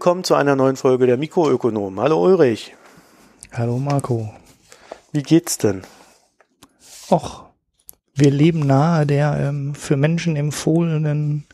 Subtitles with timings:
[0.00, 2.00] Willkommen zu einer neuen Folge der Mikroökonom.
[2.00, 2.74] Hallo Ulrich.
[3.52, 4.32] Hallo Marco.
[5.12, 5.82] Wie geht's denn?
[7.10, 7.44] Och,
[8.14, 11.44] wir leben nahe der ähm, für Menschen empfohlenen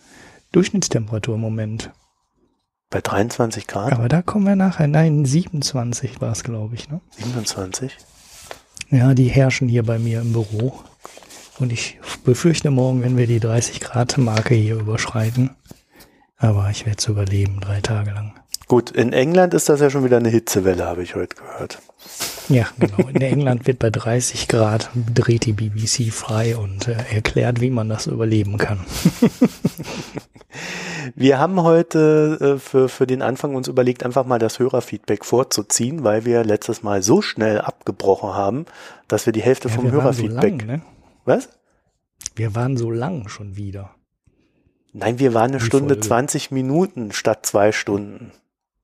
[0.53, 1.91] Durchschnittstemperatur im Moment.
[2.89, 3.93] Bei 23 Grad?
[3.93, 4.87] Aber da kommen wir nachher.
[4.87, 6.89] Nein, 27 war es, glaube ich.
[6.89, 7.01] Ne?
[7.19, 7.97] 27?
[8.91, 10.85] Ja, die herrschen hier bei mir im Büro.
[11.59, 15.51] Und ich befürchte morgen, wenn wir die 30 Grad Marke hier überschreiten.
[16.39, 18.35] Aber ich werde es überleben, drei Tage lang.
[18.69, 21.79] Gut, in England ist das ja schon wieder eine Hitzewelle, habe ich heute gehört.
[22.49, 23.09] Ja, genau.
[23.09, 27.89] In England wird bei 30 Grad dreht die BBC frei und äh, erklärt, wie man
[27.89, 28.81] das überleben kann.
[31.15, 36.03] Wir haben heute äh, für, für den Anfang uns überlegt, einfach mal das Hörerfeedback vorzuziehen,
[36.03, 38.67] weil wir letztes Mal so schnell abgebrochen haben,
[39.07, 40.63] dass wir die Hälfte Ja, vom Hörerfeedback.
[40.63, 40.83] So ne?
[41.25, 41.49] Was?
[42.35, 43.95] Wir waren so lang schon wieder.
[44.93, 46.09] Nein, wir waren eine Die Stunde Folge.
[46.09, 48.33] 20 Minuten statt zwei Stunden.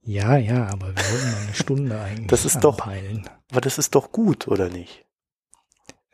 [0.05, 3.29] Ja, ja, aber wir wollten mal eine Stunde eigentlich Das ist doch- anpeilen.
[3.51, 5.05] Aber das ist doch gut, oder nicht?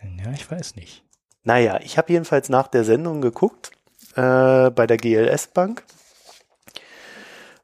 [0.02, 1.04] Ja, ich weiß nicht.
[1.44, 3.72] Naja, ich habe jedenfalls nach der Sendung geguckt
[4.16, 5.84] äh, bei der GLS Bank.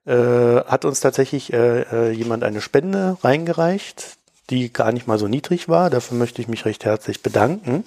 [0.05, 4.17] Äh, hat uns tatsächlich äh, äh, jemand eine Spende reingereicht,
[4.49, 5.89] die gar nicht mal so niedrig war.
[5.89, 7.83] Dafür möchte ich mich recht herzlich bedanken.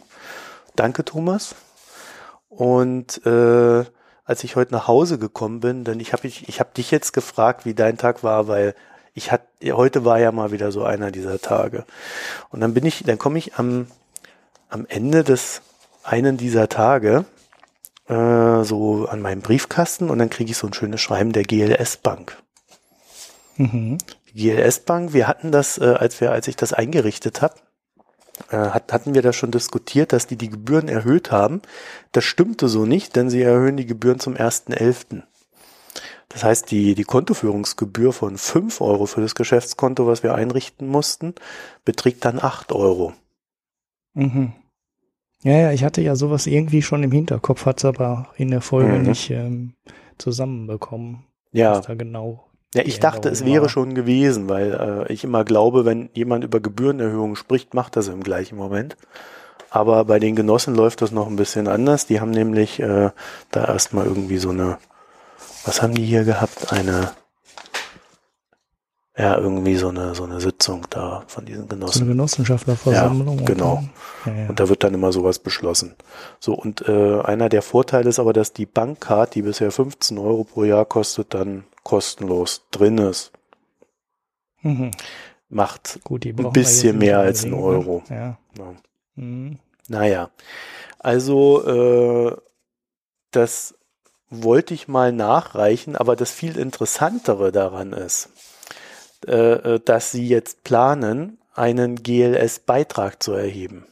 [0.76, 1.54] Danke, Thomas.
[2.48, 3.84] Und äh,
[4.28, 7.12] als ich heute nach Hause gekommen bin, denn ich habe ich, ich hab dich jetzt
[7.12, 8.76] gefragt, wie dein Tag war, weil
[9.14, 11.84] ich hat, heute war ja mal wieder so einer dieser Tage.
[12.50, 13.88] Und dann bin ich, dann komme ich am
[14.68, 15.62] am Ende des
[16.02, 17.24] einen dieser Tage
[18.08, 21.98] äh, so an meinem Briefkasten und dann kriege ich so ein schönes Schreiben der GLS
[21.98, 22.36] Bank.
[23.56, 23.98] Mhm.
[24.32, 27.54] Die GLS Bank, wir hatten das, äh, als wir, als ich das eingerichtet habe,
[28.50, 31.62] hat, hatten wir da schon diskutiert, dass die die Gebühren erhöht haben.
[32.12, 35.22] Das stimmte so nicht, denn sie erhöhen die Gebühren zum 1.11.
[36.28, 41.34] Das heißt, die, die Kontoführungsgebühr von 5 Euro für das Geschäftskonto, was wir einrichten mussten,
[41.84, 43.14] beträgt dann 8 Euro.
[44.14, 44.52] Mhm.
[45.42, 48.98] Ja, ja, ich hatte ja sowas irgendwie schon im Hinterkopf, hat's aber in der Folge
[48.98, 49.02] Mhm.
[49.02, 49.74] nicht ähm,
[50.18, 51.24] zusammenbekommen.
[51.52, 52.47] Ja, Was da genau.
[52.74, 56.60] Ja, ich dachte, es wäre schon gewesen, weil äh, ich immer glaube, wenn jemand über
[56.60, 58.96] Gebührenerhöhungen spricht, macht das im gleichen Moment.
[59.70, 62.06] Aber bei den Genossen läuft das noch ein bisschen anders.
[62.06, 63.10] Die haben nämlich äh,
[63.50, 64.78] da erstmal irgendwie so eine,
[65.64, 66.72] was haben die hier gehabt?
[66.72, 67.12] Eine,
[69.16, 72.08] ja, irgendwie so eine, so eine Sitzung da von diesen So eine Genossen.
[72.08, 73.38] Genossenschafterversammlung.
[73.40, 73.82] Ja, genau.
[74.26, 74.48] Ja, ja.
[74.48, 75.96] Und da wird dann immer sowas beschlossen.
[76.38, 80.44] So, und äh, einer der Vorteile ist aber, dass die Bankcard, die bisher 15 Euro
[80.44, 83.32] pro Jahr kostet, dann kostenlos drin ist.
[84.60, 84.90] Mhm.
[85.48, 87.90] Macht Gut, Ein bisschen mehr als ein unbedingt, ne?
[87.90, 88.02] Euro.
[88.10, 88.38] Ja.
[88.58, 88.74] Ja.
[89.14, 89.58] Mhm.
[89.88, 90.30] Naja,
[90.98, 92.36] also äh,
[93.30, 93.74] das
[94.28, 98.28] wollte ich mal nachreichen, aber das viel Interessantere daran ist,
[99.26, 103.86] äh, äh, dass Sie jetzt planen, einen GLS-Beitrag zu erheben.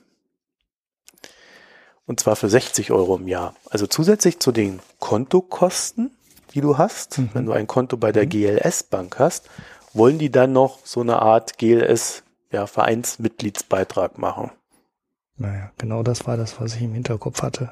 [2.04, 3.56] Und zwar für 60 Euro im Jahr.
[3.70, 6.15] Also zusätzlich zu den Kontokosten,
[6.56, 7.30] die du hast, Mhm.
[7.34, 8.30] wenn du ein Konto bei der Mhm.
[8.30, 9.48] GLS-Bank hast,
[9.92, 14.50] wollen die dann noch so eine Art GLS-Vereinsmitgliedsbeitrag machen.
[15.36, 17.70] Naja, genau das war das, was ich im Hinterkopf hatte.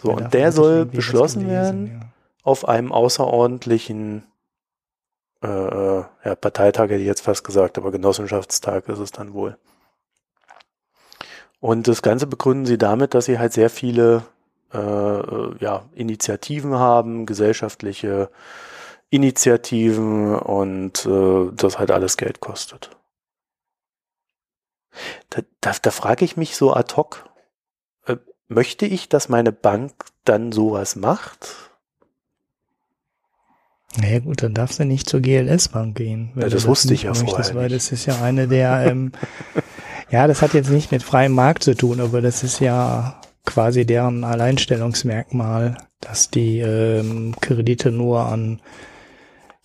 [0.00, 2.12] So, Ja, und der soll beschlossen gelesen, werden
[2.44, 4.24] auf einem außerordentlichen
[5.42, 9.56] äh, äh, ja, Parteitag hätte ich jetzt fast gesagt, aber Genossenschaftstag ist es dann wohl.
[11.60, 14.24] Und das Ganze begründen sie damit, dass sie halt sehr viele
[14.72, 18.30] äh, äh, ja, Initiativen haben, gesellschaftliche
[19.10, 22.90] Initiativen und äh, das halt alles Geld kostet.
[25.30, 27.24] Da, da, da frage ich mich so ad hoc,
[28.06, 28.16] äh,
[28.48, 29.92] möchte ich, dass meine Bank
[30.24, 31.68] dann sowas macht?
[33.96, 36.32] Naja gut, dann darfst du nicht zur GLS-Bank gehen.
[36.34, 37.76] Ja, du das wusste ich nicht ja vorher möchtest, Weil nicht.
[37.76, 39.12] das ist ja eine der, ähm,
[40.10, 43.18] ja, das hat jetzt nicht mit freiem Markt zu tun, aber das ist ja
[43.48, 48.60] quasi deren Alleinstellungsmerkmal, dass die ähm, Kredite nur an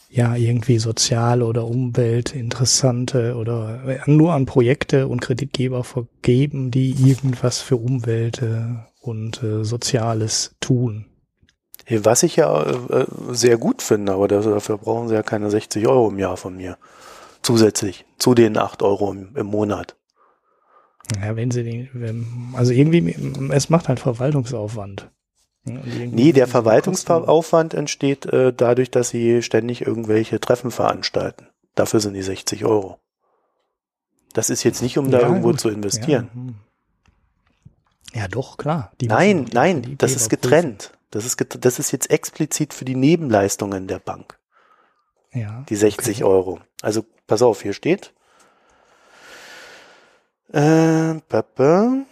[0.09, 7.59] ja irgendwie soziale oder umweltinteressante oder äh, nur an Projekte und Kreditgeber vergeben, die irgendwas
[7.59, 8.61] für Umwelt äh,
[9.01, 11.05] und äh, Soziales tun.
[11.89, 16.09] Was ich ja äh, sehr gut finde, aber dafür brauchen sie ja keine 60 Euro
[16.09, 16.77] im Jahr von mir.
[17.41, 19.97] Zusätzlich zu den 8 Euro im, im Monat.
[21.21, 23.15] Ja, wenn sie den, wenn, also irgendwie,
[23.51, 25.09] es macht halt Verwaltungsaufwand.
[25.65, 31.47] Nee, der Verwaltungsaufwand entsteht äh, dadurch, dass sie ständig irgendwelche Treffen veranstalten.
[31.75, 32.99] Dafür sind die 60 Euro.
[34.33, 35.59] Das ist jetzt nicht, um da Ja, irgendwo gut.
[35.59, 36.29] zu investieren.
[36.33, 36.55] Ja, hm.
[38.13, 38.91] ja, doch, klar.
[38.99, 40.91] Die nein, nein, das ist getrennt.
[41.11, 44.39] Das ist, get das ist jetzt explizit für die Nebenleistungen der Bank.
[45.31, 45.63] Ja.
[45.69, 46.59] Die 60 Euro.
[46.81, 48.13] Also pass auf, hier steht.
[50.53, 52.05] Äh, Papa.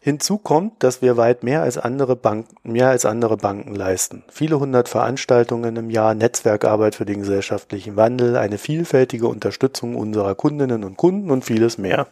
[0.00, 4.22] Hinzu kommt, dass wir weit mehr als andere Banken, mehr als andere Banken leisten.
[4.30, 10.84] Viele hundert Veranstaltungen im Jahr, Netzwerkarbeit für den gesellschaftlichen Wandel, eine vielfältige Unterstützung unserer Kundinnen
[10.84, 12.06] und Kunden und vieles mehr.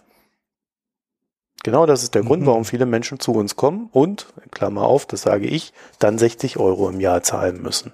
[1.63, 2.47] Genau das ist der Grund, Mhm.
[2.47, 6.89] warum viele Menschen zu uns kommen und, Klammer auf, das sage ich, dann 60 Euro
[6.89, 7.93] im Jahr zahlen müssen.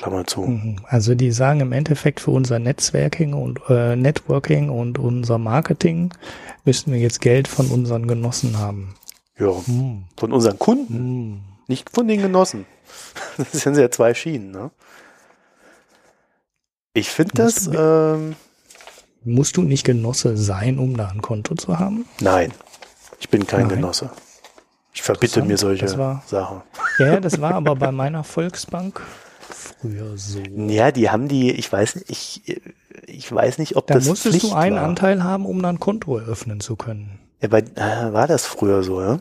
[0.00, 0.40] Klammer zu.
[0.42, 0.76] Mhm.
[0.86, 6.12] Also die sagen im Endeffekt für unser Netzwerking und äh, Networking und unser Marketing
[6.64, 8.94] müssen wir jetzt Geld von unseren Genossen haben.
[9.38, 10.04] Ja, Hm.
[10.16, 11.40] von unseren Kunden, Hm.
[11.66, 12.66] nicht von den Genossen.
[13.36, 14.70] Das sind ja zwei Schienen, ne?
[16.92, 18.36] Ich finde das, Musst ähm,
[19.22, 22.06] Musst du nicht Genosse sein, um da ein Konto zu haben?
[22.20, 22.52] nein,
[23.20, 23.76] ich bin kein Nein.
[23.76, 24.10] Genosse.
[24.92, 26.62] Ich verbitte mir solche war- Sachen.
[26.98, 29.00] Ja, das war aber bei meiner Volksbank
[29.54, 30.40] früher so.
[30.68, 32.62] Ja, die haben die, ich weiß nicht, ich,
[33.06, 34.84] ich weiß nicht, ob Da das musstest Pflicht du einen war.
[34.84, 37.18] Anteil haben, um dann ein Konto eröffnen zu können.
[37.40, 39.18] Ja, bei, äh, war das früher so, ja?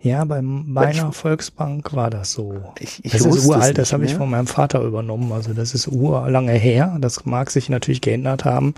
[0.00, 2.62] Ja, bei meiner Volksbank war das so.
[2.78, 5.32] Ich, ich Das ist uralt, das nicht habe ich von meinem Vater übernommen.
[5.32, 6.96] Also das ist urlange her.
[7.00, 8.74] Das mag sich natürlich geändert haben.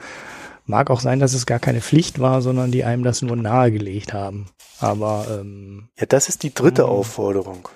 [0.65, 4.12] Mag auch sein, dass es gar keine Pflicht war, sondern die einem das nur nahegelegt
[4.15, 4.47] haben.
[4.81, 6.88] Aber ähm, Ja, das ist die dritte Mhm.
[6.88, 7.69] Aufforderung.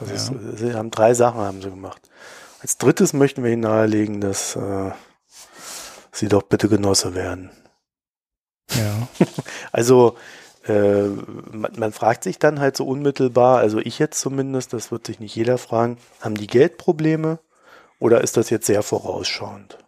[0.00, 0.40] Also Ja.
[0.52, 2.08] es, sie haben drei Sachen haben sie gemacht.
[2.60, 4.90] Als drittes möchten wir ihnen nahelegen, dass äh,
[6.12, 7.50] sie doch bitte Genosse werden.
[8.70, 9.08] ja,
[9.72, 10.16] Also
[10.66, 11.04] äh,
[11.52, 15.20] man, man fragt sich dann halt so unmittelbar, also ich jetzt zumindest, das wird sich
[15.20, 17.38] nicht jeder fragen, haben die Geldprobleme
[17.98, 19.78] oder ist das jetzt sehr vorausschauend?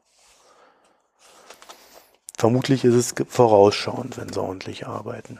[2.37, 5.39] Vermutlich ist es vorausschauend, wenn sie ordentlich arbeiten.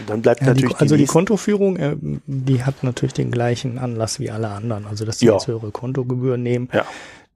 [0.00, 3.30] Und dann bleibt ja die, natürlich also die nächste- Kontoführung, äh, die hat natürlich den
[3.30, 4.86] gleichen Anlass wie alle anderen.
[4.86, 5.32] Also dass die Ja.
[5.34, 6.68] jetzt höhere Kontogebühren nehmen.
[6.72, 6.84] Ja.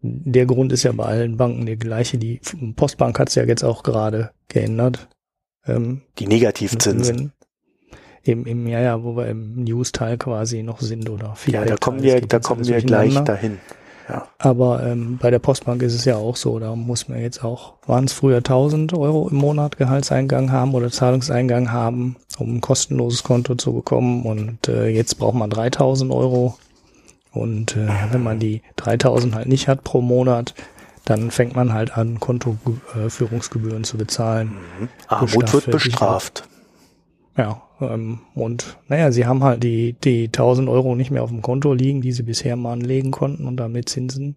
[0.02, 2.18] Der Grund ist ja bei allen Banken der gleiche.
[2.18, 2.40] Die
[2.76, 5.08] Postbank hat es ja jetzt auch gerade geändert.
[5.66, 7.32] Ähm, die Negativzinsen.
[8.22, 11.76] Im, im, ja, ja, wo wir im News-Teil quasi noch sind oder Ja, Feedback-Teil, da
[11.76, 13.58] kommen wir, da kommen alles wir gleich dahin.
[14.08, 14.28] Ja.
[14.38, 17.74] Aber ähm, bei der Postbank ist es ja auch so, da muss man jetzt auch,
[17.86, 23.22] waren es früher 1000 Euro im Monat Gehaltseingang haben oder Zahlungseingang haben, um ein kostenloses
[23.22, 26.58] Konto zu bekommen und äh, jetzt braucht man 3000 Euro
[27.32, 30.54] und äh, wenn man die 3000 halt nicht hat pro Monat,
[31.04, 34.54] dann fängt man halt an, Kontoführungsgebühren zu bezahlen.
[34.78, 34.88] Mhm.
[35.08, 36.48] Armut wird bestraft.
[37.36, 41.42] Ja, ähm, und naja, sie haben halt die, die 1000 Euro nicht mehr auf dem
[41.42, 44.36] Konto liegen, die sie bisher mal anlegen konnten und damit Zinsen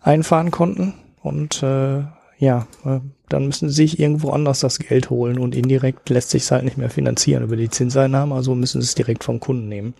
[0.00, 0.94] einfahren konnten.
[1.22, 2.02] Und äh,
[2.38, 6.50] ja, äh, dann müssen sie sich irgendwo anders das Geld holen und indirekt lässt sich
[6.50, 9.94] halt nicht mehr finanzieren über die Zinseinnahmen, also müssen sie es direkt vom Kunden nehmen.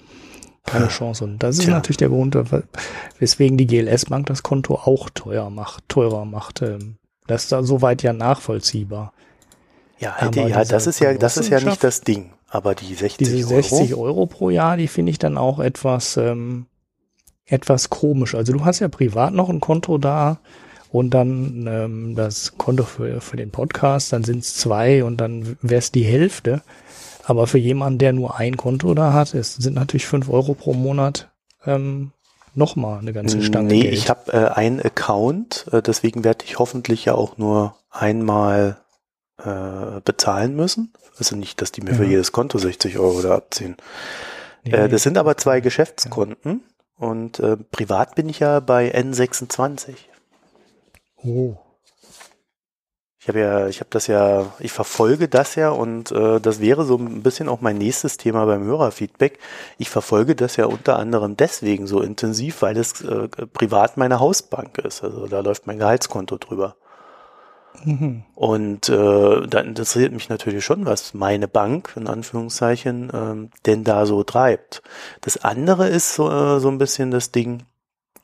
[0.66, 1.24] Keine Chance.
[1.24, 1.74] Und das ist Tja.
[1.74, 2.36] natürlich der Grund,
[3.18, 6.62] weswegen die GLS-Bank das Konto auch teuer macht, teurer macht.
[6.62, 9.12] Ähm, Das ist da soweit ja nachvollziehbar.
[9.98, 12.30] Ja, Aber ja, das ist ja, das ist ja nicht das Ding.
[12.54, 13.62] Aber die 60 Diese Euro.
[13.62, 16.66] 60 Euro pro Jahr, die finde ich dann auch etwas, ähm,
[17.46, 18.36] etwas komisch.
[18.36, 20.38] Also du hast ja privat noch ein Konto da
[20.92, 25.56] und dann ähm, das Konto für, für den Podcast, dann sind es zwei und dann
[25.62, 26.62] wäre es die Hälfte.
[27.24, 30.74] Aber für jemanden, der nur ein Konto da hat, es sind natürlich fünf Euro pro
[30.74, 31.32] Monat
[31.66, 32.12] ähm,
[32.54, 33.94] nochmal eine ganze Stange Nee, Geld.
[33.94, 38.76] ich habe äh, einen Account, äh, deswegen werde ich hoffentlich ja auch nur einmal
[39.42, 40.92] äh, bezahlen müssen.
[41.18, 42.10] Also nicht, dass die mir für Ja.
[42.10, 43.76] jedes Konto 60 Euro da abziehen.
[44.64, 46.62] Nee, Äh, das sind aber zwei Geschäftskonten
[46.96, 49.94] und äh, privat bin ich ja bei N26.
[51.24, 51.54] oh.
[53.20, 56.84] Ich habe ja, ich habe das ja, ich verfolge das ja und äh, das wäre
[56.84, 59.38] so ein bisschen auch mein nächstes Thema beim Hörerfeedback.
[59.78, 64.76] Ich verfolge das ja unter anderem deswegen so intensiv, weil es äh, privat meine Hausbank
[64.76, 65.02] ist.
[65.02, 66.76] Also da läuft mein Gehaltskonto drüber.
[67.82, 68.22] Mhm.
[68.34, 74.06] Und äh, da interessiert mich natürlich schon, was meine Bank, in Anführungszeichen, ähm, denn da
[74.06, 74.82] so treibt.
[75.20, 77.64] Das andere ist so, äh, so ein bisschen das Ding,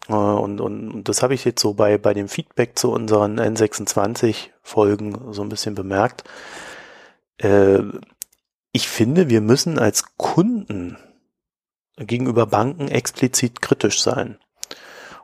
[0.08, 3.38] äh, und, und, und das habe ich jetzt so bei, bei dem Feedback zu unseren
[3.38, 6.24] N26-Folgen so ein bisschen bemerkt.
[7.38, 7.80] Äh,
[8.72, 10.96] ich finde, wir müssen als Kunden
[11.96, 14.38] gegenüber Banken explizit kritisch sein.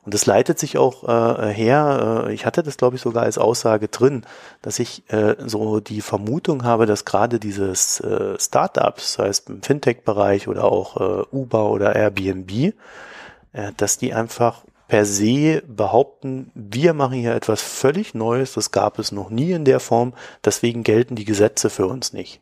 [0.06, 3.38] Und das leitet sich auch äh, her, äh, ich hatte das glaube ich sogar als
[3.38, 4.24] Aussage drin,
[4.62, 9.62] dass ich äh, so die Vermutung habe, dass gerade dieses äh, Startups, sei es im
[9.62, 12.74] Fintech-Bereich oder auch äh, Uber oder Airbnb,
[13.52, 19.00] äh, dass die einfach per se behaupten, wir machen hier etwas völlig Neues, das gab
[19.00, 22.40] es noch nie in der Form, deswegen gelten die Gesetze für uns nicht.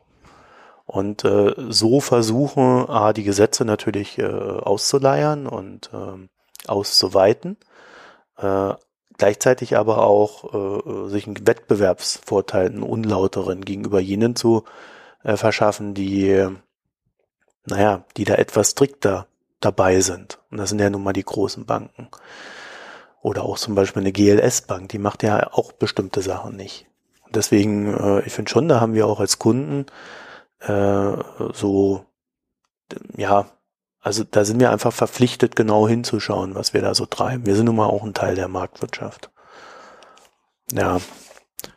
[0.85, 6.29] Und äh, so versuchen, A, die Gesetze natürlich äh, auszuleiern und ähm,
[6.69, 7.57] auszuweiten.
[8.37, 8.75] Äh,
[9.17, 14.65] gleichzeitig aber auch äh, sich einen Wettbewerbsvorteil, einen unlauteren gegenüber jenen zu
[15.23, 16.47] äh, verschaffen, die,
[17.67, 19.27] naja, die da etwas strikter
[19.61, 20.39] dabei sind.
[20.51, 22.09] Und das sind ja nun mal die großen Banken.
[23.23, 26.87] Oder auch zum Beispiel eine GLS-Bank, die macht ja auch bestimmte Sachen nicht.
[27.31, 29.87] Deswegen, äh, ich finde schon, da haben wir auch als Kunden
[30.61, 31.13] äh,
[31.53, 32.05] so,
[33.17, 33.47] ja,
[34.05, 37.47] also da sind wir einfach verpflichtet, genau hinzuschauen, was wir da so treiben.
[37.47, 39.31] Wir sind nun mal auch ein Teil der Marktwirtschaft.
[40.71, 41.01] Ja,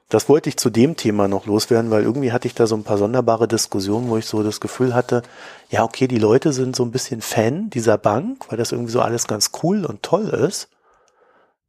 [0.09, 2.83] das wollte ich zu dem Thema noch loswerden, weil irgendwie hatte ich da so ein
[2.83, 5.21] paar sonderbare Diskussionen, wo ich so das Gefühl hatte,
[5.69, 8.99] ja, okay, die Leute sind so ein bisschen Fan dieser Bank, weil das irgendwie so
[8.99, 10.69] alles ganz cool und toll ist.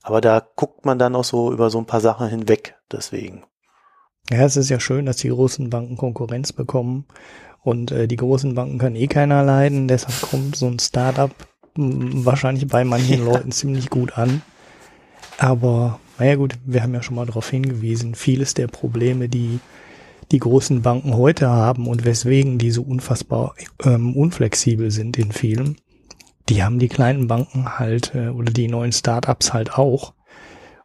[0.03, 3.45] Aber da guckt man dann auch so über so ein paar Sachen hinweg, deswegen.
[4.29, 7.07] Ja, es ist ja schön, dass die großen Banken Konkurrenz bekommen
[7.63, 11.31] und äh, die großen Banken kann eh keiner leiden, deshalb kommt so ein Startup
[11.75, 13.33] wahrscheinlich bei manchen ja.
[13.33, 14.43] Leuten ziemlich gut an.
[15.39, 19.61] Aber naja gut, wir haben ja schon mal darauf hingewiesen, vieles der Probleme, die
[20.31, 25.77] die großen Banken heute haben und weswegen die so unfassbar ähm, unflexibel sind in vielen,
[26.49, 30.13] die haben die kleinen Banken halt äh, oder die neuen Startups halt auch.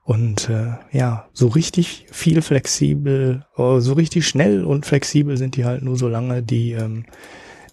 [0.04, 5.66] Und äh, ja, so richtig viel flexibel, äh, so richtig schnell und flexibel sind die
[5.66, 7.06] halt nur so lange die ähm,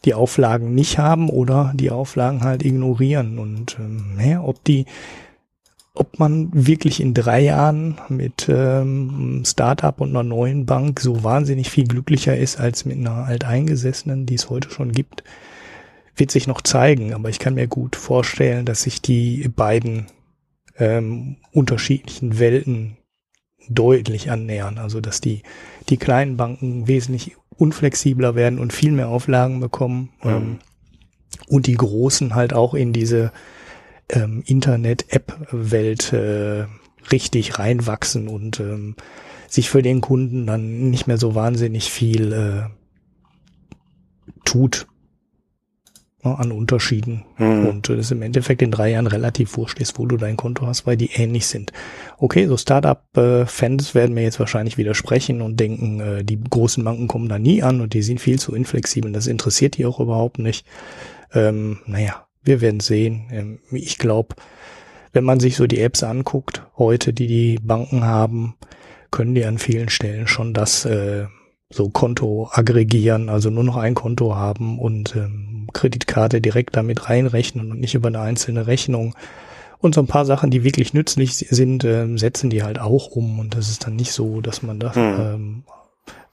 [0.05, 3.39] die Auflagen nicht haben oder die Auflagen halt ignorieren.
[3.39, 4.87] Und ähm, ja, ob die,
[5.95, 11.71] ob man wirklich in drei Jahren mit ähm, Startup und einer neuen Bank so wahnsinnig
[11.71, 15.23] viel glücklicher ist als mit einer alteingesessenen, die es heute schon gibt,
[16.17, 17.13] wird sich noch zeigen.
[17.13, 20.07] Aber ich kann mir gut vorstellen, dass sich die beiden
[20.81, 22.97] ähm, unterschiedlichen Welten
[23.69, 24.79] deutlich annähern.
[24.79, 25.43] Also dass die,
[25.89, 30.31] die kleinen Banken wesentlich unflexibler werden und viel mehr Auflagen bekommen mhm.
[30.31, 30.59] ähm,
[31.47, 33.33] und die großen halt auch in diese
[34.09, 36.65] ähm, Internet-App-Welt äh,
[37.13, 38.97] richtig reinwachsen und ähm,
[39.49, 42.63] sich für den Kunden dann nicht mehr so wahnsinnig viel äh,
[44.45, 44.87] tut
[46.23, 47.25] an Unterschieden.
[47.39, 47.67] Mhm.
[47.67, 50.67] Und äh, das im Endeffekt in drei Jahren relativ wurscht ist, wo du dein Konto
[50.67, 51.73] hast, weil die ähnlich sind.
[52.19, 57.29] Okay, so Startup-Fans werden mir jetzt wahrscheinlich widersprechen und denken, äh, die großen Banken kommen
[57.29, 59.13] da nie an und die sind viel zu inflexibel.
[59.13, 60.67] Das interessiert die auch überhaupt nicht.
[61.33, 63.29] Ähm, naja, wir werden sehen.
[63.31, 64.35] Ähm, ich glaube,
[65.13, 68.55] wenn man sich so die Apps anguckt, heute, die die Banken haben,
[69.11, 71.27] können die an vielen Stellen schon das äh,
[71.71, 77.71] so Konto aggregieren, also nur noch ein Konto haben und ähm, Kreditkarte direkt damit reinrechnen
[77.71, 79.15] und nicht über eine einzelne Rechnung.
[79.79, 83.39] Und so ein paar Sachen, die wirklich nützlich sind, ähm, setzen die halt auch um.
[83.39, 85.03] Und das ist dann nicht so, dass man das hm.
[85.21, 85.63] ähm,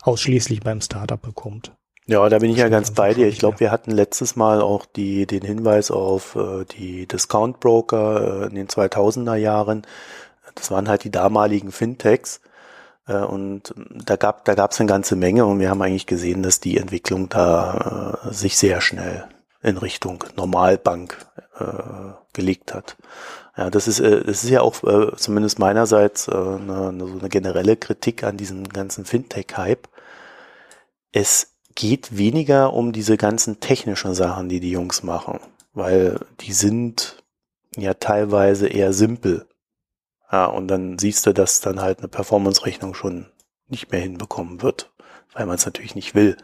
[0.02, 1.72] ausschließlich beim Startup bekommt.
[2.08, 3.28] Ja, da bin ich ja ganz bei dir.
[3.28, 8.44] Ich glaube, wir hatten letztes Mal auch die, den Hinweis auf äh, die Discount Broker
[8.44, 9.86] äh, in den 2000er Jahren.
[10.56, 12.40] Das waren halt die damaligen Fintechs,
[13.14, 16.78] und da gab da gab's eine ganze Menge und wir haben eigentlich gesehen, dass die
[16.78, 19.26] Entwicklung da äh, sich sehr schnell
[19.64, 21.18] in Richtung Normalbank
[21.60, 21.66] äh,
[22.34, 22.98] gelegt hat.
[23.58, 27.18] Ja, das ist äh, das ist ja auch äh, zumindest meinerseits äh, eine, eine, so
[27.18, 29.88] eine generelle Kritik an diesem ganzen Fintech-Hype.
[31.12, 35.40] Es geht weniger um diese ganzen technischen Sachen, die die Jungs machen,
[35.74, 37.24] weil die sind
[37.76, 39.47] ja teilweise eher simpel.
[40.32, 43.28] Ja, und dann siehst du, dass dann halt eine Performance-Rechnung schon
[43.68, 44.92] nicht mehr hinbekommen wird,
[45.34, 46.38] weil man es natürlich nicht will.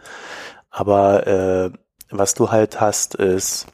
[0.69, 1.71] Aber äh,
[2.09, 3.67] was du halt hast, ist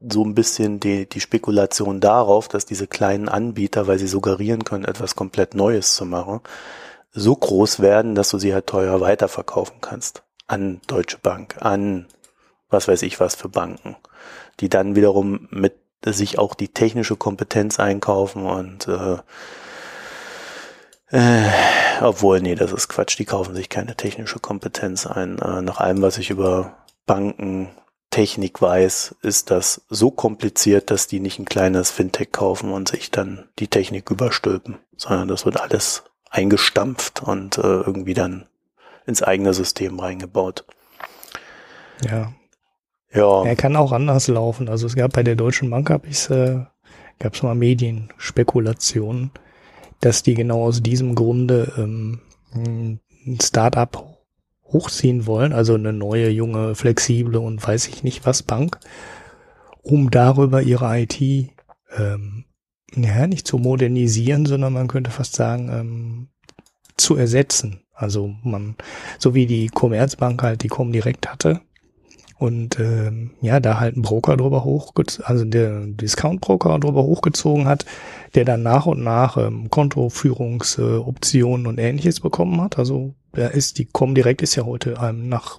[0.00, 4.84] so ein bisschen die, die Spekulation darauf, dass diese kleinen Anbieter, weil sie suggerieren können,
[4.84, 6.40] etwas komplett Neues zu machen,
[7.12, 10.22] so groß werden, dass du sie halt teuer weiterverkaufen kannst.
[10.46, 12.06] An Deutsche Bank, an
[12.70, 13.96] was weiß ich was für Banken,
[14.60, 19.18] die dann wiederum mit sich auch die technische Kompetenz einkaufen und äh,
[21.10, 21.48] äh,
[22.00, 25.38] obwohl, nee, das ist Quatsch, die kaufen sich keine technische Kompetenz ein.
[25.38, 26.76] Äh, nach allem, was ich über
[27.06, 27.68] Banken,
[28.10, 33.10] Technik weiß, ist das so kompliziert, dass die nicht ein kleines Fintech kaufen und sich
[33.10, 38.46] dann die Technik überstülpen, sondern das wird alles eingestampft und äh, irgendwie dann
[39.06, 40.64] ins eigene System reingebaut.
[42.08, 42.32] Ja,
[43.12, 43.44] ja.
[43.44, 44.68] Er kann auch anders laufen.
[44.68, 46.60] Also es gab bei der Deutschen Bank gab es äh,
[47.18, 49.30] gab es mal Medienspekulationen,
[50.00, 52.20] dass die genau aus diesem Grunde ähm,
[52.54, 53.00] ein
[53.42, 54.18] Startup
[54.64, 58.78] hochziehen wollen, also eine neue, junge, flexible und weiß ich nicht was Bank,
[59.82, 61.20] um darüber ihre IT
[61.96, 62.44] ähm,
[62.94, 66.28] ja, nicht zu modernisieren, sondern man könnte fast sagen, ähm,
[66.96, 67.82] zu ersetzen.
[67.92, 68.76] Also man,
[69.18, 71.60] so wie die Commerzbank halt die Comdirect hatte,
[72.40, 77.84] Und ähm, ja, da halt ein Broker drüber hochgezogen, also der Discount-Broker drüber hochgezogen hat,
[78.34, 82.78] der dann nach und nach ähm, Kontoführungsoptionen äh, und ähnliches bekommen hat.
[82.78, 85.58] Also da ist die Comdirect ist ja heute ähm, nach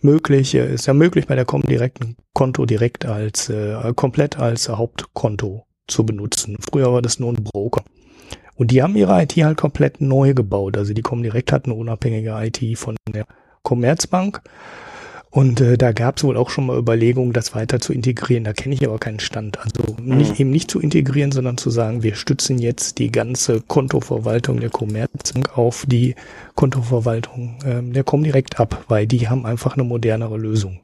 [0.00, 4.70] möglich, äh, ist ja möglich bei der Comdirect ein Konto direkt als äh, komplett als
[4.70, 6.56] Hauptkonto zu benutzen.
[6.58, 7.84] Früher war das nur ein Broker.
[8.54, 10.78] Und die haben ihre IT halt komplett neu gebaut.
[10.78, 13.26] Also die Comdirect hat eine unabhängige IT von der
[13.62, 14.40] Commerzbank
[15.36, 18.44] und äh, da gab es wohl auch schon mal Überlegungen, das weiter zu integrieren.
[18.44, 19.58] Da kenne ich aber keinen Stand.
[19.58, 20.36] Also nicht mhm.
[20.40, 25.58] eben nicht zu integrieren, sondern zu sagen, wir stützen jetzt die ganze Kontoverwaltung der Commerzbank
[25.58, 26.14] auf die
[26.54, 30.80] Kontoverwaltung ähm, der Comdirect ab, weil die haben einfach eine modernere Lösung.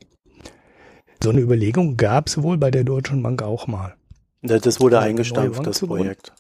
[1.23, 3.95] So eine Überlegung gab es wohl bei der Deutschen Bank auch mal.
[4.43, 6.35] Das wurde eingestampft, das Projekt.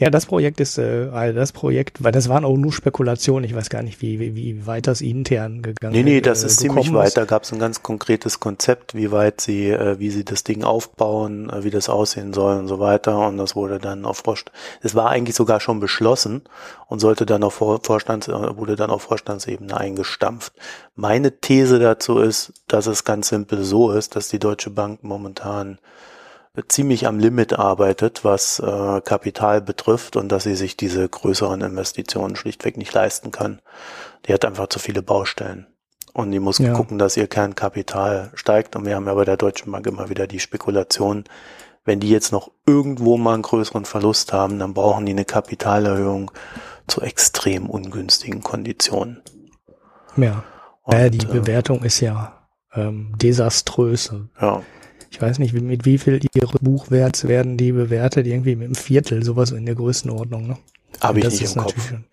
[0.00, 3.44] Ja, das Projekt ist, äh, das Projekt, weil das waren auch nur Spekulationen.
[3.44, 6.02] Ich weiß gar nicht, wie, wie, wie weit das intern gegangen ist.
[6.04, 7.18] Nee, nee, das äh, ist ziemlich weit.
[7.18, 10.64] Da gab es ein ganz konkretes Konzept, wie weit sie, äh, wie sie das Ding
[10.64, 13.28] aufbauen, äh, wie das aussehen soll und so weiter.
[13.28, 16.44] Und das wurde dann auf Vorstand, es war eigentlich sogar schon beschlossen
[16.86, 20.54] und sollte dann auf Vorstands, äh, wurde dann auf Vorstandsebene eingestampft.
[20.94, 25.78] Meine These dazu ist, dass es ganz simpel so ist, dass die Deutsche Bank momentan
[26.68, 32.36] ziemlich am Limit arbeitet, was äh, Kapital betrifft und dass sie sich diese größeren Investitionen
[32.36, 33.60] schlichtweg nicht leisten kann.
[34.26, 35.66] Die hat einfach zu viele Baustellen.
[36.12, 36.72] Und die muss ja.
[36.72, 38.74] gucken, dass ihr Kernkapital steigt.
[38.74, 41.24] Und wir haben ja bei der Deutschen Bank immer wieder die Spekulation,
[41.84, 46.30] wenn die jetzt noch irgendwo mal einen größeren Verlust haben, dann brauchen die eine Kapitalerhöhung
[46.86, 49.22] zu extrem ungünstigen Konditionen.
[50.16, 50.42] Ja.
[50.82, 54.12] Und, ja die äh, Bewertung ist ja ähm, desaströs.
[54.40, 54.62] Ja
[55.10, 59.24] ich weiß nicht, mit wie viel ihre Buchwerts werden die bewertet, irgendwie mit einem Viertel,
[59.24, 60.46] sowas in der Größenordnung.
[60.46, 60.56] Ne?
[61.00, 61.88] Habe ich nicht im Kopf.
[61.88, 62.04] Schon,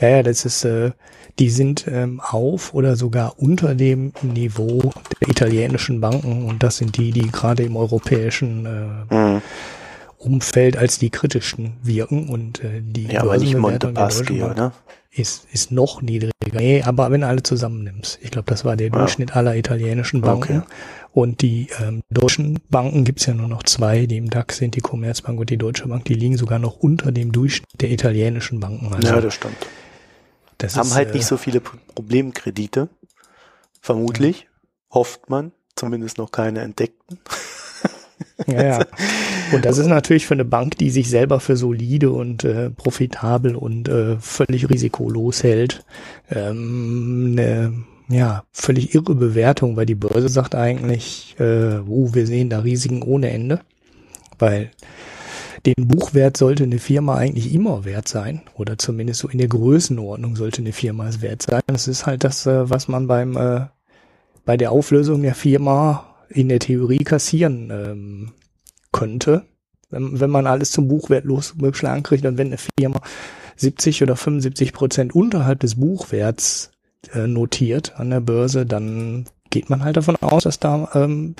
[0.00, 0.92] ja, ja, das ist, äh,
[1.38, 6.96] die sind ähm, auf oder sogar unter dem Niveau der italienischen Banken und das sind
[6.96, 9.42] die, die gerade im europäischen äh, mhm.
[10.20, 14.74] Umfeld als die kritischen wirken und äh, die ja, aber nicht Montepaschi, oder?
[15.10, 16.32] Ist, ist noch niedriger.
[16.52, 18.18] Nee, aber wenn alle zusammennimmst.
[18.20, 18.92] Ich glaube, das war der ja.
[18.92, 20.58] Durchschnitt aller italienischen Banken.
[20.58, 20.66] Okay.
[21.12, 24.80] Und die ähm, deutschen Banken gibt's ja nur noch zwei, die im DAX sind, die
[24.80, 28.92] Commerzbank und die Deutsche Bank, die liegen sogar noch unter dem Durchschnitt der italienischen Banken.
[28.92, 29.56] Also, ja, das stimmt.
[30.58, 32.90] Das haben ist, halt äh, nicht so viele Problemkredite,
[33.80, 34.46] vermutlich, ja.
[34.94, 37.18] hofft man, zumindest noch keine entdeckten.
[38.46, 38.86] Ja, ja.
[39.52, 43.54] Und das ist natürlich für eine Bank, die sich selber für solide und äh, profitabel
[43.54, 45.84] und äh, völlig risikolos hält,
[46.30, 47.72] ähm, eine
[48.08, 53.02] ja, völlig irre Bewertung, weil die Börse sagt eigentlich, äh, uh, wir sehen da Risiken
[53.02, 53.60] ohne Ende,
[54.38, 54.70] weil
[55.66, 60.34] den Buchwert sollte eine Firma eigentlich immer wert sein oder zumindest so in der Größenordnung
[60.34, 61.60] sollte eine Firma es wert sein.
[61.66, 63.66] Das ist halt das, äh, was man beim äh,
[64.44, 68.32] bei der Auflösung der Firma in der Theorie kassieren ähm,
[68.92, 69.44] könnte,
[69.90, 73.00] wenn, wenn man alles zum Buchwert losgeschlagen kriegt und wenn eine Firma
[73.56, 76.70] 70 oder 75 Prozent unterhalb des Buchwerts
[77.12, 81.34] äh, notiert an der Börse, dann geht man halt davon aus, dass da ähm,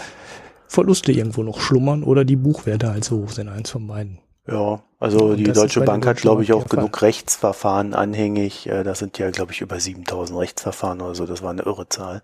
[0.66, 4.18] Verluste irgendwo noch schlummern oder die Buchwerte halt so hoch sind, eins von beiden.
[4.46, 7.08] Ja, also die Deutsche Bank hat, glaube ich, auch genug Fall.
[7.08, 8.66] Rechtsverfahren anhängig.
[8.68, 11.26] Äh, das sind ja, glaube ich, über 7000 Rechtsverfahren oder so.
[11.26, 12.22] Das war eine irre Zahl.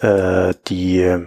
[0.00, 1.18] Äh, die,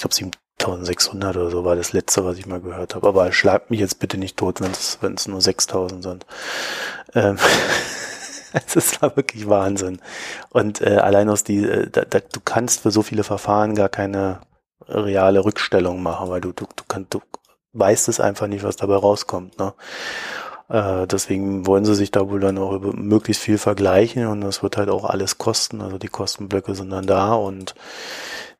[0.00, 3.06] glaube, 7600 oder so war das letzte, was ich mal gehört habe.
[3.06, 6.26] Aber schlagt mich jetzt bitte nicht tot, wenn es nur 6000 sind.
[7.14, 7.36] Ähm
[8.52, 10.00] es war wirklich Wahnsinn.
[10.50, 13.88] Und äh, allein aus die, äh, da, da, du kannst für so viele Verfahren gar
[13.88, 14.40] keine
[14.88, 17.20] reale Rückstellung machen, weil du, du, du, kannst, du
[17.72, 19.58] weißt es einfach nicht, was dabei rauskommt.
[19.58, 19.72] Ne?
[20.68, 24.62] Äh, deswegen wollen sie sich da wohl dann auch über möglichst viel vergleichen und das
[24.62, 25.80] wird halt auch alles kosten.
[25.80, 27.74] Also die Kostenblöcke sind dann da und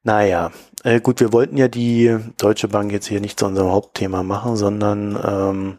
[0.03, 0.51] naja,
[0.85, 4.57] äh, gut, wir wollten ja die Deutsche Bank jetzt hier nicht zu unserem Hauptthema machen,
[4.57, 5.79] sondern ähm,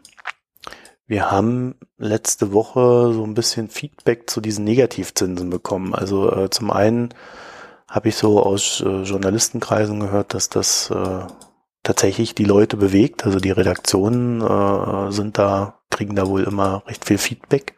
[1.06, 5.94] wir haben letzte Woche so ein bisschen Feedback zu diesen Negativzinsen bekommen.
[5.94, 7.10] Also äh, zum einen
[7.88, 11.26] habe ich so aus äh, Journalistenkreisen gehört, dass das äh,
[11.82, 13.26] tatsächlich die Leute bewegt.
[13.26, 17.74] Also die Redaktionen äh, sind da, kriegen da wohl immer recht viel Feedback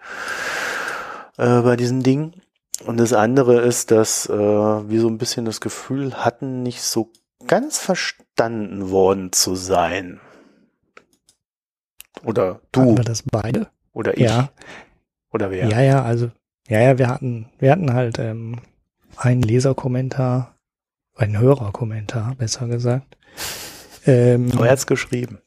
[1.36, 2.40] äh, bei diesen Dingen.
[2.86, 7.10] Und das andere ist, dass äh, wir so ein bisschen das Gefühl hatten, nicht so
[7.46, 10.20] ganz verstanden worden zu sein.
[12.24, 12.80] Oder du.
[12.80, 13.68] Hatten wir das beide?
[13.92, 14.24] Oder ich?
[14.24, 14.50] Ja.
[15.30, 15.68] Oder wer?
[15.68, 16.30] Ja, ja, also,
[16.68, 18.60] ja, ja, wir hatten, wir hatten halt ähm,
[19.16, 20.56] einen Leserkommentar,
[21.14, 23.16] einen Hörerkommentar, besser gesagt.
[24.06, 25.38] Ähm, oh, er hat's geschrieben.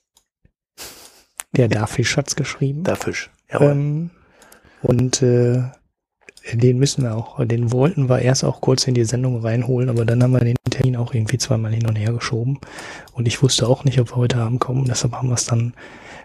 [1.52, 2.84] Der Dafisch hat's geschrieben.
[2.84, 3.62] Dafisch, ja.
[3.62, 4.12] Ähm,
[4.82, 5.64] und äh,
[6.54, 10.06] den müssen wir auch, den wollten wir erst auch kurz in die Sendung reinholen, aber
[10.06, 12.60] dann haben wir den Termin auch irgendwie zweimal hin und her geschoben.
[13.14, 14.86] Und ich wusste auch nicht, ob wir heute Abend kommen.
[14.86, 15.74] Deshalb haben wir es dann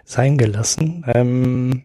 [0.05, 1.05] sein gelassen.
[1.13, 1.83] Ähm,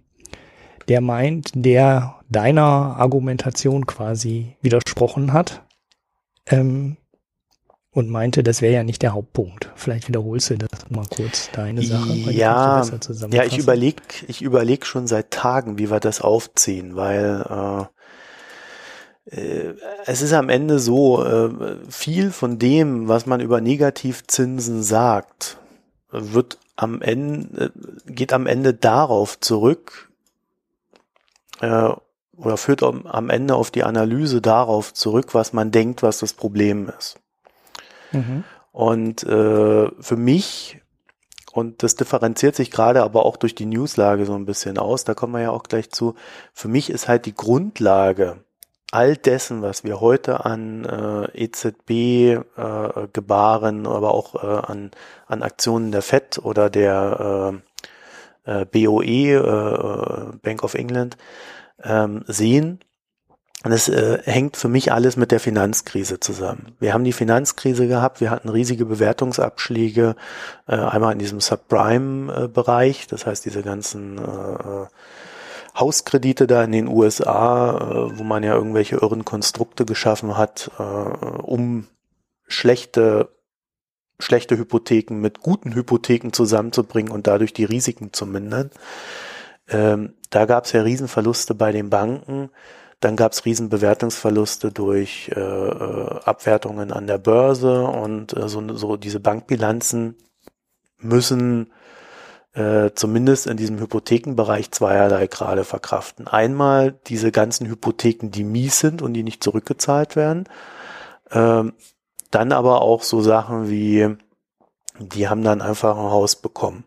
[0.88, 5.62] der meint, der deiner Argumentation quasi widersprochen hat.
[6.46, 6.96] Ähm,
[7.98, 9.72] und meinte, das wäre ja nicht der Hauptpunkt.
[9.74, 12.12] Vielleicht wiederholst du das mal kurz, deine Sache.
[12.30, 12.84] Ja,
[13.30, 17.97] ja, ich überlege ich überleg schon seit Tagen, wie wir das aufziehen, weil äh,
[20.06, 21.50] es ist am Ende so, äh,
[21.88, 25.58] viel von dem, was man über Negativzinsen sagt,
[26.10, 30.10] wird am Ende, äh, geht am Ende darauf zurück,
[31.60, 31.90] äh,
[32.36, 36.88] oder führt am Ende auf die Analyse darauf zurück, was man denkt, was das Problem
[36.96, 37.16] ist.
[38.12, 38.44] Mhm.
[38.70, 40.80] Und äh, für mich,
[41.52, 45.14] und das differenziert sich gerade aber auch durch die Newslage so ein bisschen aus, da
[45.14, 46.14] kommen wir ja auch gleich zu,
[46.54, 48.44] für mich ist halt die Grundlage
[48.90, 54.90] all dessen, was wir heute an äh, EZB-Gebaren, äh, aber auch äh, an,
[55.26, 57.60] an Aktionen der FED oder der
[58.46, 61.18] äh, äh, BOE, äh, Bank of England,
[61.82, 62.80] ähm, sehen,
[63.64, 66.76] das äh, hängt für mich alles mit der Finanzkrise zusammen.
[66.78, 70.14] Wir haben die Finanzkrise gehabt, wir hatten riesige Bewertungsabschläge,
[70.68, 74.86] äh, einmal in diesem Subprime-Bereich, das heißt diese ganzen äh,
[75.78, 80.82] Hauskredite da in den USA, äh, wo man ja irgendwelche irren Konstrukte geschaffen hat, äh,
[80.82, 81.86] um
[82.46, 83.28] schlechte
[84.20, 88.70] schlechte Hypotheken mit guten Hypotheken zusammenzubringen und dadurch die Risiken zu mindern.
[89.68, 92.50] Ähm, da gab es ja Riesenverluste bei den Banken.
[93.00, 98.96] Dann gab es Riesenbewertungsverluste durch äh, äh, Abwertungen an der Börse und äh, so, so
[98.96, 100.16] diese Bankbilanzen
[100.98, 101.72] müssen
[102.58, 106.26] äh, zumindest in diesem Hypothekenbereich zweierlei gerade verkraften.
[106.26, 110.48] Einmal diese ganzen Hypotheken, die mies sind und die nicht zurückgezahlt werden.
[111.30, 111.74] Ähm,
[112.32, 114.16] dann aber auch so Sachen wie,
[114.98, 116.84] die haben dann einfach ein Haus bekommen.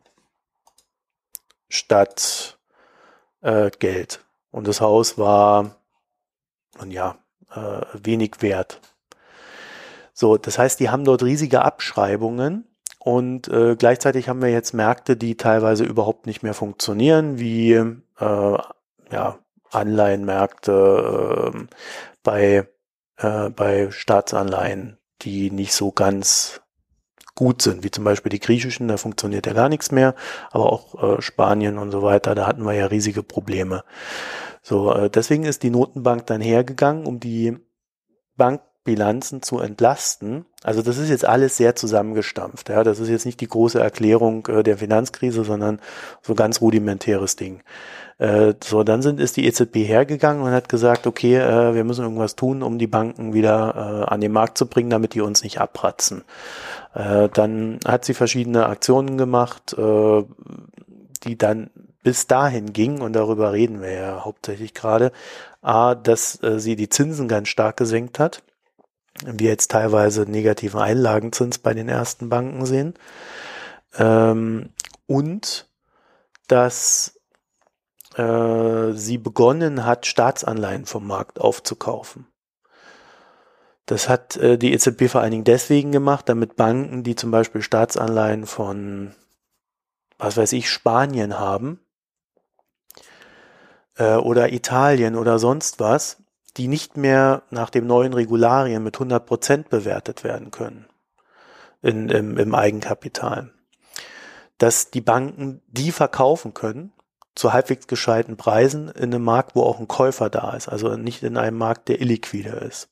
[1.70, 2.58] Statt
[3.40, 4.26] äh, Geld.
[4.52, 5.78] Und das Haus war
[6.80, 7.16] und ja,
[7.56, 8.82] äh, wenig wert.
[10.14, 12.68] So, das heißt, die haben dort riesige Abschreibungen
[13.04, 17.96] und äh, gleichzeitig haben wir jetzt Märkte, die teilweise überhaupt nicht mehr funktionieren, wie äh,
[18.20, 19.40] ja,
[19.72, 21.68] Anleihenmärkte äh,
[22.22, 22.68] bei,
[23.18, 26.62] äh, bei Staatsanleihen, die nicht so ganz
[27.34, 30.14] gut sind, wie zum Beispiel die griechischen, da funktioniert ja gar nichts mehr,
[30.52, 33.84] aber auch äh, Spanien und so weiter, da hatten wir ja riesige Probleme.
[34.62, 37.58] So, äh, deswegen ist die Notenbank dann hergegangen, um die
[38.84, 40.46] Bankbilanzen zu entlasten.
[40.64, 42.70] Also das ist jetzt alles sehr zusammengestampft.
[42.70, 45.80] Ja, das ist jetzt nicht die große Erklärung äh, der Finanzkrise, sondern
[46.22, 47.62] so ganz rudimentäres Ding.
[48.18, 52.04] Äh, so, dann sind ist die EZB hergegangen und hat gesagt, okay, äh, wir müssen
[52.04, 55.44] irgendwas tun, um die Banken wieder äh, an den Markt zu bringen, damit die uns
[55.44, 56.24] nicht abpratzen.
[56.94, 60.24] Äh, dann hat sie verschiedene Aktionen gemacht, äh,
[61.24, 61.70] die dann
[62.04, 65.12] bis dahin ging, und darüber reden wir ja hauptsächlich gerade,
[65.62, 68.42] A, dass äh, sie die Zinsen ganz stark gesenkt hat.
[69.24, 72.94] Wir jetzt teilweise negativen Einlagenzins bei den ersten Banken sehen.
[73.98, 74.70] Ähm,
[75.08, 75.68] und
[76.48, 77.20] dass
[78.16, 82.28] äh, sie begonnen hat, Staatsanleihen vom Markt aufzukaufen.
[83.86, 87.62] Das hat äh, die EZB vor allen Dingen deswegen gemacht, damit Banken, die zum Beispiel
[87.62, 89.14] Staatsanleihen von,
[90.18, 91.80] was weiß ich, Spanien haben,
[93.98, 96.21] äh, oder Italien oder sonst was,
[96.58, 100.86] die nicht mehr nach dem neuen Regularien mit 100 Prozent bewertet werden können
[101.82, 103.52] in, im, im Eigenkapital.
[104.58, 106.92] Dass die Banken die verkaufen können
[107.36, 111.24] zu halbwegs gescheiten Preisen in einem Markt, wo auch ein Käufer da ist, also nicht
[111.24, 112.90] in einem Markt, der illiquide ist.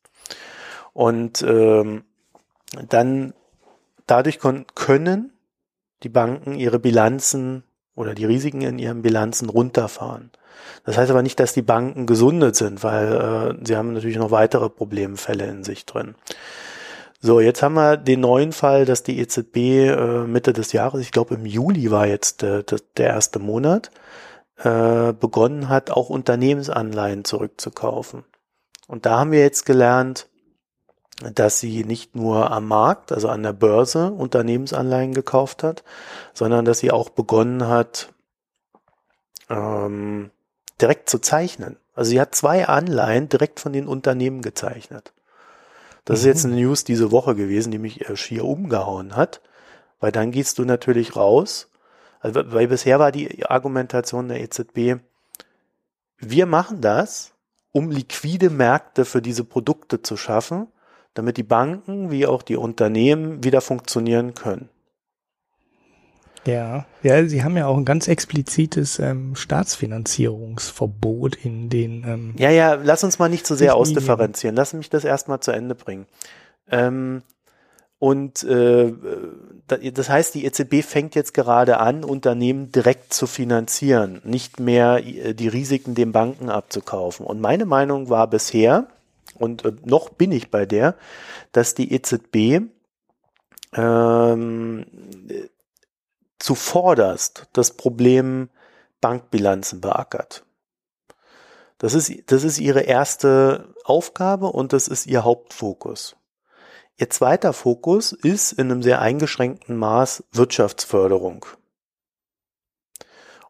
[0.94, 2.06] Und ähm,
[2.88, 3.34] dann
[4.08, 5.34] dadurch können
[6.04, 7.64] die Banken ihre Bilanzen
[7.96, 10.32] oder die Risiken in ihren Bilanzen runterfahren.
[10.86, 14.32] Das heißt aber nicht, dass die Banken gesundet sind, weil äh, sie haben natürlich noch
[14.32, 16.16] weitere Problemfälle in sich drin.
[17.22, 21.12] So, jetzt haben wir den neuen Fall, dass die EZB äh, Mitte des Jahres, ich
[21.12, 22.64] glaube im Juli war jetzt äh,
[22.96, 23.92] der erste Monat,
[24.58, 28.24] äh, begonnen hat, auch Unternehmensanleihen zurückzukaufen.
[28.88, 30.28] Und da haben wir jetzt gelernt,
[31.34, 35.84] dass sie nicht nur am Markt, also an der Börse Unternehmensanleihen gekauft hat,
[36.34, 38.14] sondern dass sie auch begonnen hat,
[39.50, 40.32] ähm,
[40.82, 41.78] direkt zu zeichnen.
[41.96, 45.14] Also sie hat zwei Anleihen direkt von den Unternehmen gezeichnet.
[46.06, 46.22] Das mhm.
[46.22, 49.42] ist jetzt eine News diese Woche gewesen, die mich äh, schier umgehauen hat,
[50.00, 51.70] weil dann gehst du natürlich raus.
[52.20, 55.02] Also, weil bisher war die Argumentation der EZB,
[56.18, 57.32] wir machen das,
[57.72, 60.68] um liquide Märkte für diese Produkte zu schaffen,
[61.14, 64.70] damit die Banken wie auch die Unternehmen wieder funktionieren können.
[66.46, 72.04] Ja, ja, Sie haben ja auch ein ganz explizites ähm, Staatsfinanzierungsverbot in den.
[72.08, 74.56] Ähm, ja, ja, lass uns mal nicht zu so sehr ausdifferenzieren.
[74.56, 76.06] Lass mich das erstmal zu Ende bringen.
[76.72, 77.22] Ähm,
[78.00, 78.94] und äh,
[79.68, 85.34] das heißt, die EZB fängt jetzt gerade an, Unternehmen direkt zu finanzieren, nicht mehr äh,
[85.34, 87.26] die Risiken den Banken abzukaufen.
[87.26, 88.88] Und meine Meinung war bisher,
[89.36, 90.96] und äh, noch bin ich bei der,
[91.52, 92.62] dass die EZB
[93.76, 94.86] ähm,
[96.40, 98.50] zuvorderst das Problem
[99.02, 100.44] Bankbilanzen beackert.
[101.78, 106.16] Das ist, das ist ihre erste Aufgabe und das ist ihr Hauptfokus.
[106.98, 111.46] Ihr zweiter Fokus ist in einem sehr eingeschränkten Maß Wirtschaftsförderung.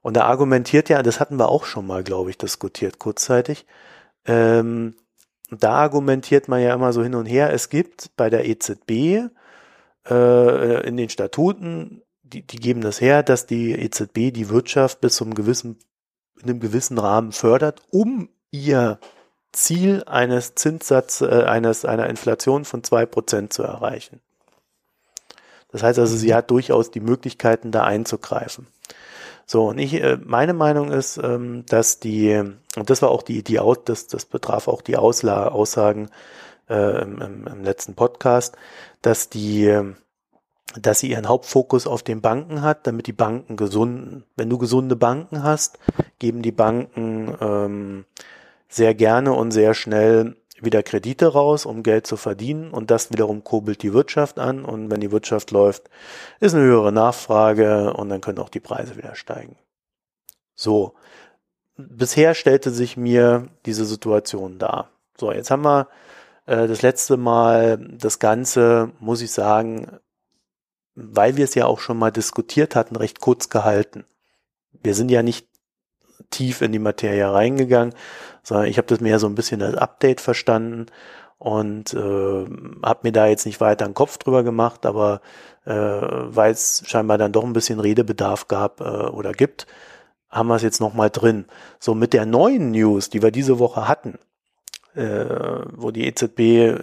[0.01, 3.65] Und da argumentiert ja, das hatten wir auch schon mal, glaube ich, diskutiert kurzzeitig.
[4.25, 4.95] Ähm,
[5.49, 7.51] da argumentiert man ja immer so hin und her.
[7.51, 9.31] Es gibt bei der EZB
[10.07, 15.15] äh, in den Statuten, die, die geben das her, dass die EZB die Wirtschaft bis
[15.15, 15.77] zum gewissen,
[16.41, 18.99] in einem gewissen Rahmen fördert, um ihr
[19.51, 24.21] Ziel eines Zinssatz, äh, eines, einer Inflation von zwei Prozent zu erreichen.
[25.71, 28.67] Das heißt also, sie hat durchaus die Möglichkeiten, da einzugreifen.
[29.45, 32.35] So, und ich, äh, meine Meinung ist, ähm, dass die,
[32.75, 36.09] und das war auch die, die das, das betraf auch die Ausla Aussagen
[36.69, 38.55] äh, im, im letzten Podcast,
[39.01, 39.95] dass die,
[40.75, 44.23] dass sie ihren Hauptfokus auf den Banken hat, damit die Banken gesunden.
[44.35, 45.79] Wenn du gesunde Banken hast,
[46.19, 48.05] geben die Banken ähm,
[48.67, 53.43] sehr gerne und sehr schnell wieder Kredite raus, um Geld zu verdienen und das wiederum
[53.43, 55.89] kurbelt die Wirtschaft an und wenn die Wirtschaft läuft,
[56.39, 59.55] ist eine höhere Nachfrage und dann können auch die Preise wieder steigen.
[60.55, 60.93] So,
[61.77, 64.89] bisher stellte sich mir diese Situation dar.
[65.17, 65.87] So, jetzt haben wir
[66.45, 69.99] äh, das letzte Mal das Ganze, muss ich sagen,
[71.01, 74.05] weil wir es ja auch schon mal diskutiert hatten, recht kurz gehalten.
[74.83, 75.47] Wir sind ja nicht
[76.29, 77.93] tief in die Materie reingegangen,
[78.43, 80.87] sondern ich habe das mehr so ein bisschen als Update verstanden
[81.37, 82.45] und äh,
[82.83, 85.21] habe mir da jetzt nicht weiter einen Kopf drüber gemacht, aber
[85.65, 89.65] äh, weil es scheinbar dann doch ein bisschen Redebedarf gab äh, oder gibt,
[90.29, 91.45] haben wir es jetzt nochmal drin.
[91.79, 94.19] So mit der neuen News, die wir diese Woche hatten,
[94.95, 95.25] äh,
[95.73, 96.77] wo die EZB äh,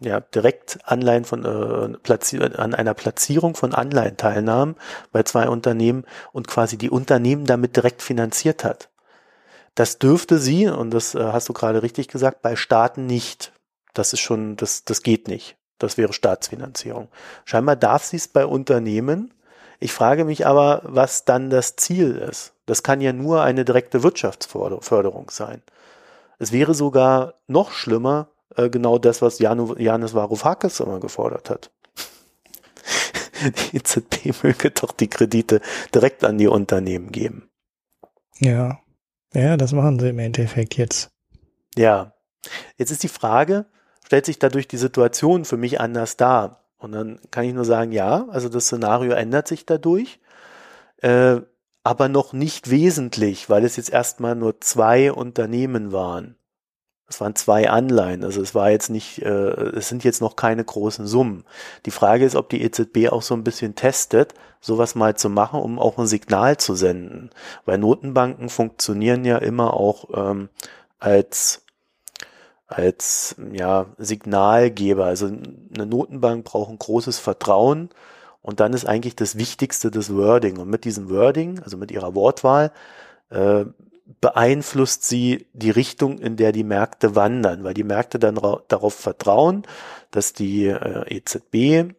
[0.00, 4.76] ja, direkt Anleihen von äh, an einer Platzierung von Anleihen teilnahm
[5.12, 8.88] bei zwei Unternehmen und quasi die Unternehmen damit direkt finanziert hat.
[9.74, 13.52] Das dürfte sie, und das äh, hast du gerade richtig gesagt, bei Staaten nicht.
[13.94, 15.56] Das ist schon, das, das geht nicht.
[15.78, 17.08] Das wäre Staatsfinanzierung.
[17.44, 19.32] Scheinbar darf sie es bei Unternehmen.
[19.78, 22.54] Ich frage mich aber, was dann das Ziel ist.
[22.66, 25.62] Das kann ja nur eine direkte Wirtschaftsförderung sein.
[26.38, 31.70] Es wäre sogar noch schlimmer, äh, genau das, was Janu, Janis Varoufakis immer gefordert hat.
[33.42, 35.60] die EZB möge doch die Kredite
[35.94, 37.48] direkt an die Unternehmen geben.
[38.38, 38.78] Ja,
[39.34, 41.10] ja, das machen sie im Endeffekt jetzt.
[41.76, 42.14] Ja,
[42.76, 43.66] jetzt ist die Frage,
[44.04, 46.64] stellt sich dadurch die Situation für mich anders dar?
[46.78, 50.20] Und dann kann ich nur sagen, ja, also das Szenario ändert sich dadurch,
[50.98, 51.40] äh,
[51.82, 56.36] aber noch nicht wesentlich, weil es jetzt erstmal nur zwei Unternehmen waren.
[57.08, 60.62] Es waren zwei Anleihen, also es war jetzt nicht, äh, es sind jetzt noch keine
[60.62, 61.44] großen Summen.
[61.86, 65.60] Die Frage ist, ob die EZB auch so ein bisschen testet, sowas mal zu machen,
[65.60, 67.30] um auch ein Signal zu senden.
[67.64, 70.50] Weil Notenbanken funktionieren ja immer auch ähm,
[70.98, 71.62] als
[72.66, 75.06] als ja Signalgeber.
[75.06, 77.88] Also eine Notenbank braucht ein großes Vertrauen
[78.42, 80.58] und dann ist eigentlich das Wichtigste das Wording.
[80.58, 82.72] Und mit diesem Wording, also mit ihrer Wortwahl,
[83.30, 83.64] äh,
[84.20, 88.36] beeinflusst sie die Richtung, in der die Märkte wandern, weil die Märkte dann
[88.68, 89.64] darauf vertrauen,
[90.10, 91.94] dass die äh, EZB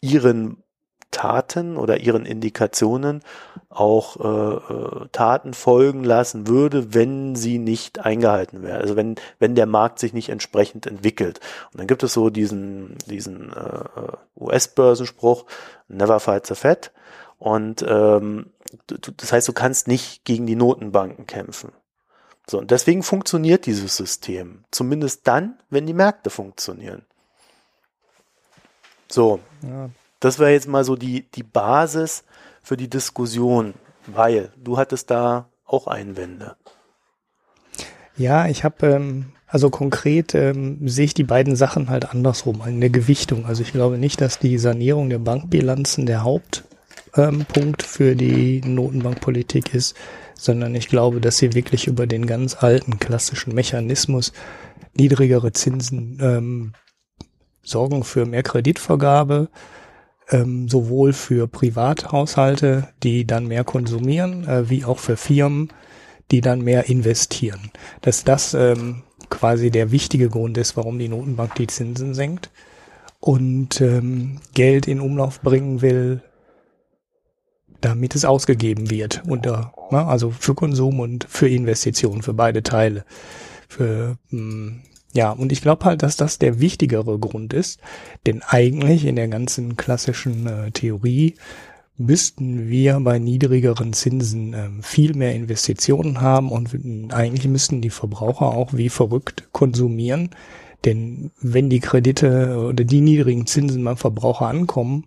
[0.00, 0.62] ihren
[1.10, 3.22] Taten oder ihren Indikationen
[3.70, 8.78] auch äh, äh, Taten folgen lassen würde, wenn sie nicht eingehalten wäre.
[8.78, 11.40] Also wenn, wenn der Markt sich nicht entsprechend entwickelt.
[11.72, 15.46] Und dann gibt es so diesen, diesen äh, US-Börsenspruch,
[15.88, 16.92] never fight the Fed.
[17.38, 18.50] Und ähm,
[18.86, 21.72] das heißt, du kannst nicht gegen die Notenbanken kämpfen.
[22.48, 24.64] So, und deswegen funktioniert dieses System.
[24.70, 27.04] Zumindest dann, wenn die Märkte funktionieren.
[29.10, 29.90] So, ja.
[30.20, 32.24] das wäre jetzt mal so die, die Basis
[32.62, 33.74] für die Diskussion,
[34.06, 36.56] weil du hattest da auch Einwände.
[38.16, 42.80] Ja, ich habe, ähm, also konkret ähm, sehe ich die beiden Sachen halt andersrum, in
[42.80, 43.46] der Gewichtung.
[43.46, 46.64] Also ich glaube nicht, dass die Sanierung der Bankbilanzen der Haupt
[47.12, 49.96] Punkt für die Notenbankpolitik ist,
[50.34, 54.32] sondern ich glaube, dass sie wirklich über den ganz alten klassischen Mechanismus
[54.94, 56.72] niedrigere Zinsen ähm,
[57.62, 59.48] sorgen für mehr Kreditvergabe,
[60.30, 65.72] ähm, sowohl für Privathaushalte, die dann mehr konsumieren, äh, wie auch für Firmen,
[66.30, 67.70] die dann mehr investieren.
[68.00, 72.50] Dass das ähm, quasi der wichtige Grund ist, warum die Notenbank die Zinsen senkt
[73.20, 76.22] und ähm, Geld in Umlauf bringen will,
[77.80, 79.22] damit es ausgegeben wird.
[79.26, 83.04] Und, äh, na, also für Konsum und für Investitionen, für beide Teile.
[83.68, 84.80] Für, mh, hm,
[85.12, 87.80] ja, und ich glaube halt, dass das der wichtigere Grund ist,
[88.26, 91.34] denn eigentlich in der ganzen klassischen äh, Theorie
[91.96, 98.46] müssten wir bei niedrigeren Zinsen äh, viel mehr Investitionen haben und eigentlich müssten die Verbraucher
[98.46, 100.30] auch wie verrückt konsumieren,
[100.84, 105.06] denn wenn die Kredite oder die niedrigen Zinsen beim Verbraucher ankommen,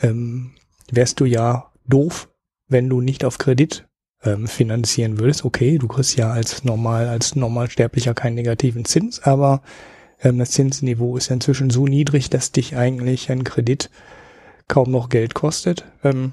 [0.00, 0.52] ähm,
[0.90, 2.28] wärst du ja doof,
[2.68, 3.86] wenn du nicht auf Kredit
[4.24, 5.44] ähm, finanzieren würdest.
[5.44, 9.62] Okay, du kriegst ja als normal, als Normalsterblicher keinen negativen Zins, aber
[10.22, 13.90] ähm, das Zinsniveau ist inzwischen so niedrig, dass dich eigentlich ein Kredit
[14.68, 15.84] kaum noch Geld kostet.
[16.04, 16.32] Ähm,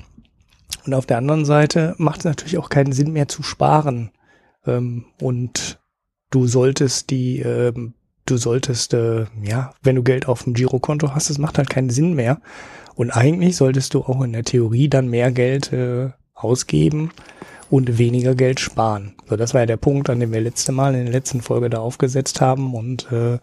[0.85, 4.11] und auf der anderen Seite macht es natürlich auch keinen Sinn mehr zu sparen.
[4.65, 5.79] Ähm, und
[6.29, 7.93] du solltest die, ähm,
[8.29, 11.89] du solltest, äh, ja, wenn du Geld auf dem Girokonto hast, das macht halt keinen
[11.89, 12.41] Sinn mehr.
[12.95, 17.11] Und eigentlich solltest du auch in der Theorie dann mehr Geld äh, ausgeben
[17.69, 19.15] und weniger Geld sparen.
[19.29, 21.69] So, das war ja der Punkt, an dem wir letzte Mal in der letzten Folge
[21.69, 23.39] da aufgesetzt haben und äh,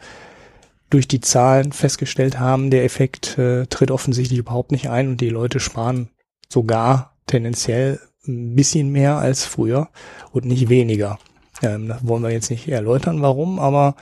[0.90, 5.30] durch die Zahlen festgestellt haben, der Effekt äh, tritt offensichtlich überhaupt nicht ein und die
[5.30, 6.10] Leute sparen
[6.48, 9.88] sogar tendenziell ein bisschen mehr als früher
[10.32, 11.18] und nicht weniger.
[11.62, 13.96] Ähm, das wollen wir jetzt nicht erläutern, warum, aber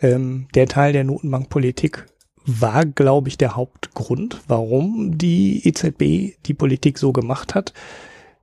[0.00, 2.06] ähm, der Teil der Notenbankpolitik
[2.44, 7.74] war, glaube ich, der Hauptgrund, warum die EZB die Politik so gemacht hat.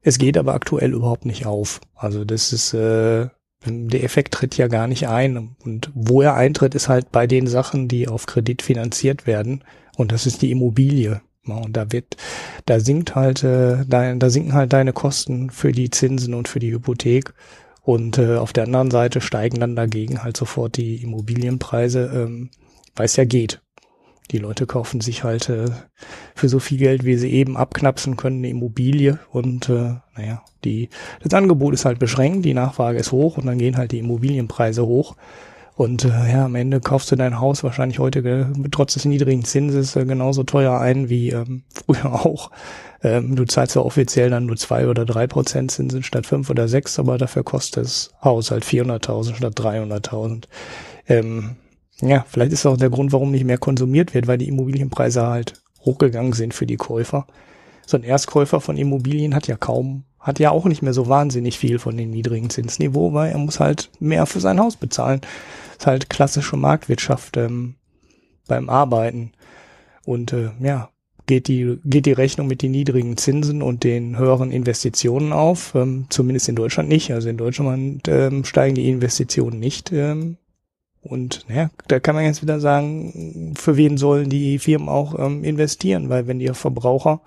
[0.02, 1.82] Es geht aber aktuell überhaupt nicht auf.
[1.96, 3.28] Also das ist äh,
[3.66, 5.56] der Effekt tritt ja gar nicht ein.
[5.64, 9.64] Und wo er eintritt, ist halt bei den Sachen, die auf Kredit finanziert werden.
[9.98, 11.22] Und das ist die Immobilie.
[11.46, 12.18] Und da wird,
[12.66, 16.60] da sinkt halt, äh, da, da sinken halt deine Kosten für die Zinsen und für
[16.60, 17.34] die Hypothek.
[17.86, 22.50] Und äh, auf der anderen Seite steigen dann dagegen halt sofort die Immobilienpreise, ähm,
[22.96, 23.62] weil es ja geht.
[24.32, 25.68] Die Leute kaufen sich halt äh,
[26.34, 30.90] für so viel Geld, wie sie eben abknapsen können, eine Immobilie und äh, naja, die,
[31.22, 34.84] das Angebot ist halt beschränkt, die Nachfrage ist hoch und dann gehen halt die Immobilienpreise
[34.88, 35.16] hoch.
[35.76, 39.96] Und äh, ja, am Ende kaufst du dein Haus wahrscheinlich heute trotz des niedrigen Zinses
[39.98, 42.50] äh, genauso teuer ein wie ähm, früher auch.
[43.04, 46.70] Ähm, du zahlst ja offiziell dann nur zwei oder drei Prozent Zinsen statt fünf oder
[46.70, 50.46] sechs, aber dafür kostet das Haus halt 400.000 statt 300.000.
[51.08, 51.58] Ähm,
[52.02, 55.62] ja, vielleicht ist auch der Grund, warum nicht mehr konsumiert wird, weil die Immobilienpreise halt
[55.82, 57.28] hochgegangen sind für die Käufer.
[57.86, 61.60] So ein Erstkäufer von Immobilien hat ja kaum hat ja auch nicht mehr so wahnsinnig
[61.60, 65.22] viel von dem niedrigen Zinsniveau, weil er muss halt mehr für sein Haus bezahlen.
[65.78, 67.76] Ist halt klassische Marktwirtschaft ähm,
[68.48, 69.32] beim Arbeiten.
[70.06, 70.90] Und äh, ja,
[71.26, 75.74] geht die, geht die Rechnung mit den niedrigen Zinsen und den höheren Investitionen auf.
[75.76, 77.12] Ähm, zumindest in Deutschland nicht.
[77.12, 79.92] Also in Deutschland ähm, steigen die Investitionen nicht.
[79.92, 80.38] Ähm,
[81.02, 85.44] und naja, da kann man jetzt wieder sagen, für wen sollen die Firmen auch ähm,
[85.44, 86.10] investieren?
[86.10, 87.22] Weil wenn ihr Verbraucher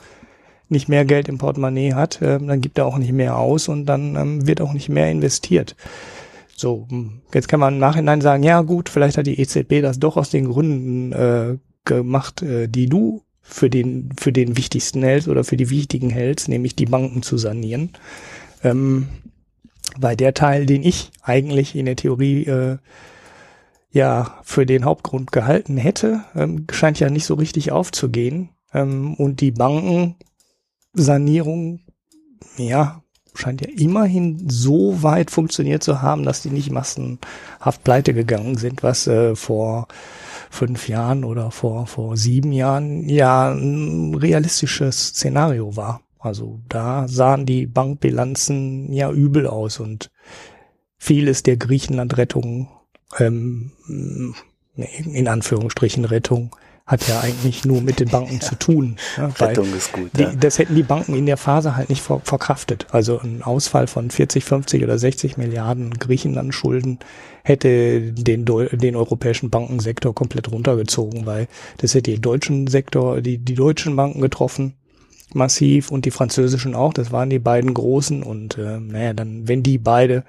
[0.68, 3.86] nicht mehr Geld im Portemonnaie hat, äh, dann gibt er auch nicht mehr aus und
[3.86, 5.76] dann ähm, wird auch nicht mehr investiert.
[6.58, 10.00] So, hm, jetzt kann man im Nachhinein sagen, ja gut, vielleicht hat die EZB das
[10.00, 15.28] doch aus den Gründen äh, gemacht, äh, die du für den, für den wichtigsten hältst
[15.28, 17.90] oder für die wichtigen hältst, nämlich die Banken zu sanieren.
[18.64, 19.06] Ähm,
[19.96, 22.78] weil der Teil, den ich eigentlich in der Theorie äh,
[23.92, 28.48] ja für den Hauptgrund gehalten hätte, ähm, scheint ja nicht so richtig aufzugehen.
[28.74, 30.16] Ähm, und die Banken
[30.92, 31.82] Sanierung,
[32.56, 33.04] ja,
[33.34, 38.82] scheint ja immerhin so weit funktioniert zu haben, dass die nicht massenhaft pleite gegangen sind,
[38.82, 39.88] was äh, vor
[40.50, 46.00] fünf Jahren oder vor, vor sieben Jahren ja ein realistisches Szenario war.
[46.18, 50.10] Also da sahen die Bankbilanzen ja übel aus und
[50.98, 52.68] vieles der Griechenland-Rettung,
[53.18, 53.72] ähm,
[54.76, 56.56] in Anführungsstrichen Rettung,
[56.88, 58.96] hat ja eigentlich nur mit den Banken zu tun.
[59.16, 60.10] Ja, Rettung ist gut.
[60.16, 60.32] Die, ja.
[60.34, 62.86] Das hätten die Banken in der Phase halt nicht ver verkraftet.
[62.90, 66.98] Also ein Ausfall von 40, 50 oder 60 Milliarden Griechenland-Schulden
[67.44, 73.54] hätte den, den europäischen Bankensektor komplett runtergezogen, weil das hätte den deutschen Sektor, die, die
[73.54, 74.74] deutschen Banken getroffen
[75.34, 76.94] massiv und die französischen auch.
[76.94, 80.24] Das waren die beiden großen und äh, naja, dann, wenn die beide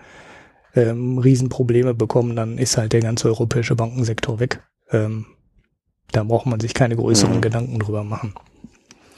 [0.76, 4.62] ähm, Riesenprobleme bekommen, dann ist halt der ganze europäische Bankensektor weg.
[4.91, 5.26] Ähm,
[6.12, 7.41] da braucht man sich keine größeren mhm.
[7.41, 8.34] Gedanken drüber machen.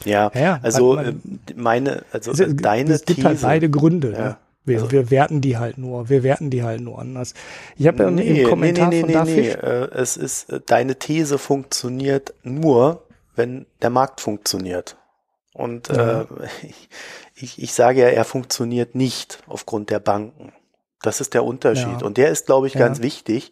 [0.06, 1.22] Ja, ja also man,
[1.56, 4.12] meine, also es, deine es gibt halt These, halt beide Gründe.
[4.12, 4.20] Ja.
[4.20, 4.38] Ne?
[4.64, 7.34] Wir, also, wir werten die halt nur, wir werten die halt nur anders.
[7.78, 10.60] Ich habe ja nee, im Kommentar nee, nee, von nee, nee, äh, es ist, äh,
[10.66, 13.04] deine These funktioniert nur,
[13.36, 14.98] wenn der Markt funktioniert.
[15.54, 16.22] Und ja.
[16.22, 16.26] äh,
[17.36, 20.54] ich, ich sage ja, er funktioniert nicht aufgrund der Banken.
[21.02, 22.02] Das ist der Unterschied.
[22.02, 22.06] Ja.
[22.06, 23.04] Und der ist, glaube ich, ganz ja.
[23.04, 23.50] wichtig,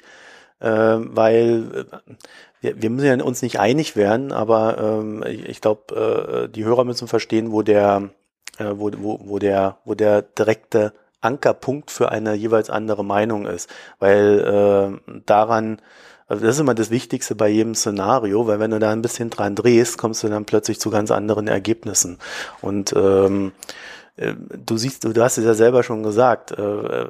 [0.59, 2.13] äh, weil äh,
[2.61, 6.83] wir, wir müssen ja uns nicht einig werden, aber ähm, ich glaube, äh, die Hörer
[6.83, 8.09] müssen verstehen, wo der
[8.59, 13.69] äh, wo, wo, wo, der, wo der direkte Ankerpunkt für eine jeweils andere Meinung ist.
[13.99, 15.81] Weil äh, daran,
[16.27, 19.29] also das ist immer das Wichtigste bei jedem Szenario, weil wenn du da ein bisschen
[19.29, 22.19] dran drehst, kommst du dann plötzlich zu ganz anderen Ergebnissen.
[22.61, 23.53] Und ähm,
[24.15, 24.33] äh,
[24.65, 27.05] du siehst, du hast es ja selber schon gesagt, äh,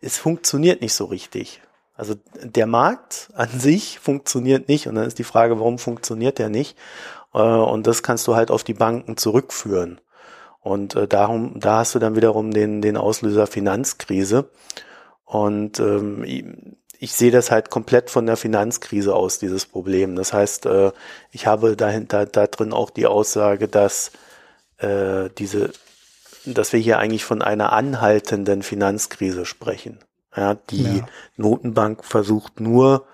[0.00, 1.60] es funktioniert nicht so richtig.
[2.00, 6.48] Also der Markt an sich funktioniert nicht und dann ist die Frage, warum funktioniert der
[6.48, 6.78] nicht?
[7.34, 10.00] Äh, und das kannst du halt auf die Banken zurückführen.
[10.60, 14.48] Und äh, darum, da hast du dann wiederum den, den Auslöser Finanzkrise.
[15.26, 16.24] Und ähm,
[16.98, 20.16] ich, sehe das halt komplett von der Finanzkrise aus, dieses Problem.
[20.16, 20.92] Das heißt, äh,
[21.32, 24.10] ich habe dahinter da drin auch die Aussage, dass
[24.78, 25.72] äh, diese,
[26.46, 29.98] dass wir hier eigentlich von einer anhaltenden Finanzkrise sprechen.
[30.36, 31.06] Ja, die ja.
[31.36, 33.06] Notenbank versucht nur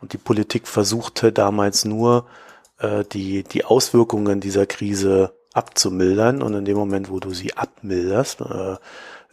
[0.00, 2.26] und die Politik versuchte damals nur,
[2.78, 8.40] äh, die, die Auswirkungen dieser Krise abzumildern und in dem Moment, wo du sie abmilderst,
[8.42, 8.76] äh,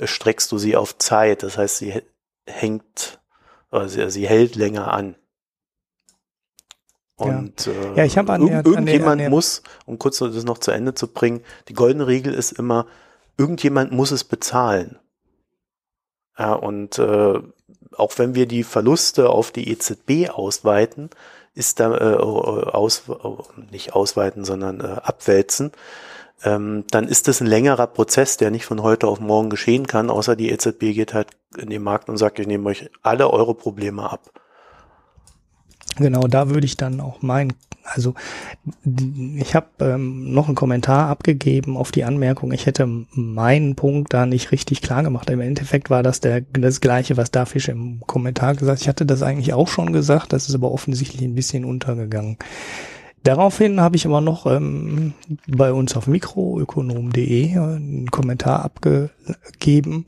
[0.03, 1.43] streckst du sie auf Zeit.
[1.43, 2.01] Das heißt, sie
[2.47, 3.19] hängt,
[3.71, 5.15] äh, sie, sie hält länger an.
[7.15, 7.71] Und ja.
[7.71, 10.71] Äh, ja, ich an irg der, irgendjemand an der, muss, um kurz das noch zu
[10.71, 12.87] Ende zu bringen, die goldene Regel ist immer,
[13.37, 14.99] irgendjemand muss es bezahlen.
[16.37, 17.39] Ja, und äh,
[17.97, 21.09] auch wenn wir die Verluste auf die EZB ausweiten,
[21.53, 23.03] ist da äh, aus,
[23.71, 25.71] nicht ausweiten, sondern äh, abwälzen,
[26.43, 30.09] ähm, dann ist das ein längerer Prozess, der nicht von heute auf morgen geschehen kann,
[30.09, 33.55] außer die EZB geht halt in den Markt und sagt, ich nehme euch alle eure
[33.55, 34.31] Probleme ab.
[35.95, 37.53] Genau, da würde ich dann auch meinen,
[37.85, 38.15] also
[39.37, 44.25] ich habe ähm, noch einen Kommentar abgegeben auf die Anmerkung, ich hätte meinen Punkt da
[44.25, 45.29] nicht richtig klar gemacht.
[45.29, 48.81] Im Endeffekt war das der, das gleiche, was Dafisch im Kommentar gesagt.
[48.81, 52.37] Ich hatte das eigentlich auch schon gesagt, das ist aber offensichtlich ein bisschen untergegangen.
[53.23, 55.13] Daraufhin habe ich aber noch ähm,
[55.47, 60.05] bei uns auf mikroökonom.de einen Kommentar abgegeben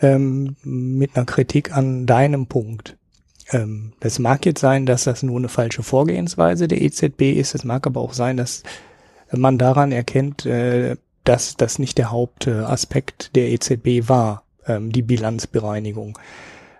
[0.00, 2.96] ähm, mit einer Kritik an deinem Punkt.
[3.50, 7.54] Ähm, das mag jetzt sein, dass das nur eine falsche Vorgehensweise der EZB ist.
[7.54, 8.62] Es mag aber auch sein, dass
[9.32, 16.18] man daran erkennt, äh, dass das nicht der Hauptaspekt der EZB war, ähm, die Bilanzbereinigung.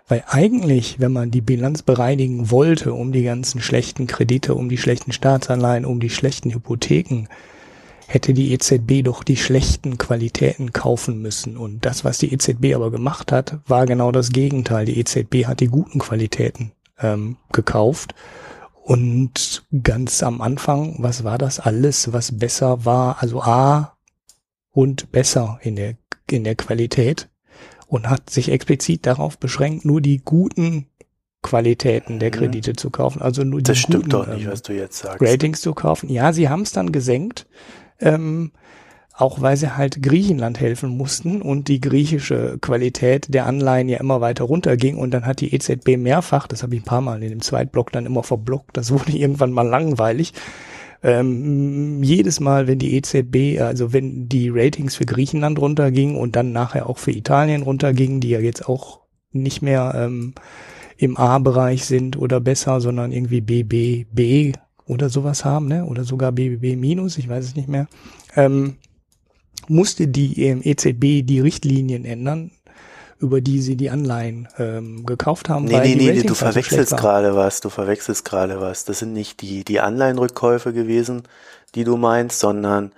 [0.07, 4.77] Weil eigentlich, wenn man die Bilanz bereinigen wollte, um die ganzen schlechten Kredite, um die
[4.77, 7.27] schlechten Staatsanleihen, um die schlechten Hypotheken,
[8.13, 11.55] hätte die EZB doch die schlechten Qualitäten kaufen müssen.
[11.55, 14.85] Und das, was die EZB aber gemacht hat, war genau das Gegenteil.
[14.85, 18.13] Die EZB hat die guten Qualitäten ähm, gekauft.
[18.83, 23.21] Und ganz am Anfang, was war das alles, was besser war?
[23.21, 23.95] Also A
[24.71, 25.95] und besser in der,
[26.29, 27.29] in der Qualität
[27.87, 30.87] und hat sich explizit darauf beschränkt, nur die guten
[31.41, 32.35] Qualitäten der mhm.
[32.35, 32.77] Kredite mhm.
[32.77, 35.21] zu kaufen, also nur die das stimmt guten, doch nicht, ähm, was du jetzt sagst.
[35.21, 36.09] Ratings zu kaufen.
[36.09, 37.47] Ja, sie haben es dann gesenkt,
[38.01, 38.51] ähm,
[39.13, 44.21] auch weil sie halt Griechenland helfen mussten und die griechische Qualität der Anleihen ja immer
[44.21, 47.29] weiter runterging und dann hat die EZB mehrfach, das habe ich ein paar Mal in
[47.29, 50.33] dem Zweitblock dann immer verblockt, das wurde irgendwann mal langweilig,
[51.03, 56.51] ähm, jedes Mal, wenn die EZB, also wenn die Ratings für Griechenland runtergingen und dann
[56.51, 60.35] nachher auch für Italien runtergingen, die ja jetzt auch nicht mehr ähm,
[60.97, 65.85] im A-Bereich sind oder besser, sondern irgendwie BBB oder sowas haben, ne?
[65.85, 67.87] Oder sogar BBB minus, ich weiß es nicht mehr.
[68.35, 68.77] Ähm,
[69.67, 72.51] musste die EZB die Richtlinien ändern,
[73.19, 75.65] über die sie die Anleihen ähm, gekauft haben.
[75.65, 78.85] Nee, nee, nee, du verwechselst gerade was, du verwechselst gerade was.
[78.85, 81.23] Das sind nicht die, die Anleihenrückkäufe gewesen,
[81.75, 82.91] die du meinst, sondern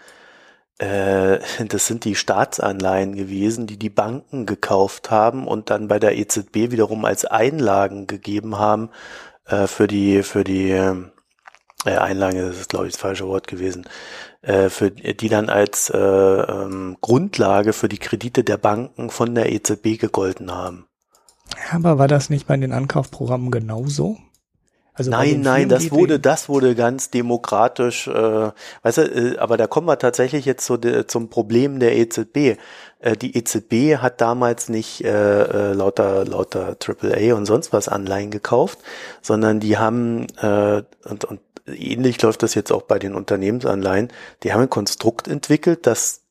[0.78, 6.18] äh, das sind die Staatsanleihen gewesen, die die Banken gekauft haben und dann bei der
[6.18, 8.90] EZB wiederum als Einlagen gegeben haben
[9.46, 10.72] äh, für die, für die
[11.86, 13.86] äh, Einlage, das ist glaube ich das falsche Wort gewesen,
[14.42, 19.52] äh, für die dann als äh, ähm, Grundlage für die Kredite der Banken von der
[19.52, 20.88] EZB gegolten haben.
[21.72, 24.18] Aber war das nicht bei den Ankaufprogrammen genauso?
[24.96, 28.52] Also nein, nein, das wurde, das wurde ganz demokratisch, äh,
[28.84, 32.60] weißt du, äh, aber da kommen wir tatsächlich jetzt zu, de, zum Problem der EZB.
[33.00, 38.30] Äh, die EZB hat damals nicht äh, äh, lauter, lauter AAA und sonst was Anleihen
[38.30, 38.78] gekauft,
[39.24, 44.12] sondern die haben, äh, und, und ähnlich läuft das jetzt auch bei den Unternehmensanleihen.
[44.44, 46.22] Die haben ein Konstrukt entwickelt, dass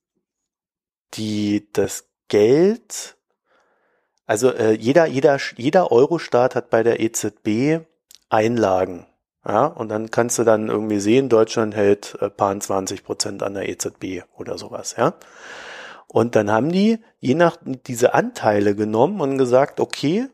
[1.14, 3.16] die das Geld
[4.26, 7.84] Also äh, jeder, jeder, jeder Euro-Staat hat bei der EZB
[8.30, 9.06] Einlagen.
[9.46, 13.54] Ja, und dann kannst du dann irgendwie sehen, Deutschland hält äh, paar 20 Prozent an
[13.54, 15.14] der EZB oder sowas, ja.
[16.06, 20.28] Und dann haben die je nach diese Anteile genommen und gesagt, okay,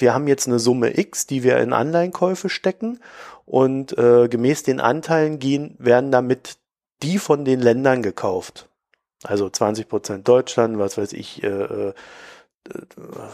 [0.00, 3.00] wir haben jetzt eine Summe X, die wir in Anleihenkäufe stecken
[3.44, 6.56] und äh, gemäß den Anteilen gehen, werden damit
[7.02, 8.68] die von den Ländern gekauft.
[9.24, 11.92] Also 20 Prozent Deutschland, was weiß ich, äh, äh,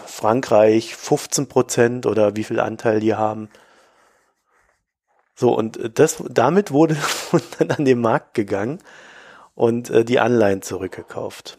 [0.06, 3.48] Frankreich 15 Prozent oder wie viel Anteil die haben.
[5.34, 6.96] So, und das, damit wurde
[7.58, 8.78] dann an den Markt gegangen
[9.54, 11.58] und äh, die Anleihen zurückgekauft.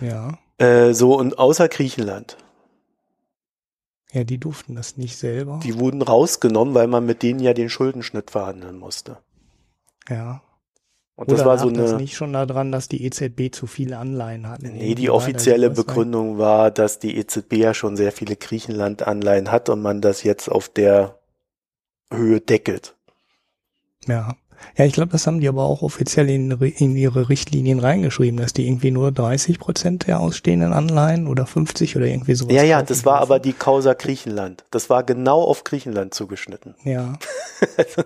[0.00, 0.38] Ja.
[0.58, 2.36] Äh, so, und außer Griechenland.
[4.14, 5.58] Ja, die durften das nicht selber.
[5.64, 9.18] Die wurden rausgenommen, weil man mit denen ja den Schuldenschnitt verhandeln musste.
[10.08, 10.40] Ja.
[11.16, 11.78] Und das war so eine.
[11.78, 14.62] Das nicht schon daran, dass die EZB zu viele Anleihen hat.
[14.62, 19.82] Nee, die offizielle Begründung war, dass die EZB ja schon sehr viele Griechenland-Anleihen hat und
[19.82, 21.18] man das jetzt auf der
[22.12, 22.96] Höhe deckelt.
[24.06, 24.36] Ja.
[24.76, 28.52] Ja, ich glaube, das haben die aber auch offiziell in, in, ihre Richtlinien reingeschrieben, dass
[28.52, 32.54] die irgendwie nur 30 Prozent der ausstehenden Anleihen oder 50 oder irgendwie sowas.
[32.54, 34.64] Ja, ja, das war aber die Causa Griechenland.
[34.70, 36.74] Das war genau auf Griechenland zugeschnitten.
[36.84, 37.14] Ja.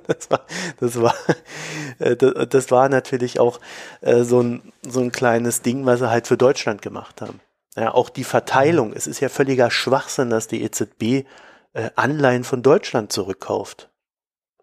[0.06, 0.40] Das war,
[0.78, 1.14] das war,
[1.98, 3.58] äh, das war natürlich auch
[4.02, 7.40] äh, so ein, so ein kleines Ding, was sie halt für Deutschland gemacht haben.
[7.74, 8.92] Ja, auch die Verteilung.
[8.92, 11.26] Es ist ja völliger Schwachsinn, dass die EZB
[11.72, 13.88] äh, Anleihen von Deutschland zurückkauft.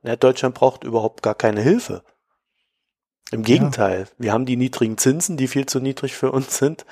[0.05, 2.03] Ja, Deutschland braucht überhaupt gar keine Hilfe.
[3.31, 4.07] Im Gegenteil, ja.
[4.17, 6.85] wir haben die niedrigen Zinsen, die viel zu niedrig für uns sind.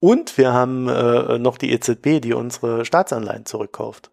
[0.00, 4.10] Und wir haben äh, noch die EZB, die unsere Staatsanleihen zurückkauft.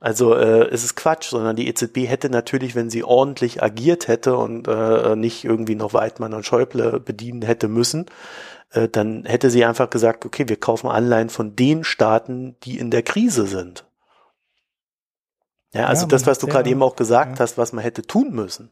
[0.00, 4.36] Also äh, es ist Quatsch, sondern die EZB hätte natürlich, wenn sie ordentlich agiert hätte
[4.36, 8.06] und äh, nicht irgendwie noch Weidmann und Schäuble bedienen hätte müssen,
[8.70, 12.90] äh, dann hätte sie einfach gesagt, okay, wir kaufen Anleihen von den Staaten, die in
[12.90, 13.85] der Krise sind.
[15.76, 17.42] Ja, also ja, das, was du gerade eben auch gesagt ja.
[17.42, 18.70] hast, was man hätte tun müssen.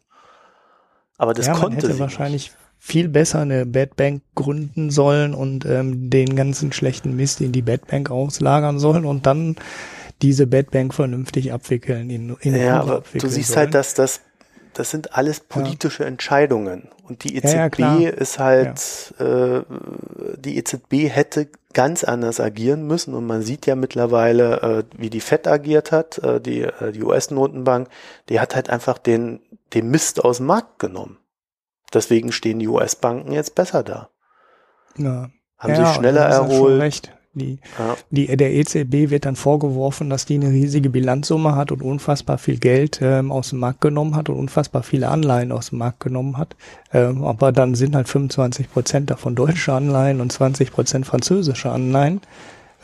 [1.19, 2.57] Aber das ja, konnte man hätte sie wahrscheinlich nicht.
[2.79, 7.63] viel besser eine Bad Bank gründen sollen und ähm, den ganzen schlechten Mist in die
[7.63, 9.57] Bad Bank auslagern sollen und dann
[10.23, 12.11] diese Bad Bank vernünftig abwickeln.
[12.11, 13.67] In, in ja, aber du siehst sollen.
[13.67, 14.21] halt, dass das
[14.75, 16.09] das sind alles politische ja.
[16.09, 16.89] Entscheidungen.
[17.07, 19.63] Und die EZB ja, ja, ist halt, äh,
[20.37, 23.15] die EZB hätte ganz anders agieren müssen.
[23.15, 27.03] Und man sieht ja mittlerweile, äh, wie die FED agiert hat, äh, die, äh, die
[27.03, 27.89] US-Notenbank,
[28.29, 29.41] die hat halt einfach den,
[29.75, 31.19] den Mist aus dem Markt genommen.
[31.93, 34.09] Deswegen stehen die US-Banken jetzt besser da.
[34.97, 35.31] Ja.
[35.59, 37.13] Haben sich schneller erholt.
[37.35, 37.97] Die, ja.
[38.11, 42.59] die, der EZB wird dann vorgeworfen, dass die eine riesige Bilanzsumme hat und unfassbar viel
[42.59, 46.39] Geld ähm, aus dem Markt genommen hat und unfassbar viele Anleihen aus dem Markt genommen
[46.39, 46.57] hat.
[46.93, 52.21] Ähm, aber dann sind halt 25 Prozent davon deutsche Anleihen und 20 Prozent französische Anleihen.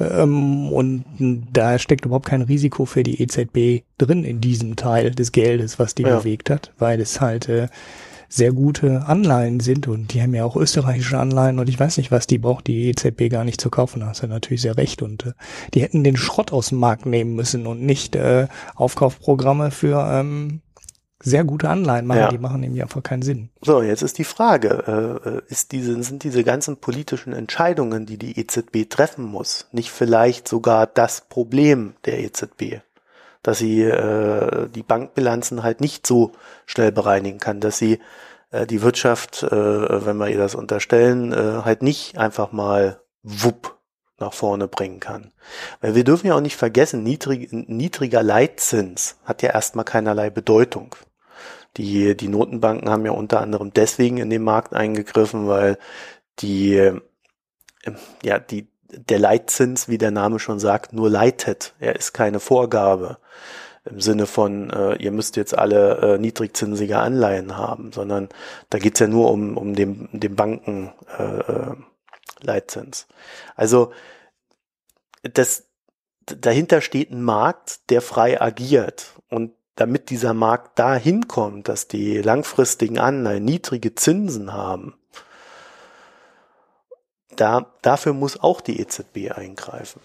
[0.00, 1.04] Ähm, und
[1.52, 5.94] da steckt überhaupt kein Risiko für die EZB drin in diesem Teil des Geldes, was
[5.94, 6.18] die ja.
[6.18, 7.68] bewegt hat, weil es halt äh,
[8.32, 12.12] sehr gute Anleihen sind und die haben ja auch österreichische Anleihen und ich weiß nicht,
[12.12, 14.00] was die braucht die EZB gar nicht zu kaufen.
[14.00, 15.32] Da hast du natürlich sehr recht und äh,
[15.74, 20.62] die hätten den Schrott aus dem Markt nehmen müssen und nicht äh, Aufkaufprogramme für ähm,
[21.22, 22.28] sehr gute Anleihen machen, ja.
[22.28, 23.50] die machen nämlich einfach keinen Sinn.
[23.60, 28.38] So, jetzt ist die Frage, äh, ist diese, sind diese ganzen politischen Entscheidungen, die die
[28.38, 32.80] EZB treffen muss, nicht vielleicht sogar das Problem der EZB?
[33.42, 36.32] Dass sie äh, die Bankbilanzen halt nicht so
[36.66, 37.98] schnell bereinigen kann, dass sie
[38.50, 43.78] äh, die Wirtschaft, äh, wenn wir ihr das unterstellen, äh, halt nicht einfach mal wupp
[44.18, 45.32] nach vorne bringen kann.
[45.80, 50.94] Weil wir dürfen ja auch nicht vergessen, niedrig, niedriger Leitzins hat ja erstmal keinerlei Bedeutung.
[51.76, 55.78] Die, die Notenbanken haben ja unter anderem deswegen in den Markt eingegriffen, weil
[56.40, 56.92] die,
[58.22, 61.74] ja, die, der Leitzins, wie der Name schon sagt, nur leitet.
[61.78, 63.18] Er ist keine Vorgabe
[63.84, 68.28] im Sinne von, äh, ihr müsst jetzt alle äh, niedrigzinsige Anleihen haben, sondern
[68.68, 71.74] da geht's ja nur um, um den, den Banken äh, äh,
[72.42, 73.06] Leitzins.
[73.56, 73.92] Also
[75.22, 75.66] das,
[76.26, 79.14] dahinter steht ein Markt, der frei agiert.
[79.28, 84.94] Und damit dieser Markt dahin kommt, dass die langfristigen Anleihen niedrige Zinsen haben,
[87.40, 90.00] da, dafür muss auch die EZB eingreifen.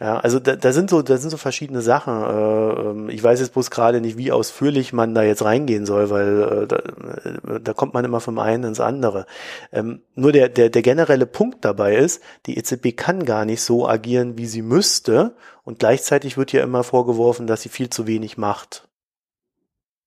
[0.00, 2.12] Ja, also da, da sind so, da sind so verschiedene Sachen.
[2.22, 6.10] Äh, ähm, ich weiß jetzt bloß gerade nicht, wie ausführlich man da jetzt reingehen soll,
[6.10, 9.26] weil äh, da, äh, da kommt man immer vom einen ins andere.
[9.72, 13.88] Ähm, nur der, der, der generelle Punkt dabei ist, die EZB kann gar nicht so
[13.88, 18.36] agieren, wie sie müsste, und gleichzeitig wird ihr immer vorgeworfen, dass sie viel zu wenig
[18.36, 18.88] macht.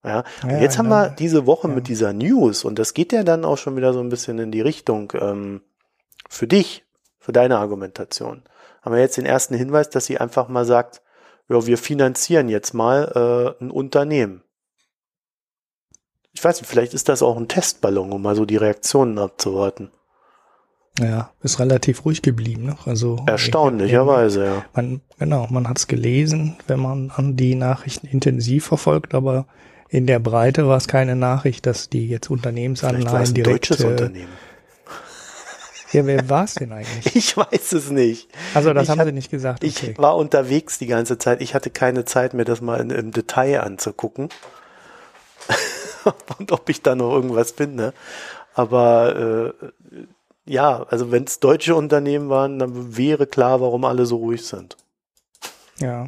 [0.04, 1.74] Ja, und ja, jetzt haben wir diese Woche ja.
[1.74, 4.52] mit dieser News, und das geht ja dann auch schon wieder so ein bisschen in
[4.52, 5.62] die Richtung ähm,
[6.30, 6.86] für dich,
[7.20, 8.44] für deine Argumentation.
[8.82, 11.02] haben wir jetzt den ersten Hinweis, dass sie einfach mal sagt,
[11.50, 14.44] ja, wir finanzieren jetzt mal äh, ein Unternehmen.
[16.34, 19.92] Ich weiß nicht, vielleicht ist das auch ein Testballon, um mal so die Reaktionen abzuwarten.
[21.00, 22.66] Ja, ist relativ ruhig geblieben.
[22.66, 22.78] Ne?
[22.86, 24.66] Also Erstaunlicherweise, ja.
[24.74, 29.46] Man, genau, man hat es gelesen, wenn man an die Nachrichten intensiv verfolgt, aber
[29.90, 33.70] in der Breite war es keine Nachricht, dass die jetzt Unternehmensanleihen direkt.
[33.70, 34.32] Deutsches äh, Unternehmen.
[35.92, 37.16] Ja, wer war es denn eigentlich?
[37.16, 38.30] Ich weiß es nicht.
[38.54, 39.64] Also das ich haben hat, sie nicht gesagt.
[39.64, 39.92] Okay.
[39.92, 41.42] Ich war unterwegs die ganze Zeit.
[41.42, 44.30] Ich hatte keine Zeit, mir das mal in, im Detail anzugucken.
[46.40, 47.94] Und ob ich da noch irgendwas finde.
[48.54, 49.68] Aber äh,
[50.46, 54.78] ja, also wenn es deutsche Unternehmen waren, dann wäre klar, warum alle so ruhig sind.
[55.80, 56.08] Ja.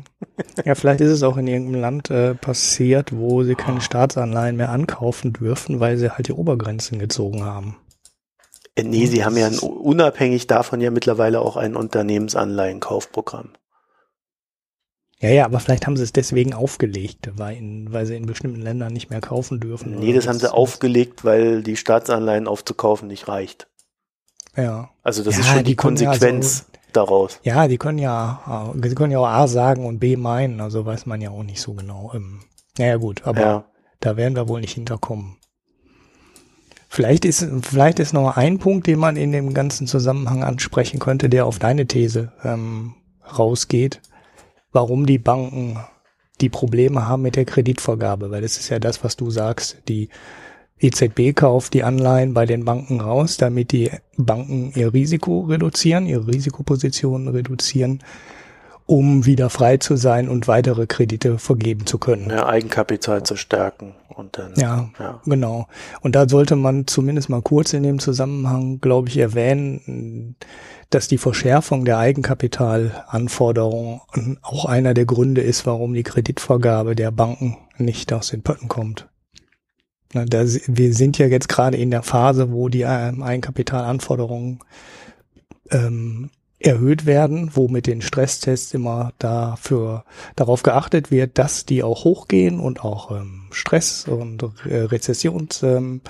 [0.66, 4.70] Ja, vielleicht ist es auch in irgendeinem Land äh, passiert, wo sie keine Staatsanleihen mehr
[4.70, 7.78] ankaufen dürfen, weil sie halt die Obergrenzen gezogen haben.
[8.84, 13.50] Nee, sie haben ja ein, unabhängig davon ja mittlerweile auch ein Unternehmensanleihenkaufprogramm.
[15.22, 18.62] Ja, ja, aber vielleicht haben sie es deswegen aufgelegt, weil, in, weil sie in bestimmten
[18.62, 20.00] Ländern nicht mehr kaufen dürfen.
[20.00, 23.68] Nee, das haben sie aufgelegt, weil die Staatsanleihen aufzukaufen nicht reicht.
[24.56, 24.90] Ja.
[25.04, 27.40] Also das ja, ist schon die, die Konsequenz also, daraus.
[27.44, 31.06] Ja, die können ja, die können ja auch A sagen und B meinen, also weiß
[31.06, 32.12] man ja auch nicht so genau.
[32.16, 32.42] Ähm,
[32.78, 33.66] naja gut, aber ja.
[34.00, 35.39] da werden wir wohl nicht hinterkommen.
[36.92, 41.30] Vielleicht ist, vielleicht ist noch ein Punkt, den man in dem ganzen Zusammenhang ansprechen könnte,
[41.30, 42.96] der auf deine These ähm,
[43.38, 44.02] rausgeht,
[44.72, 45.80] warum die Banken
[46.42, 50.10] die Probleme haben mit der Kreditvergabe, weil das ist ja das, was du sagst, die
[50.80, 56.28] EZB kauft die Anleihen bei den Banken raus, damit die Banken ihr Risiko reduzieren, ihre
[56.28, 58.00] Risikopositionen reduzieren,
[58.90, 62.32] um wieder frei zu sein und weitere Kredite vergeben zu können.
[62.32, 64.56] Ja, Eigenkapital zu stärken und dann.
[64.56, 65.68] Ja, ja, genau.
[66.02, 70.36] Und da sollte man zumindest mal kurz in dem Zusammenhang, glaube ich, erwähnen,
[70.90, 74.02] dass die Verschärfung der Eigenkapitalanforderungen
[74.42, 79.08] auch einer der Gründe ist, warum die Kreditvergabe der Banken nicht aus den Pötten kommt.
[80.14, 84.62] Da, wir sind ja jetzt gerade in der Phase, wo die ähm, Eigenkapitalanforderungen
[85.70, 90.04] ähm, erhöht werden, wo mit den Stresstests immer dafür
[90.36, 96.04] darauf geachtet wird, dass die auch hochgehen und auch ähm, Stress und äh, rezessionsresistent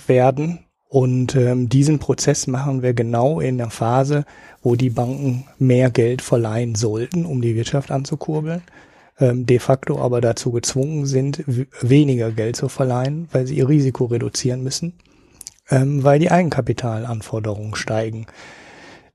[0.00, 0.60] ähm, werden.
[0.88, 4.24] Und ähm, diesen Prozess machen wir genau in der Phase,
[4.62, 8.62] wo die Banken mehr Geld verleihen sollten, um die Wirtschaft anzukurbeln
[9.18, 11.42] ähm, de facto aber dazu gezwungen sind,
[11.80, 14.94] weniger Geld zu verleihen, weil sie ihr Risiko reduzieren müssen,
[15.70, 18.26] ähm, weil die Eigenkapitalanforderungen steigen.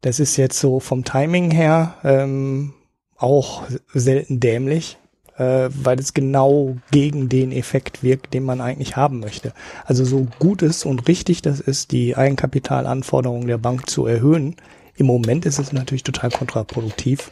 [0.01, 2.73] Das ist jetzt so vom Timing her ähm,
[3.17, 4.97] auch selten dämlich,
[5.37, 9.53] äh, weil es genau gegen den Effekt wirkt, den man eigentlich haben möchte.
[9.85, 14.55] Also so gut ist und richtig das ist, die Eigenkapitalanforderungen der Bank zu erhöhen,
[14.95, 17.31] im Moment ist es natürlich total kontraproduktiv,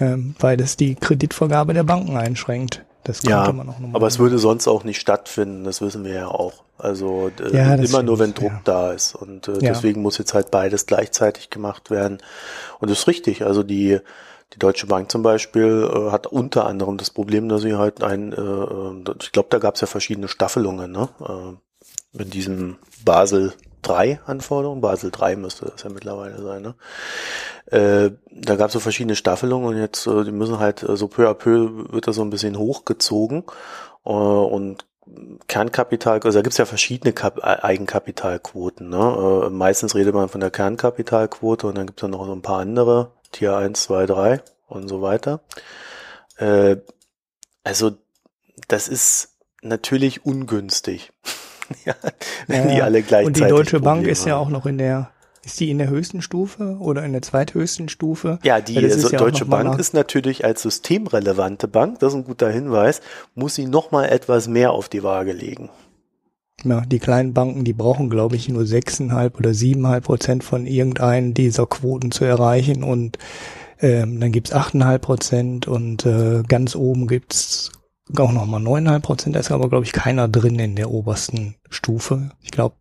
[0.00, 2.84] ähm, weil das die Kreditvergabe der Banken einschränkt.
[3.04, 6.28] Das ja, man auch aber es würde sonst auch nicht stattfinden, das wissen wir ja
[6.28, 6.64] auch.
[6.76, 8.60] Also äh, ja, immer nur, wenn Druck ja.
[8.64, 9.14] da ist.
[9.14, 12.18] Und äh, deswegen muss jetzt halt beides gleichzeitig gemacht werden.
[12.78, 13.44] Und das ist richtig.
[13.44, 13.98] Also die,
[14.54, 18.32] die Deutsche Bank zum Beispiel äh, hat unter anderem das Problem, dass sie halt ein,
[18.32, 21.08] äh, äh ich glaube, da gab es ja verschiedene Staffelungen, ne?
[21.20, 23.52] Äh, in diesem Basel
[23.88, 24.80] 3 Anforderungen.
[24.80, 26.62] Basel 3 müsste das ja mittlerweile sein.
[26.62, 26.74] Ne?
[27.66, 31.08] Äh, da gab es so verschiedene Staffelungen und jetzt, äh, die müssen halt äh, so
[31.08, 33.44] peu à peu wird das so ein bisschen hochgezogen
[34.04, 34.86] äh, und
[35.46, 38.88] Kernkapital, also da gibt's ja verschiedene Kap Eigenkapitalquoten.
[38.88, 39.46] Ne?
[39.46, 42.60] Äh, meistens redet man von der Kernkapitalquote und dann gibt's ja noch so ein paar
[42.60, 45.40] andere, Tier 1, 2, 3 und so weiter.
[46.36, 46.76] Äh,
[47.64, 47.92] also
[48.68, 51.12] das ist natürlich ungünstig.
[51.84, 51.94] ja,
[52.46, 53.42] wenn ja, die alle gleichzeitig.
[53.42, 55.10] Und die Deutsche Bank ist ja auch noch in der,
[55.44, 58.38] ist die in der höchsten Stufe oder in der zweithöchsten Stufe?
[58.42, 62.50] Ja, die also ja Deutsche Bank ist natürlich als systemrelevante Bank, das ist ein guter
[62.50, 63.00] Hinweis,
[63.34, 65.70] muss sie nochmal etwas mehr auf die Waage legen.
[66.64, 71.32] Ja, die kleinen Banken, die brauchen, glaube ich, nur sechseinhalb oder siebeneinhalb Prozent von irgendeinen
[71.32, 73.16] dieser Quoten zu erreichen und
[73.80, 77.70] ähm, dann gibt's achteinhalb Prozent und äh, ganz oben gibt's
[78.16, 82.30] auch nochmal neuneinhalb Prozent, da ist aber, glaube ich, keiner drin in der obersten Stufe.
[82.42, 82.76] Ich glaube,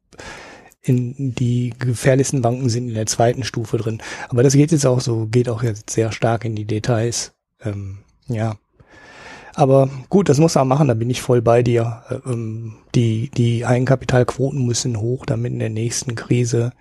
[0.82, 4.02] in die gefährlichsten Banken sind in der zweiten Stufe drin.
[4.30, 7.34] Aber das geht jetzt auch so, geht auch jetzt sehr stark in die Details.
[7.64, 8.56] Ähm, ja.
[9.54, 12.04] Aber gut, das muss man machen, da bin ich voll bei dir.
[12.26, 16.72] Ähm, die, die Eigenkapitalquoten müssen hoch, damit in der nächsten Krise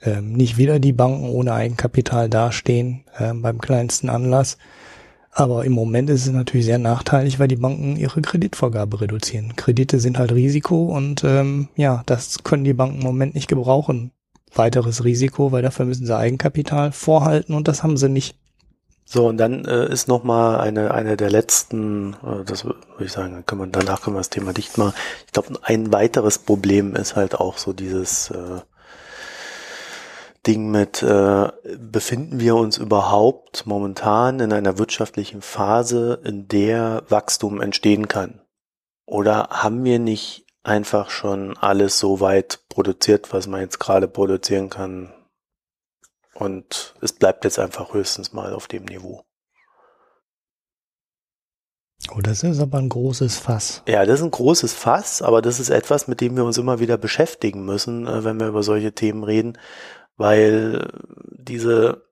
[0.00, 4.56] ähm, nicht wieder die Banken ohne Eigenkapital dastehen ähm, beim kleinsten Anlass.
[5.34, 9.56] Aber im Moment ist es natürlich sehr nachteilig, weil die Banken ihre Kreditvergabe reduzieren.
[9.56, 14.12] Kredite sind halt Risiko und ähm, ja, das können die Banken im Moment nicht gebrauchen
[14.54, 18.36] weiteres Risiko, weil dafür müssen sie Eigenkapital vorhalten und das haben sie nicht.
[19.04, 23.12] So, und dann äh, ist noch mal eine, eine der letzten, äh, das würde ich
[23.12, 24.94] sagen, dann können wir, danach können wir das Thema dicht machen.
[25.26, 28.60] Ich glaube, ein weiteres Problem ist halt auch so dieses äh,
[30.46, 37.60] Ding mit, äh, befinden wir uns überhaupt momentan in einer wirtschaftlichen Phase, in der Wachstum
[37.60, 38.40] entstehen kann?
[39.06, 44.70] Oder haben wir nicht einfach schon alles so weit produziert, was man jetzt gerade produzieren
[44.70, 45.12] kann,
[46.34, 49.24] und es bleibt jetzt einfach höchstens mal auf dem Niveau.
[52.10, 53.82] Oh, das ist aber ein großes Fass.
[53.86, 56.80] Ja, das ist ein großes Fass, aber das ist etwas, mit dem wir uns immer
[56.80, 59.56] wieder beschäftigen müssen, äh, wenn wir über solche Themen reden,
[60.16, 60.88] weil
[61.30, 62.02] diese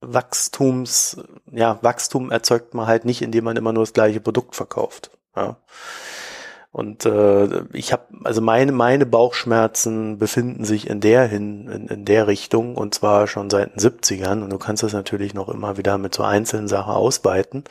[0.00, 1.16] Wachstums,
[1.50, 5.10] ja, Wachstum erzeugt man halt nicht, indem man immer nur das gleiche Produkt verkauft.
[5.36, 5.56] Ja.
[6.74, 12.04] Und äh, ich habe, also meine, meine Bauchschmerzen befinden sich in der hin, in, in
[12.04, 14.42] der Richtung und zwar schon seit den 70ern.
[14.42, 17.62] Und du kannst das natürlich noch immer wieder mit so einzelnen Sachen ausweiten.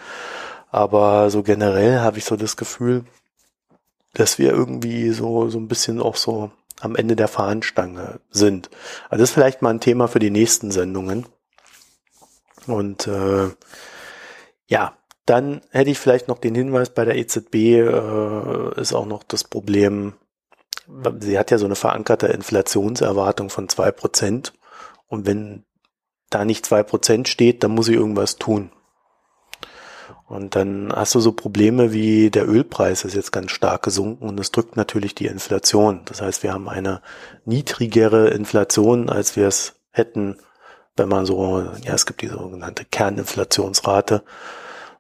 [0.72, 3.04] Aber so generell habe ich so das Gefühl,
[4.14, 6.51] dass wir irgendwie so, so ein bisschen auch so
[6.84, 8.70] am Ende der Fahnenstange sind.
[9.10, 11.26] Also das ist vielleicht mal ein Thema für die nächsten Sendungen.
[12.68, 13.50] Und äh,
[14.68, 19.24] ja, dann hätte ich vielleicht noch den Hinweis bei der EZB äh, ist auch noch
[19.24, 20.14] das Problem,
[21.20, 24.54] sie hat ja so eine verankerte Inflationserwartung von zwei Prozent
[25.08, 25.64] und wenn
[26.30, 28.72] da nicht zwei Prozent steht, dann muss sie irgendwas tun.
[30.28, 34.38] Und dann hast du so Probleme wie der Ölpreis ist jetzt ganz stark gesunken und
[34.38, 36.02] das drückt natürlich die Inflation.
[36.06, 37.02] Das heißt, wir haben eine
[37.46, 40.38] niedrigere Inflation, als wir es hätten,
[40.96, 44.24] wenn man so, ja, es gibt die sogenannte Kerninflationsrate.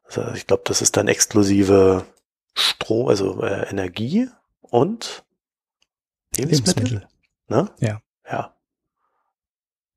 [0.05, 2.05] Also ich glaube, das ist dann exklusive
[2.53, 4.29] Strom, also äh, Energie
[4.61, 5.23] und
[6.35, 6.83] Lebensmittel.
[6.83, 7.07] Lebensmittel.
[7.47, 7.69] Ne?
[7.79, 8.01] Ja.
[8.29, 8.52] Ja.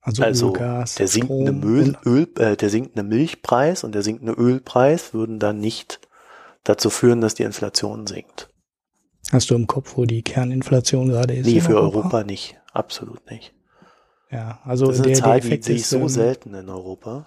[0.07, 5.13] Also, also Gas, der sinkende Müll, Öl, äh, der sinkende Milchpreis und der sinkende Ölpreis
[5.13, 5.99] würden dann nicht
[6.63, 8.49] dazu führen, dass die Inflation sinkt.
[9.33, 11.47] Hast du im Kopf, wo die Kerninflation gerade ist?
[11.47, 11.99] Nee, für Europa?
[11.99, 12.57] Europa nicht.
[12.73, 13.53] Absolut nicht.
[14.31, 16.69] Ja, also das ist eine der, Zahl, der die sehe ich so ähm, selten in
[16.69, 17.27] Europa.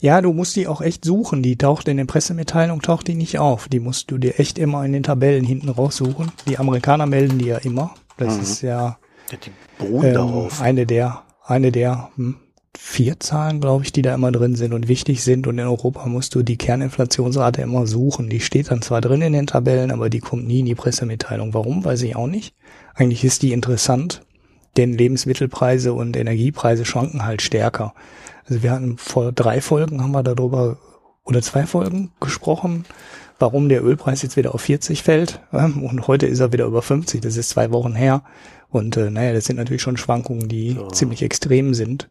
[0.00, 1.42] Ja, du musst die auch echt suchen.
[1.42, 3.68] Die taucht in den Pressemitteilungen, taucht die nicht auf.
[3.68, 6.32] Die musst du dir echt immer in den Tabellen hinten raussuchen.
[6.46, 7.94] Die Amerikaner melden die ja immer.
[8.18, 8.42] Das mhm.
[8.42, 8.98] ist ja,
[9.34, 10.60] ja die ähm, darauf.
[10.60, 12.36] eine der, eine der hm,
[12.76, 15.46] vier Zahlen, glaube ich, die da immer drin sind und wichtig sind.
[15.46, 18.28] Und in Europa musst du die Kerninflationsrate immer suchen.
[18.28, 21.54] Die steht dann zwar drin in den Tabellen, aber die kommt nie in die Pressemitteilung.
[21.54, 21.84] Warum?
[21.84, 22.54] Weiß ich auch nicht.
[22.94, 24.22] Eigentlich ist die interessant,
[24.76, 27.94] denn Lebensmittelpreise und Energiepreise schwanken halt stärker.
[28.46, 30.78] Also wir hatten vor drei Folgen haben wir darüber
[31.24, 32.84] oder zwei Folgen gesprochen,
[33.38, 35.40] warum der Ölpreis jetzt wieder auf 40 fällt.
[35.50, 37.22] Und heute ist er wieder über 50.
[37.22, 38.22] Das ist zwei Wochen her.
[38.74, 40.88] Und äh, naja, das sind natürlich schon Schwankungen, die so.
[40.88, 42.10] ziemlich extrem sind.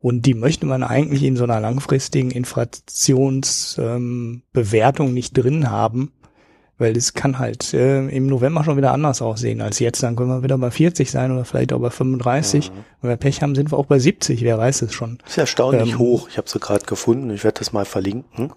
[0.00, 6.10] Und die möchte man eigentlich in so einer langfristigen Inflationsbewertung ähm, nicht drin haben,
[6.76, 10.02] weil es kann halt äh, im November schon wieder anders aussehen als jetzt.
[10.02, 12.72] Dann können wir wieder bei 40 sein oder vielleicht auch bei 35.
[12.72, 12.74] Mhm.
[13.00, 14.42] Wenn wir Pech haben, sind wir auch bei 70.
[14.42, 15.18] Wer weiß es schon.
[15.18, 16.28] Das ist erstaunlich ähm, hoch.
[16.28, 17.30] Ich habe sie gerade gefunden.
[17.30, 18.52] Ich werde das mal verlinken.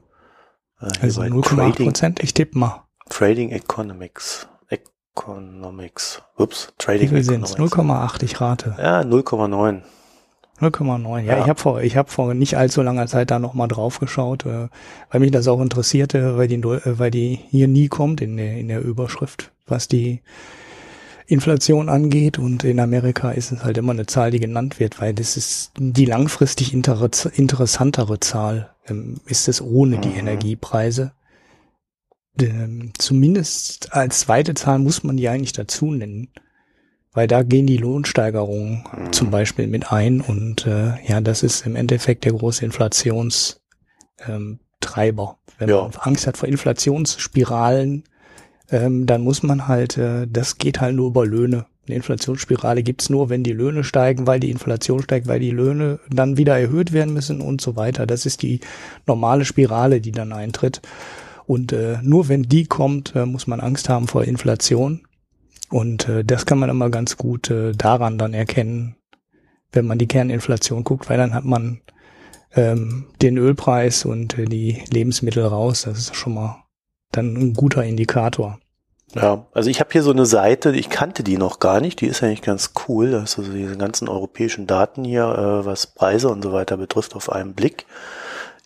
[0.82, 2.24] Äh, also 0,8 Prozent.
[2.24, 2.86] Ich tippe mal.
[3.08, 4.48] Trading Economics.
[5.18, 6.22] Economics.
[6.38, 6.74] Ups.
[6.78, 7.56] Trading Wie viel Economics.
[7.56, 8.24] 0,8.
[8.24, 8.76] Ich rate.
[8.78, 9.82] Ja, 0,9.
[10.60, 11.20] 0,9.
[11.20, 14.00] Ja, ja, ich habe vor, ich habe vor nicht allzu langer Zeit da nochmal drauf
[14.00, 14.70] geschaut, äh,
[15.10, 18.58] weil mich das auch interessierte, weil die, äh, weil die hier nie kommt in der,
[18.58, 20.22] in der Überschrift, was die
[21.28, 22.40] Inflation angeht.
[22.40, 25.72] Und in Amerika ist es halt immer eine Zahl, die genannt wird, weil das ist
[25.78, 30.02] die langfristig inter interessantere Zahl, ähm, ist es ohne mhm.
[30.02, 31.12] die Energiepreise.
[32.42, 36.30] Ähm, zumindest als zweite Zahl muss man die eigentlich dazu nennen
[37.16, 39.14] weil da gehen die Lohnsteigerungen mhm.
[39.14, 43.58] zum Beispiel mit ein und äh, ja, das ist im Endeffekt der große Inflationstreiber.
[44.28, 44.60] Ähm,
[45.58, 45.82] Wenn ja.
[45.82, 48.04] man Angst hat vor Inflationsspiralen,
[48.70, 51.66] ähm, dann muss man halt, äh, das geht halt nur über Löhne.
[51.88, 56.00] Eine Inflationsspirale gibt's nur, wenn die Löhne steigen, weil die Inflation steigt, weil die Löhne
[56.10, 58.08] dann wieder erhöht werden müssen und so weiter.
[58.08, 58.60] Das ist die
[59.06, 60.82] normale Spirale, die dann eintritt.
[61.48, 65.06] Und äh, nur wenn die kommt, äh, muss man Angst haben vor Inflation.
[65.70, 68.96] Und äh, das kann man immer ganz gut äh, daran dann erkennen,
[69.72, 71.82] wenn man die Kerninflation guckt, weil dann hat man
[72.56, 75.84] ähm, den Ölpreis und äh, die Lebensmittel raus.
[75.84, 76.64] Das ist schon mal
[77.12, 78.60] dann ein guter Indikator.
[79.14, 82.08] Ja, also ich habe hier so eine Seite, ich kannte die noch gar nicht, die
[82.08, 83.12] ist eigentlich ganz cool.
[83.12, 87.16] Da hast du diese ganzen europäischen Daten hier, äh, was Preise und so weiter betrifft,
[87.16, 87.86] auf einen Blick.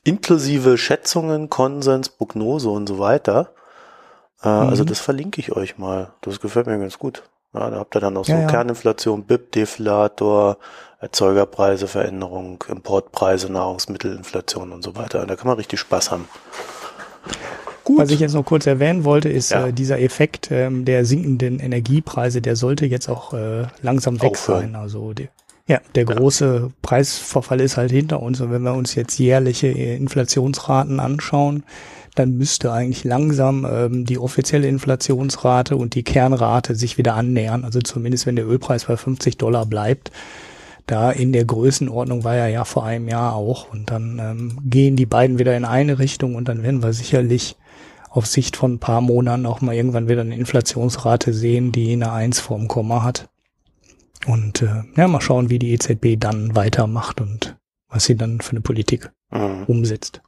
[0.10, 3.54] Inklusive Schätzungen, Konsens, Prognose und so weiter.
[4.42, 4.70] Äh, also mhm.
[4.70, 6.12] Also das verlinke ich euch mal.
[6.22, 7.24] Das gefällt mir ganz gut.
[7.54, 8.48] Ja, da habt ihr dann noch so Ja, ja.
[8.48, 10.58] Kerninflation, BIP-Deflator,
[11.00, 15.26] Erzeugerpreise, Veränderung, Importpreise, Nahrungsmittelinflation und so weiter.
[15.26, 16.28] Da kann man richtig Spaß haben.
[17.98, 22.42] Was ich jetzt noch kurz erwähnen wollte, ist äh, dieser Effekt ähm, der sinkenden Energiepreise,
[22.42, 24.62] der sollte jetzt auch äh, langsam weg Aufhören.
[24.62, 24.76] sein.
[24.76, 25.30] Also die,
[25.70, 28.42] ja, der große Preisverfall ist halt hinter uns.
[28.42, 31.64] Und wenn wir uns jetzt jährliche äh, Inflationsraten anschauen,
[32.16, 37.66] dann müsste eigentlich langsam ähm, die offizielle Inflationsrate und die Kernrate sich wieder annähern.
[37.66, 40.12] Also zumindest wenn der Ölpreis bei 50 Dollar bleibt.
[40.88, 43.72] Da in der Größenordnung war er ja vor einem Jahr auch.
[43.72, 47.58] Und dann ähm, gehen die beiden wieder in eine Richtung und dann werden wir sicherlich
[48.10, 52.12] auf Sicht von ein paar Monaten auch mal irgendwann wieder eine Inflationsrate sehen, die eine
[52.12, 53.30] Eins vorm Komma hat.
[54.28, 57.58] Und äh, ja, mal schauen, wie die EZB dann weitermacht und
[57.90, 59.64] was sie dann für eine Politik Mhm.
[59.68, 60.22] umsetzt.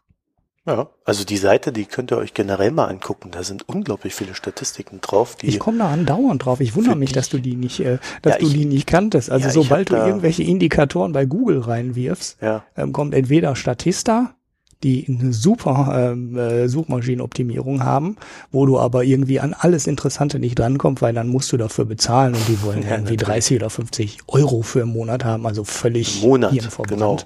[0.67, 3.31] Ja, also die Seite, die könnt ihr euch generell mal angucken.
[3.31, 6.59] Da sind unglaublich viele Statistiken drauf, die Ich komme da andauernd drauf.
[6.61, 9.31] Ich wundere mich, dass du die nicht, äh, dass Ja, du ich- die nicht kanntest.
[9.31, 14.35] Also Ja, sobald du irgendwelche Indikatoren bei Google reinwirfst, ja, ähm, kommt entweder Statista,
[14.83, 18.17] die eine super ähm, äh, Suchmaschinenoptimierung haben,
[18.51, 22.33] wo du aber irgendwie an alles Interessante nicht drankommst, weil dann musst du dafür bezahlen
[22.35, 23.45] und die wollen Ja, irgendwie natürlich.
[23.45, 26.53] 30 oder 50 Euro für einen Monat haben, also völlig Monat,
[26.87, 27.17] genau.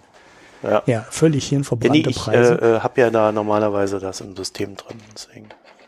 [0.63, 0.81] Ja.
[0.85, 2.59] Ja, völlig Ja, hirnverbrannte nee, ich Preise.
[2.61, 5.47] äh, äh, habe ja da normalerweise das im System drin, deswegen.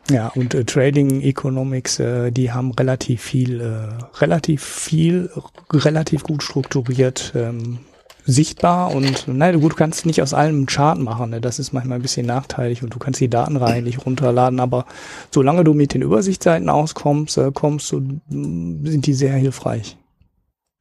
[0.09, 5.29] Ja, und äh, Trading Economics, äh, die haben relativ viel, äh, relativ viel,
[5.73, 7.79] relativ gut strukturiert ähm,
[8.27, 11.41] sichtbar und nein, gut, du kannst nicht aus allem einen Chart machen, ne?
[11.41, 14.85] das ist manchmal ein bisschen nachteilig und du kannst die Datenreihen nicht runterladen, aber
[15.31, 19.97] solange du mit den Übersichtsseiten auskommst, äh, kommst du, mm, sind die sehr hilfreich.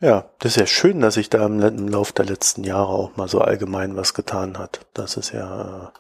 [0.01, 3.17] Ja, das ist ja schön, dass sich da im, im Lauf der letzten Jahre auch
[3.17, 4.81] mal so allgemein was getan hat.
[4.93, 5.99] Das ist ja, äh,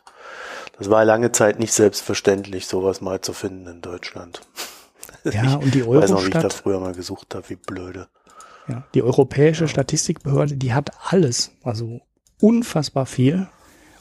[0.79, 4.43] das war lange Zeit nicht selbstverständlich, sowas mal zu finden in Deutschland.
[5.25, 8.09] Ja, und die Ich weiß noch, wie ich da früher mal gesucht habe, wie blöde.
[8.69, 12.01] Ja, die Europäische Statistikbehörde, die hat alles, also
[12.41, 13.47] unfassbar viel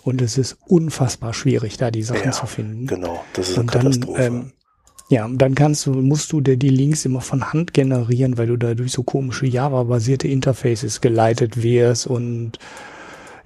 [0.03, 2.87] und es ist unfassbar schwierig, da die Sachen Ja, zu finden.
[2.87, 4.21] Genau, das ist eine Und dann, Katastrophe.
[4.23, 4.51] ähm,
[5.09, 8.47] ja, und dann kannst du, musst du dir die Links immer von Hand generieren, weil
[8.47, 12.53] du da durch so komische Java-basierte Interfaces geleitet wirst und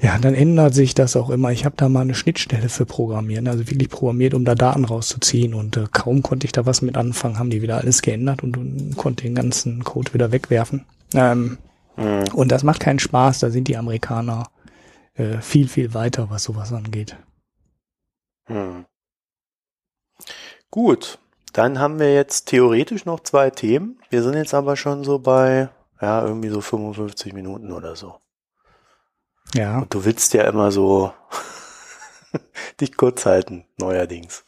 [0.02, 1.52] ja, dann ändert sich das auch immer.
[1.52, 5.54] Ich habe da mal eine Schnittstelle für programmieren, also wirklich programmiert, um da Daten rauszuziehen
[5.54, 8.56] und äh, kaum konnte ich da was mit anfangen, haben die wieder alles geändert und,
[8.58, 10.86] und konnte den ganzen Code wieder wegwerfen.
[11.14, 11.58] Ähm,
[12.00, 12.24] Mhm.
[12.34, 14.50] und das macht keinen Spaß, da sind die Amerikaner
[15.16, 17.18] äh, viel, viel weiter, was sowas angeht.
[18.46, 18.86] Hm.
[20.72, 21.20] Gut,
[21.52, 24.00] dann haben wir jetzt theoretisch noch zwei Themen.
[24.10, 25.70] Wir sind jetzt aber schon so bei,
[26.02, 28.16] ja, irgendwie so 55 Minuten oder so.
[29.54, 29.80] Ja.
[29.80, 31.12] Und du willst ja immer so
[32.80, 34.46] dich kurz halten, neuerdings.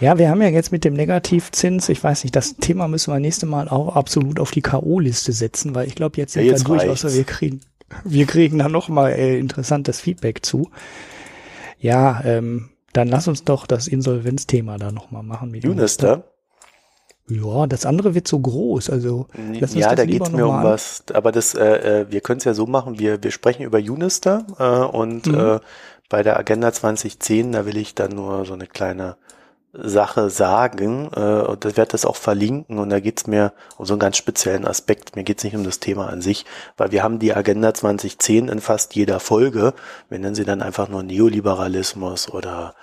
[0.00, 3.20] Ja, wir haben ja jetzt mit dem Negativzins, ich weiß nicht, das Thema müssen wir
[3.20, 6.68] nächste Mal auch absolut auf die K.O.-Liste setzen, weil ich glaube, jetzt Ja, sind jetzt
[6.68, 7.60] wir durch, außer wir kriegen,
[8.04, 10.70] wir kriegen da nochmal äh, interessantes Feedback zu.
[11.78, 15.50] Ja, ähm, dann lass uns doch das Insolvenzthema da nochmal machen.
[15.50, 16.24] Mit Unister?
[17.28, 20.64] Ja, das andere wird so groß, also lass uns Ja, da geht's mir um an.
[20.64, 23.78] was, aber das, äh, äh, wir können es ja so machen, wir, wir sprechen über
[23.78, 25.34] Unister äh, und Mhm.
[25.34, 25.60] äh,
[26.10, 29.16] bei der Agenda 2010, da will ich dann nur so eine kleine
[29.76, 33.94] Sache sagen äh, und ich werde das auch verlinken und da geht's mir um so
[33.94, 35.16] einen ganz speziellen Aspekt.
[35.16, 36.44] Mir geht's nicht um das Thema an sich,
[36.76, 39.74] weil wir haben die Agenda 2010 in fast jeder Folge.
[40.08, 42.74] Wir nennen sie dann einfach nur Neoliberalismus oder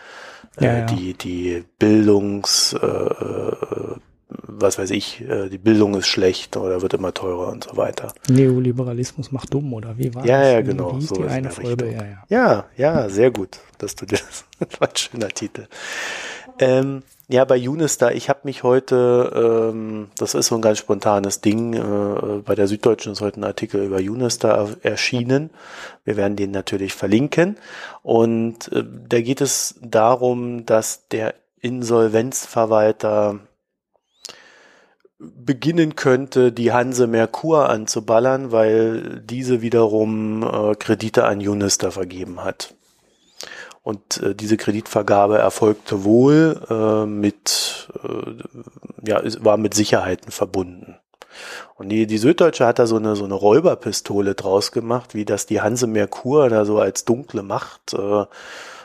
[0.57, 0.85] äh, Ja, ja.
[0.85, 3.95] die die Bildungs äh,
[4.29, 8.13] was weiß ich, äh, die Bildung ist schlecht oder wird immer teurer und so weiter.
[8.29, 10.51] Neoliberalismus macht dumm, oder wie war Ja, das?
[10.53, 12.23] ja, genau, so die eine Folge, ja, ja.
[12.29, 15.67] Ja, ja, sehr gut, dass du das, das war ein schöner Titel.
[16.61, 21.41] Ähm, ja, bei Unistar, ich habe mich heute, ähm, das ist so ein ganz spontanes
[21.41, 25.49] Ding, äh, bei der Süddeutschen ist heute ein Artikel über Unistar erschienen.
[26.03, 27.57] Wir werden den natürlich verlinken.
[28.03, 33.39] Und äh, da geht es darum, dass der Insolvenzverwalter
[35.17, 42.75] beginnen könnte, die Hanse Merkur anzuballern, weil diese wiederum äh, Kredite an Unistar vergeben hat.
[43.83, 50.97] Und äh, diese Kreditvergabe erfolgte wohl äh, mit, äh, ja, war mit Sicherheiten verbunden.
[51.75, 55.45] Und die, die Süddeutsche hat da so eine, so eine Räuberpistole draus gemacht, wie das
[55.45, 58.25] die Hanse Merkur da so als dunkle Macht äh,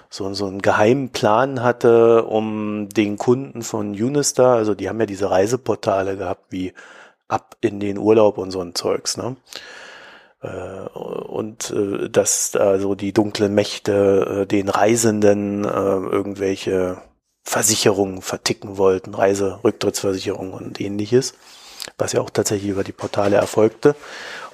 [0.08, 5.06] so, so einen geheimen Plan hatte, um den Kunden von Unistar, also die haben ja
[5.06, 6.72] diese Reiseportale gehabt, wie
[7.28, 9.36] ab in den Urlaub und so ein Zeugs, ne?
[10.46, 16.98] Äh, und äh, dass also die dunklen Mächte äh, den Reisenden irgendwelche
[17.42, 21.34] Versicherungen verticken wollten, Reiserücktrittsversicherungen und ähnliches.
[21.98, 23.94] was ja auch tatsächlich über die Portale erfolgte.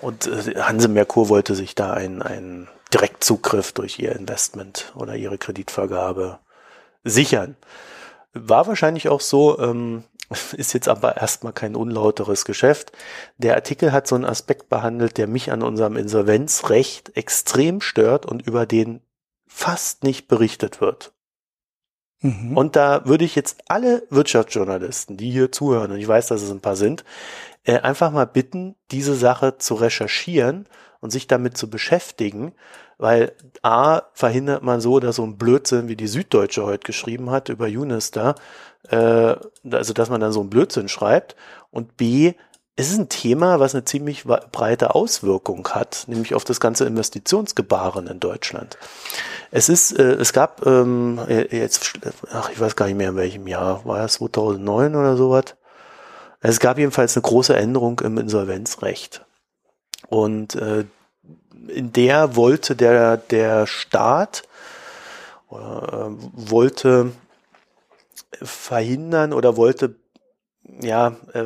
[0.03, 6.40] Und Hanse Merkur wollte sich da einen, einen Direktzugriff durch ihr Investment oder ihre Kreditvergabe
[7.05, 7.57] sichern.
[8.34, 10.05] War wahrscheinlich auch so, ähm,
[10.53, 12.93] ist jetzt aber erstmal kein unlauteres Geschäft.
[13.39, 18.47] Der Artikel hat so einen Aspekt behandelt, der mich an unserem Insolvenzrecht extrem stört und
[18.47, 19.01] über den
[19.47, 21.12] fast nicht berichtet wird.
[22.20, 22.57] Mhm.
[22.57, 26.51] Und da würde ich jetzt alle Wirtschaftsjournalisten, die hier zuhören, und ich weiß, dass es
[26.51, 27.05] ein paar sind,
[27.64, 30.66] äh, einfach mal bitten, diese Sache zu recherchieren
[31.01, 32.55] und sich damit zu beschäftigen,
[33.03, 33.32] weil
[33.62, 37.66] A, verhindert man so, dass so ein Blödsinn, wie die Süddeutsche heute geschrieben hat über
[37.66, 38.36] Unister,
[38.88, 39.34] äh,
[39.70, 41.34] also dass man dann so ein Blödsinn schreibt
[41.72, 42.34] und B,
[42.76, 48.07] es ist ein Thema, was eine ziemlich breite Auswirkung hat, nämlich auf das ganze Investitionsgebaren
[48.07, 48.78] in Deutschland.
[49.50, 51.98] Es ist, äh, es gab ähm, jetzt,
[52.32, 55.57] ach, ich weiß gar nicht mehr in welchem Jahr, war das 2009 oder sowas?
[56.40, 59.26] Es gab jedenfalls eine große Änderung im Insolvenzrecht.
[60.09, 60.84] Und äh,
[61.68, 64.43] in der wollte der, der Staat
[65.51, 67.12] äh, wollte
[68.43, 69.97] verhindern oder wollte
[70.80, 71.45] ja, äh,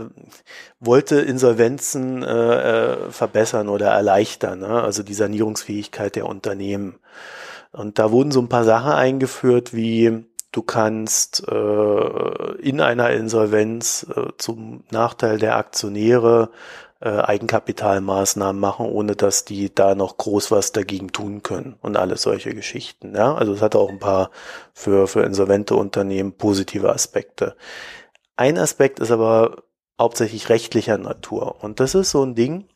[0.79, 4.83] wollte Insolvenzen äh, äh, verbessern oder erleichtern, ne?
[4.83, 6.99] also die Sanierungsfähigkeit der Unternehmen.
[7.73, 14.07] Und da wurden so ein paar Sachen eingeführt, wie du kannst äh, in einer Insolvenz
[14.15, 16.51] äh, zum Nachteil der Aktionäre
[17.07, 22.23] äh, Eigenkapitalmaßnahmen machen, ohne dass die da noch groß was dagegen tun können und alles
[22.23, 23.15] solche Geschichten.
[23.15, 23.37] Ja?
[23.37, 24.33] Also es hatte auch ein paar
[24.75, 27.55] für, für insolvente Unternehmen positive Aspekte.
[28.35, 29.63] Ein Aspekt ist aber
[30.01, 31.63] hauptsächlich rechtlicher Natur.
[31.63, 32.67] Und das ist so ein Ding,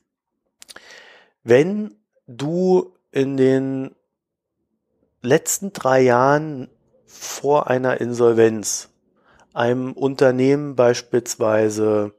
[1.43, 1.97] wenn
[2.29, 3.97] du in den
[5.23, 6.71] letzten drei Jahren
[7.05, 8.91] vor einer Insolvenz
[9.55, 12.13] einem Unternehmen beispielsweise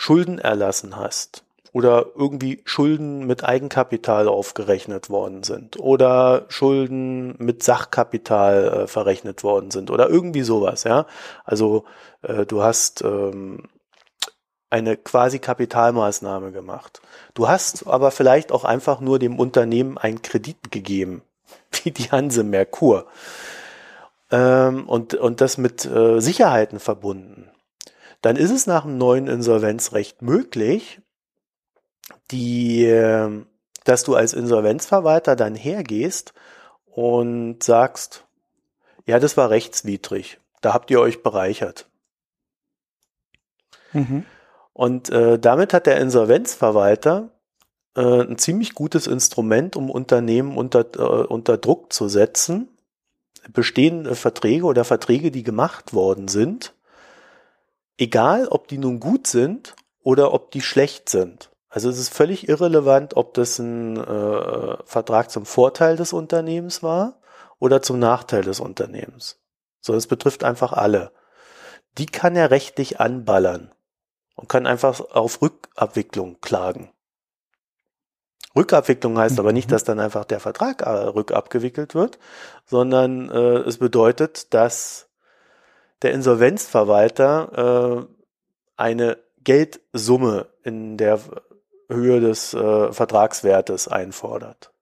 [0.00, 1.44] Schulden erlassen hast
[1.74, 9.70] oder irgendwie Schulden mit Eigenkapital aufgerechnet worden sind oder Schulden mit Sachkapital äh, verrechnet worden
[9.70, 11.04] sind oder irgendwie sowas, ja.
[11.44, 11.84] Also
[12.22, 13.64] äh, du hast ähm,
[14.70, 17.02] eine quasi Kapitalmaßnahme gemacht.
[17.34, 21.20] Du hast aber vielleicht auch einfach nur dem Unternehmen einen Kredit gegeben,
[21.72, 23.04] wie die Hanse Merkur.
[24.30, 27.49] Ähm, und, und das mit äh, Sicherheiten verbunden
[28.22, 31.00] dann ist es nach dem neuen Insolvenzrecht möglich,
[32.30, 33.46] die, ähm,
[33.84, 36.34] dass du als Insolvenzverwalter dann hergehst
[36.86, 38.24] und sagst,
[39.06, 41.88] ja, das war rechtswidrig, da habt ihr euch bereichert.
[43.92, 44.24] Mhm.
[44.72, 47.30] Und äh, damit hat der Insolvenzverwalter
[47.96, 52.68] äh, ein ziemlich gutes Instrument, um Unternehmen unter, äh, unter Druck zu setzen,
[53.52, 56.74] bestehende Verträge oder Verträge, die gemacht worden sind,
[58.00, 61.50] egal ob die nun gut sind oder ob die schlecht sind.
[61.68, 67.20] Also es ist völlig irrelevant, ob das ein äh, Vertrag zum Vorteil des Unternehmens war
[67.60, 69.38] oder zum Nachteil des Unternehmens.
[69.80, 71.12] So, es betrifft einfach alle.
[71.98, 73.72] Die kann er rechtlich anballern
[74.34, 76.90] und kann einfach auf Rückabwicklung klagen.
[78.56, 79.72] Rückabwicklung heißt aber nicht, mhm.
[79.72, 82.18] dass dann einfach der Vertrag äh, rückabgewickelt wird,
[82.64, 85.09] sondern äh, es bedeutet, dass
[86.02, 88.14] der Insolvenzverwalter äh,
[88.76, 91.20] eine Geldsumme in der
[91.88, 94.72] Höhe des äh, Vertragswertes einfordert.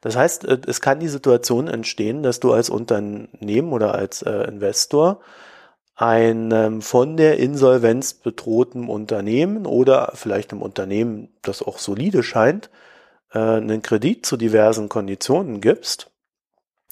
[0.00, 4.44] Das heißt, äh, es kann die Situation entstehen, dass du als Unternehmen oder als äh,
[4.44, 5.20] Investor
[5.94, 12.70] einem von der Insolvenz bedrohten Unternehmen oder vielleicht einem Unternehmen, das auch solide scheint,
[13.32, 16.12] äh, einen Kredit zu diversen Konditionen gibst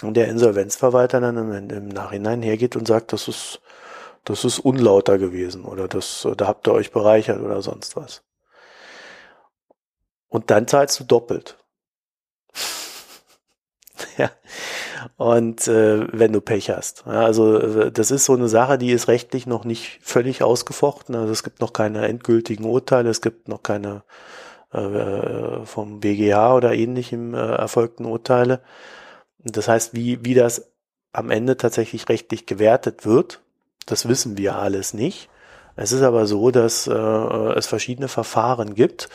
[0.02, 3.60] und der Insolvenzverwalter dann im, Nachhinein hergeht und sagt, das ist,
[4.24, 8.22] das ist unlauter gewesen oder das, da habt ihr euch bereichert oder sonst was.
[10.28, 11.56] Und dann zahlst du doppelt.
[14.18, 14.30] ja.
[15.16, 17.04] Und äh, wenn du Pech hast.
[17.06, 21.14] Ja, also äh, das ist so eine Sache, die ist rechtlich noch nicht völlig ausgefochten.
[21.14, 24.02] Also es gibt noch keine endgültigen Urteile, es gibt noch keine
[24.72, 28.60] äh, vom BGH oder ähnlichem äh, erfolgten Urteile.
[29.52, 30.70] Das heißt, wie, wie das
[31.12, 33.40] am Ende tatsächlich rechtlich gewertet wird,
[33.86, 35.28] das wissen wir alles nicht.
[35.76, 39.08] Es ist aber so, dass äh, es verschiedene Verfahren gibt,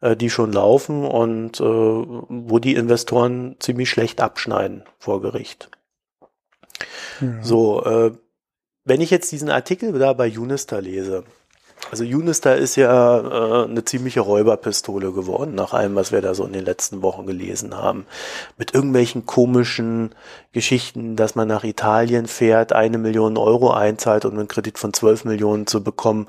[0.00, 5.70] äh, die schon laufen und äh, wo die Investoren ziemlich schlecht abschneiden vor Gericht.
[7.20, 7.42] Ja.
[7.42, 8.12] So, äh,
[8.84, 11.24] wenn ich jetzt diesen Artikel da bei Unister lese,
[11.90, 16.44] also Unister ist ja äh, eine ziemliche Räuberpistole geworden, nach allem, was wir da so
[16.44, 18.06] in den letzten Wochen gelesen haben.
[18.58, 20.14] Mit irgendwelchen komischen
[20.52, 25.24] Geschichten, dass man nach Italien fährt, eine Million Euro einzahlt, um einen Kredit von zwölf
[25.24, 26.28] Millionen zu bekommen.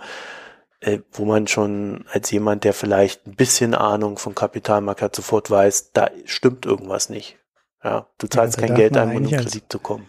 [0.82, 5.49] äh, wo man schon als jemand, der vielleicht ein bisschen Ahnung von Kapitalmarkt hat, sofort
[5.49, 7.38] weiß, da stimmt irgendwas nicht.
[7.84, 10.08] Ja, du zahlst ja, kein Geld ein, um Kredit zu kommen.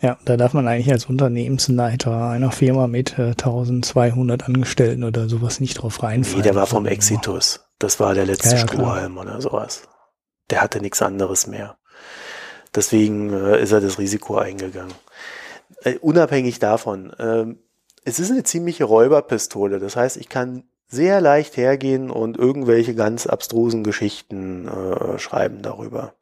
[0.00, 5.58] Ja, da darf man eigentlich als Unternehmensleiter einer Firma mit äh, 1200 Angestellten oder sowas
[5.58, 6.38] nicht drauf reinfallen.
[6.38, 7.68] Nee, der war vom Exitus.
[7.80, 9.88] Das war der letzte ja, ja, Strohhalm oder sowas.
[10.50, 11.78] Der hatte nichts anderes mehr.
[12.74, 14.94] Deswegen äh, ist er das Risiko eingegangen.
[15.82, 17.46] Äh, unabhängig davon, äh,
[18.04, 19.80] es ist eine ziemliche Räuberpistole.
[19.80, 26.14] Das heißt, ich kann sehr leicht hergehen und irgendwelche ganz abstrusen Geschichten äh, schreiben darüber.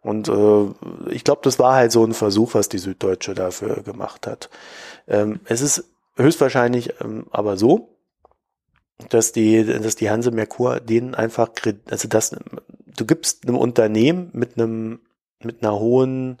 [0.00, 4.26] Und äh, ich glaube, das war halt so ein Versuch, was die Süddeutsche dafür gemacht
[4.26, 4.50] hat.
[5.06, 5.84] Ähm, es ist
[6.16, 7.92] höchstwahrscheinlich ähm, aber so,
[9.08, 11.50] dass die, dass die Hanse Merkur denen einfach,
[11.90, 12.34] also das,
[12.86, 15.00] du gibst einem Unternehmen mit einem,
[15.42, 16.38] mit einer hohen,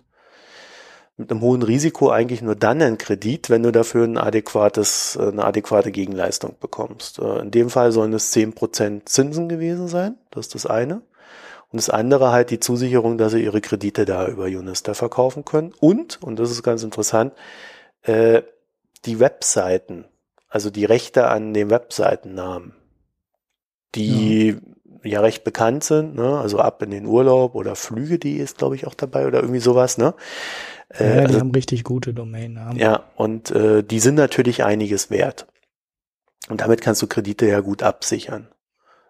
[1.16, 5.44] mit einem hohen Risiko eigentlich nur dann einen Kredit, wenn du dafür ein adäquates, eine
[5.44, 7.18] adäquate Gegenleistung bekommst.
[7.18, 10.16] Äh, in dem Fall sollen es zehn Prozent Zinsen gewesen sein.
[10.30, 11.02] Das ist das eine.
[11.72, 15.72] Und das andere halt die Zusicherung, dass sie ihre Kredite da über Unista verkaufen können.
[15.80, 17.32] Und, und das ist ganz interessant,
[18.02, 18.42] äh,
[19.06, 20.04] die Webseiten,
[20.48, 22.74] also die Rechte an den Webseitennamen,
[23.94, 24.58] die
[25.02, 26.38] ja, ja recht bekannt sind, ne?
[26.38, 29.96] also ab in den Urlaub oder Flüge.de ist, glaube ich, auch dabei oder irgendwie sowas,
[29.96, 30.14] ne?
[30.90, 32.76] Äh, ja, die also, haben richtig gute Domainnamen.
[32.76, 35.46] Ja, und äh, die sind natürlich einiges wert.
[36.48, 38.48] Und damit kannst du Kredite ja gut absichern.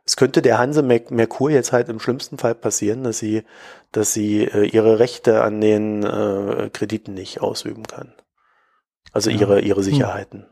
[0.05, 3.45] Es könnte der Hanse Merkur jetzt halt im schlimmsten Fall passieren, dass sie,
[3.93, 8.13] dass sie äh, ihre Rechte an den äh, Krediten nicht ausüben kann.
[9.13, 9.39] Also ja.
[9.41, 9.85] ihre, ihre hm.
[9.85, 10.47] Sicherheiten.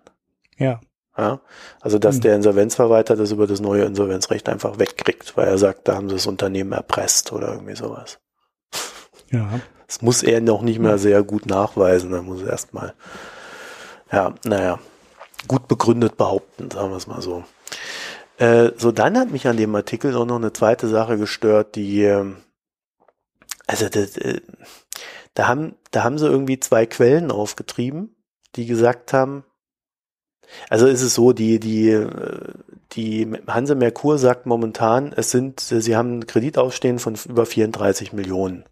[0.57, 0.80] Ja.
[1.16, 1.40] ja.
[1.80, 2.20] Also dass hm.
[2.22, 6.14] der Insolvenzverwalter das über das neue Insolvenzrecht einfach wegkriegt, weil er sagt, da haben sie
[6.14, 8.20] das Unternehmen erpresst oder irgendwie sowas.
[9.30, 9.61] Ja.
[9.86, 12.12] Das muss er noch nicht mehr sehr gut nachweisen.
[12.12, 12.94] Da muss er erstmal,
[14.12, 14.78] ja, naja,
[15.48, 17.44] gut begründet behaupten, sagen wir es mal so.
[18.41, 22.05] Äh, so, dann hat mich an dem Artikel auch noch eine zweite Sache gestört, die,
[22.05, 22.38] ähm,
[23.66, 24.41] also das, äh,
[25.34, 28.16] da haben, da haben sie irgendwie zwei Quellen aufgetrieben,
[28.57, 29.45] die gesagt haben,
[30.70, 32.55] also ist es so, die, die, äh,
[32.93, 38.64] die Hanse Merkur sagt momentan, es sind, sie haben einen Kreditausstehen von über 34 Millionen.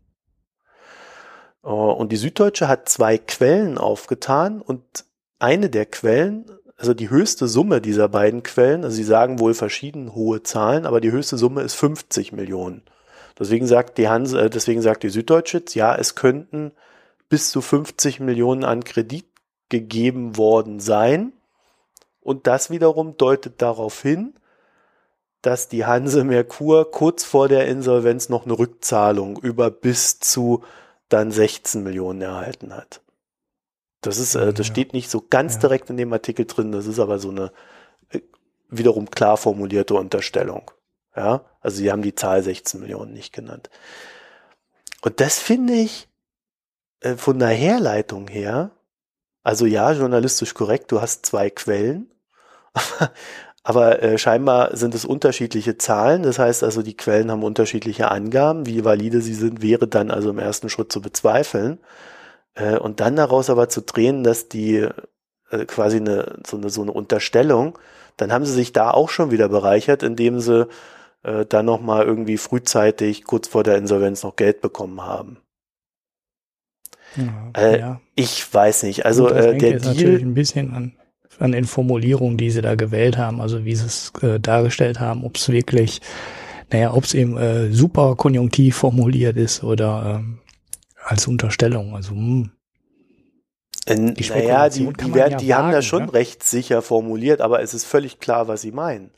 [1.60, 5.04] Und die Süddeutsche hat zwei Quellen aufgetan und
[5.38, 6.46] eine der Quellen
[6.78, 11.00] also die höchste Summe dieser beiden Quellen, also sie sagen wohl verschieden hohe Zahlen, aber
[11.00, 12.82] die höchste Summe ist 50 Millionen.
[13.38, 16.72] Deswegen sagt die Hanse, äh, deswegen sagt die Süddeutsche, ja, es könnten
[17.28, 19.26] bis zu 50 Millionen an Kredit
[19.68, 21.32] gegeben worden sein.
[22.20, 24.34] Und das wiederum deutet darauf hin,
[25.42, 30.62] dass die Hanse Merkur kurz vor der Insolvenz noch eine Rückzahlung über bis zu
[31.08, 33.00] dann 16 Millionen erhalten hat.
[34.00, 34.72] Das ist, äh, das ja.
[34.72, 35.60] steht nicht so ganz ja.
[35.60, 37.52] direkt in dem Artikel drin, das ist aber so eine
[38.10, 38.20] äh,
[38.68, 40.70] wiederum klar formulierte Unterstellung.
[41.16, 43.70] Ja, also sie haben die Zahl 16 Millionen nicht genannt.
[45.02, 46.08] Und das finde ich
[47.00, 48.70] äh, von der Herleitung her,
[49.42, 52.10] also ja, journalistisch korrekt, du hast zwei Quellen,
[53.62, 56.22] aber äh, scheinbar sind es unterschiedliche Zahlen.
[56.22, 58.66] Das heißt also, die Quellen haben unterschiedliche Angaben.
[58.66, 61.78] Wie valide sie sind, wäre dann also im ersten Schritt zu bezweifeln.
[62.58, 64.86] Äh, und dann daraus aber zu drehen, dass die
[65.50, 67.78] äh, quasi eine so, eine so eine Unterstellung,
[68.16, 70.68] dann haben sie sich da auch schon wieder bereichert, indem sie
[71.22, 75.38] äh, dann nochmal irgendwie frühzeitig kurz vor der Insolvenz noch Geld bekommen haben.
[77.16, 78.00] Ja, äh, ja.
[78.14, 79.06] Ich weiß nicht.
[79.06, 80.92] Also äh, der Deal natürlich ein bisschen an,
[81.38, 85.24] an den Formulierungen, die sie da gewählt haben, also wie sie es äh, dargestellt haben,
[85.24, 86.00] ob es wirklich,
[86.70, 90.40] naja, ob es eben äh, super konjunktiv formuliert ist oder ähm,
[91.08, 91.94] als Unterstellung.
[91.94, 92.50] Also hm.
[93.86, 96.12] Äh, die naja, die, die, werden, ja die wagen, haben das schon ne?
[96.12, 99.10] recht sicher formuliert, aber es ist völlig klar, was sie meinen.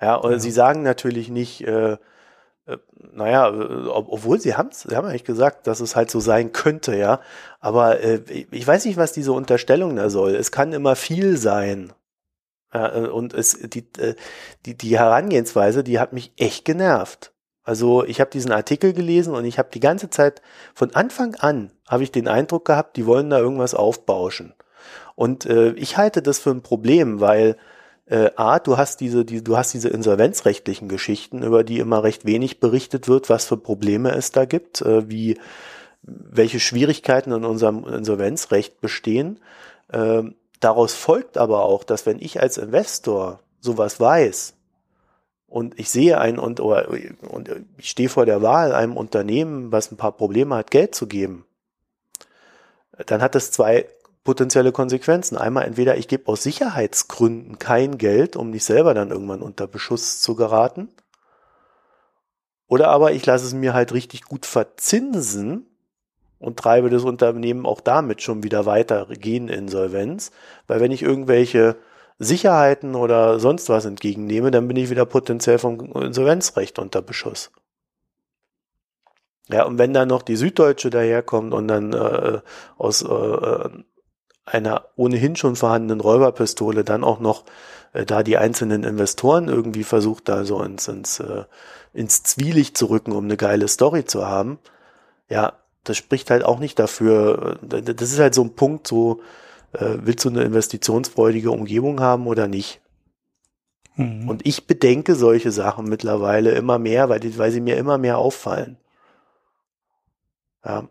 [0.00, 0.38] Ja, und ja.
[0.38, 1.96] sie sagen natürlich nicht, äh,
[2.66, 2.78] äh,
[3.12, 6.52] naja, äh, ob, obwohl sie haben sie haben eigentlich gesagt, dass es halt so sein
[6.52, 7.20] könnte, ja.
[7.60, 8.20] Aber äh,
[8.50, 10.34] ich weiß nicht, was diese Unterstellung da soll.
[10.34, 11.92] Es kann immer viel sein.
[12.74, 13.86] Ja, äh, und es, die,
[14.66, 17.31] die, die Herangehensweise, die hat mich echt genervt.
[17.64, 20.42] Also ich habe diesen Artikel gelesen und ich habe die ganze Zeit
[20.74, 24.54] von Anfang an habe ich den Eindruck gehabt, die wollen da irgendwas aufbauschen.
[25.14, 27.56] Und äh, ich halte das für ein Problem, weil
[28.06, 32.24] äh, a du hast diese die, du hast diese insolvenzrechtlichen Geschichten, über die immer recht
[32.24, 35.38] wenig berichtet wird, was für Probleme es da gibt, äh, wie
[36.02, 39.38] welche Schwierigkeiten in unserem Insolvenzrecht bestehen.
[39.88, 40.22] Äh,
[40.60, 44.54] daraus folgt aber auch, dass wenn ich als Investor sowas weiß,
[45.52, 46.88] und ich sehe ein und, oder,
[47.28, 51.06] und ich stehe vor der Wahl, einem Unternehmen, was ein paar Probleme hat, Geld zu
[51.06, 51.44] geben,
[53.04, 53.86] dann hat das zwei
[54.24, 55.36] potenzielle Konsequenzen.
[55.36, 60.22] Einmal entweder ich gebe aus Sicherheitsgründen kein Geld, um nicht selber dann irgendwann unter Beschuss
[60.22, 60.88] zu geraten.
[62.66, 65.66] Oder aber ich lasse es mir halt richtig gut verzinsen
[66.38, 70.30] und treibe das Unternehmen auch damit schon wieder weiter gehen Insolvenz.
[70.66, 71.76] Weil wenn ich irgendwelche
[72.22, 77.50] Sicherheiten oder sonst was entgegennehme, dann bin ich wieder potenziell vom Insolvenzrecht unter Beschuss.
[79.48, 82.40] Ja, und wenn dann noch die Süddeutsche daherkommt und dann äh,
[82.78, 83.68] aus äh,
[84.44, 87.44] einer ohnehin schon vorhandenen Räuberpistole dann auch noch
[87.92, 91.44] äh, da die einzelnen Investoren irgendwie versucht, da so ins, ins, äh,
[91.92, 94.58] ins Zwielicht zu rücken, um eine geile Story zu haben,
[95.28, 95.54] ja,
[95.84, 97.58] das spricht halt auch nicht dafür.
[97.70, 99.20] Äh, das ist halt so ein Punkt, so
[99.72, 102.80] äh, willst du eine investitionsfreudige Umgebung haben oder nicht?
[103.96, 104.28] Mhm.
[104.28, 108.18] Und ich bedenke solche Sachen mittlerweile immer mehr, weil, die, weil sie mir immer mehr
[108.18, 108.78] auffallen.
[110.64, 110.88] Ja.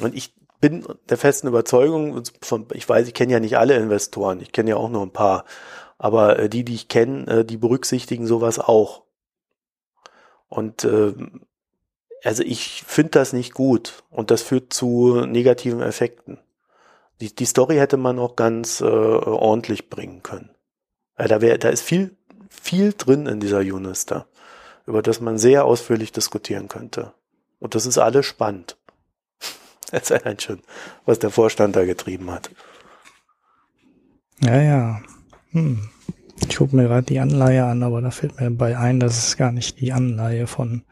[0.00, 4.40] Und ich bin der festen Überzeugung, von, ich weiß, ich kenne ja nicht alle Investoren,
[4.40, 5.44] ich kenne ja auch nur ein paar,
[5.98, 9.02] aber äh, die, die ich kenne, äh, die berücksichtigen sowas auch.
[10.48, 11.14] Und äh,
[12.24, 16.38] also ich finde das nicht gut und das führt zu negativen Effekten.
[17.20, 20.50] Die, die Story hätte man auch ganz äh, ordentlich bringen können.
[21.18, 22.16] Ja, da, wär, da ist viel,
[22.48, 24.26] viel drin in dieser Unister,
[24.86, 27.12] über das man sehr ausführlich diskutieren könnte.
[27.58, 28.76] Und das ist alles spannend.
[29.90, 30.60] Das ist schon,
[31.06, 32.50] was der Vorstand da getrieben hat.
[34.40, 35.00] Ja, ja.
[35.52, 35.88] Hm.
[36.46, 39.36] Ich gucke mir gerade die Anleihe an, aber da fällt mir bei ein, dass es
[39.38, 40.82] gar nicht die Anleihe von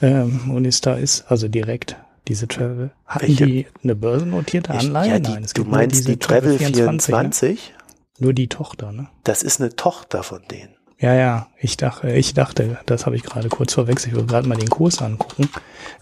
[0.00, 1.96] ähm, Unista ist, also direkt
[2.28, 2.90] diese Travel.
[3.06, 3.46] Hatten Welche?
[3.46, 5.10] die eine börsennotierte Anleihe?
[5.10, 7.06] Ja, die, Nein, es du meinst die Travel 24?
[7.06, 7.84] 24 ne?
[8.18, 9.08] Nur die Tochter, ne?
[9.24, 10.74] Das ist eine Tochter von denen.
[10.98, 14.12] Ja, ja, ich dachte, ich dachte, das habe ich gerade kurz verwechselt.
[14.12, 15.50] Ich will gerade mal den Kurs angucken.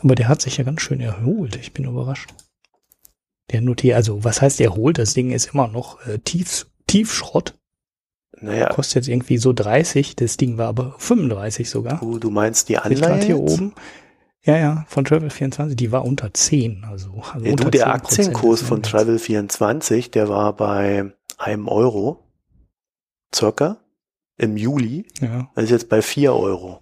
[0.01, 1.57] Aber der hat sich ja ganz schön erholt.
[1.57, 2.31] Ich bin überrascht.
[3.51, 4.99] Der notiert, also was heißt erholt?
[4.99, 7.55] Das Ding ist immer noch äh, tief, Tiefschrott.
[8.41, 8.69] Naja.
[8.69, 10.17] Kostet jetzt irgendwie so 30.
[10.17, 11.99] Das Ding war aber 35 sogar.
[11.99, 13.73] Du, du meinst die Anleihe hier oben.
[14.45, 16.85] Ja, ja, von Travel24, die war unter 10.
[16.85, 22.29] Also, also ja, du, der Aktienkurs von Travel24, der war bei einem Euro.
[23.35, 23.79] Circa
[24.37, 25.07] im Juli.
[25.21, 25.49] Ja.
[25.55, 26.81] Das ist jetzt bei vier Euro.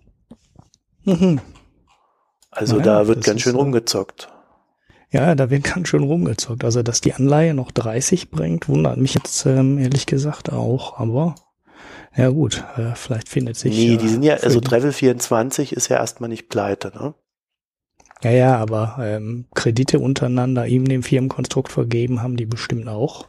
[1.05, 1.41] Mhm.
[2.51, 4.32] Also naja, da wird ganz schön rumgezockt.
[5.11, 6.65] Ja, da wird ganz schön rumgezockt.
[6.65, 10.99] Also, dass die Anleihe noch 30 bringt, wundert mich jetzt ähm, ehrlich gesagt auch.
[10.99, 11.35] Aber
[12.16, 13.77] ja gut, äh, vielleicht findet sich.
[13.77, 17.15] Nee, die sind ja, also Travel 24 ist ja erstmal nicht pleite, ne?
[18.23, 23.29] Ja, ja, aber ähm, Kredite untereinander ihm dem Firmenkonstrukt vergeben haben die bestimmt auch.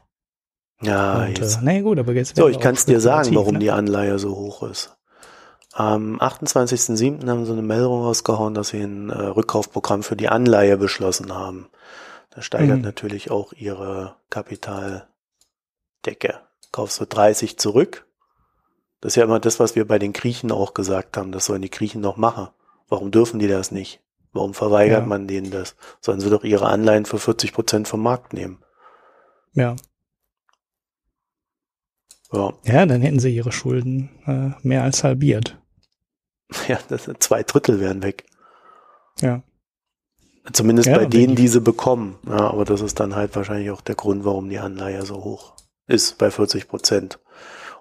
[0.82, 1.58] Ja, und, jetzt.
[1.58, 3.60] Äh, nee, gut, aber jetzt So, ich kann es dir sagen, warum ne?
[3.60, 4.98] die Anleihe so hoch ist.
[5.74, 7.28] Am 28.07.
[7.30, 11.70] haben sie eine Meldung rausgehauen, dass sie ein äh, Rückkaufprogramm für die Anleihe beschlossen haben.
[12.32, 12.84] Das steigert mhm.
[12.84, 15.06] natürlich auch ihre Kapitaldecke.
[16.72, 18.06] Kaufst du 30 zurück.
[19.00, 21.32] Das ist ja immer das, was wir bei den Griechen auch gesagt haben.
[21.32, 22.50] Das sollen die Griechen noch machen.
[22.90, 24.02] Warum dürfen die das nicht?
[24.34, 25.06] Warum verweigert ja.
[25.06, 25.76] man denen das?
[26.00, 28.60] Sollen sie doch ihre Anleihen für 40 Prozent vom Markt nehmen.
[29.54, 29.76] Ja,
[32.34, 32.54] ja.
[32.64, 35.58] ja, dann hätten sie ihre Schulden äh, mehr als halbiert.
[36.68, 38.26] Ja, das sind zwei Drittel wären weg.
[39.22, 39.42] Ja.
[40.52, 42.20] Zumindest ja, bei denen, die sie bekommen.
[42.28, 45.54] Ja, aber das ist dann halt wahrscheinlich auch der Grund, warum die Anleihe so hoch
[45.88, 47.20] ist, bei 40 Prozent.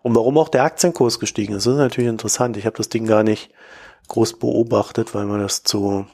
[0.02, 2.56] Und warum auch der Aktienkurs gestiegen ist, das ist natürlich interessant.
[2.59, 3.51] Ich habe das Ding gar nicht
[4.06, 6.06] groß beobachtet, weil man das zu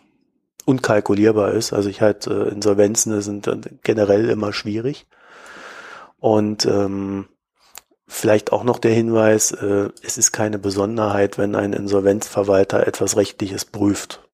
[0.67, 1.73] unkalkulierbar ist.
[1.73, 3.49] Also ich halt äh, Insolvenzen sind
[3.83, 5.07] generell immer schwierig.
[6.19, 7.29] Und ähm,
[8.09, 13.65] Vielleicht auch noch der Hinweis, äh, es ist keine Besonderheit, wenn ein Insolvenzverwalter etwas Rechtliches
[13.65, 14.29] prüft.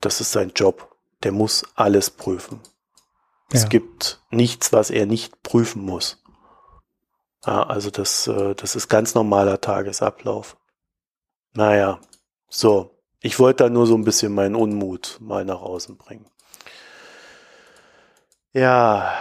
[0.00, 0.96] Das ist sein Job.
[1.22, 2.60] Der muss alles prüfen.
[2.64, 3.58] Ja.
[3.58, 6.22] Es gibt nichts, was er nicht prüfen muss.
[7.44, 10.56] Ja, also das, äh, das ist ganz normaler Tagesablauf.
[11.52, 12.00] Naja,
[12.48, 12.99] so.
[13.20, 16.26] Ich wollte da nur so ein bisschen meinen Unmut mal nach außen bringen.
[18.52, 19.12] Ja,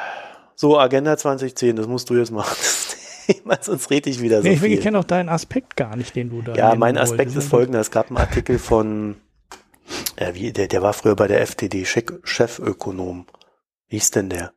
[0.56, 2.56] so Agenda 2010, das musst du jetzt machen.
[3.62, 4.74] Sonst rede ich wieder so nee, viel.
[4.74, 7.80] Ich kenne auch deinen Aspekt gar nicht, den du da Ja, mein Aspekt ist folgender.
[7.80, 9.18] Es gab einen Artikel von,
[10.16, 13.28] äh, wie, der, der war früher bei der FTD, Chefökonom.
[13.88, 14.54] Wie hieß denn der?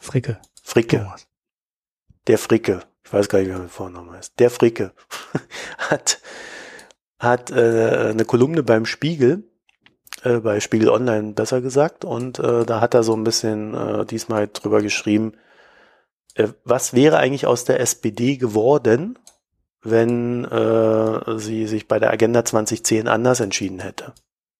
[0.00, 0.40] Fricke.
[0.62, 0.98] Fricke.
[0.98, 1.26] Thomas.
[2.26, 2.80] Der Fricke.
[3.04, 4.38] Ich weiß gar nicht, wie er mit Vornamen heißt.
[4.38, 4.92] Der Fricke
[5.78, 6.20] hat,
[7.20, 9.44] hat äh, eine Kolumne beim Spiegel,
[10.24, 14.06] äh, bei Spiegel Online besser gesagt, und äh, da hat er so ein bisschen äh,
[14.06, 15.34] diesmal drüber geschrieben,
[16.34, 19.18] äh, was wäre eigentlich aus der SPD geworden,
[19.82, 24.14] wenn äh, sie sich bei der Agenda 2010 anders entschieden hätte?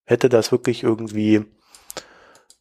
[0.04, 1.46] Hätte das wirklich irgendwie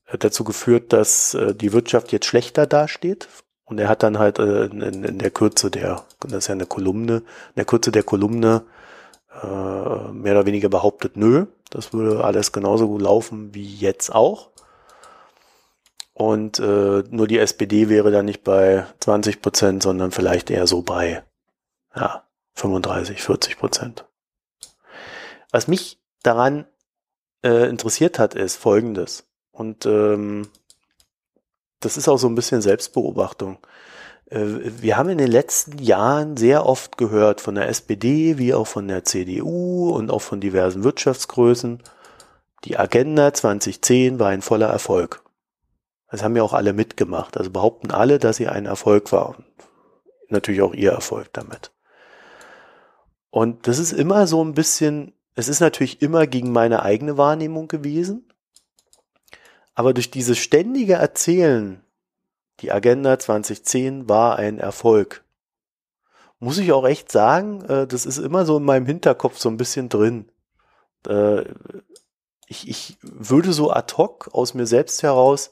[0.05, 3.27] äh, dazu geführt, dass äh, die Wirtschaft jetzt schlechter dasteht
[3.65, 6.65] Und er hat dann halt äh, in, in, der Kürze der, das ist ja eine
[6.65, 8.63] Kolumne, in der Kürze der Kolumne
[9.41, 14.49] äh, mehr oder weniger behauptet, nö, das würde alles genauso gut laufen wie jetzt auch.
[16.13, 20.81] Und äh, nur die SPD wäre dann nicht bei 20 Prozent, sondern vielleicht eher so
[20.81, 21.23] bei
[21.95, 24.05] ja, 35, 40 Prozent.
[25.51, 26.65] Was mich daran
[27.43, 29.27] äh, interessiert hat, ist Folgendes.
[29.51, 30.49] Und ähm,
[31.79, 33.57] das ist auch so ein bisschen Selbstbeobachtung.
[34.29, 38.67] Äh, wir haben in den letzten Jahren sehr oft gehört von der SPD wie auch
[38.67, 41.81] von der CDU und auch von diversen Wirtschaftsgrößen,
[42.65, 45.23] die Agenda 2010 war ein voller Erfolg.
[46.11, 47.37] Das haben ja auch alle mitgemacht.
[47.37, 49.37] Also behaupten alle, dass sie ein Erfolg war.
[50.27, 51.71] Natürlich auch ihr Erfolg damit.
[53.29, 57.67] Und das ist immer so ein bisschen, es ist natürlich immer gegen meine eigene Wahrnehmung
[57.67, 58.27] gewesen.
[59.75, 61.81] Aber durch dieses ständige Erzählen,
[62.61, 65.23] die Agenda 2010 war ein Erfolg,
[66.39, 69.57] muss ich auch echt sagen, äh, das ist immer so in meinem Hinterkopf so ein
[69.57, 70.31] bisschen drin.
[71.07, 71.43] Äh,
[72.47, 75.51] ich, ich würde so ad hoc aus mir selbst heraus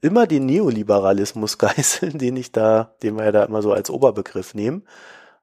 [0.00, 4.54] immer den Neoliberalismus geißeln, den ich da, den wir ja da immer so als Oberbegriff
[4.54, 4.86] nehmen.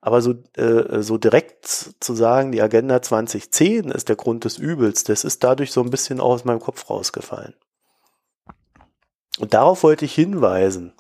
[0.02, 5.06] Aber so, äh, so direkt zu sagen, die Agenda 2010 ist der Grund des Übels,
[5.06, 7.53] das ist dadurch so ein bisschen auch aus meinem Kopf rausgefallen.
[9.39, 10.93] Und darauf wollte ich hinweisen.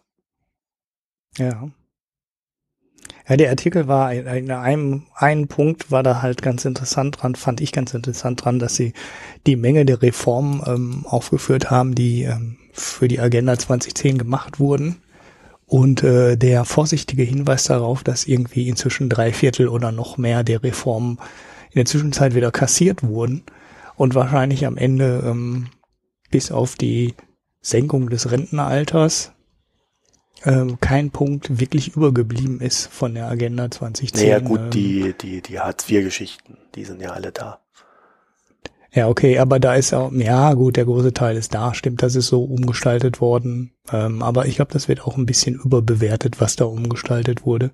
[1.37, 1.69] Ja.
[3.27, 7.61] Ja, der Artikel war in einem, einen Punkt war da halt ganz interessant dran, fand
[7.61, 8.93] ich ganz interessant dran, dass sie
[9.47, 15.01] die Menge der Reformen ähm, aufgeführt haben, die ähm, für die Agenda 2010 gemacht wurden.
[15.65, 20.61] Und äh, der vorsichtige Hinweis darauf, dass irgendwie inzwischen drei Viertel oder noch mehr der
[20.61, 21.17] Reformen
[21.71, 23.43] in der Zwischenzeit wieder kassiert wurden
[23.95, 25.67] und wahrscheinlich am Ende ähm,
[26.29, 27.15] bis auf die
[27.63, 29.31] Senkung des Rentenalters
[30.45, 34.21] ähm, kein Punkt wirklich übergeblieben ist von der Agenda 2010.
[34.21, 37.59] Naja gut, ähm, die, die, die Hartz-IV-Geschichten, die sind ja alle da.
[38.91, 42.15] Ja, okay, aber da ist auch, ja gut, der große Teil ist da, stimmt, das
[42.15, 43.71] ist so umgestaltet worden.
[43.91, 47.71] Ähm, aber ich glaube, das wird auch ein bisschen überbewertet, was da umgestaltet wurde.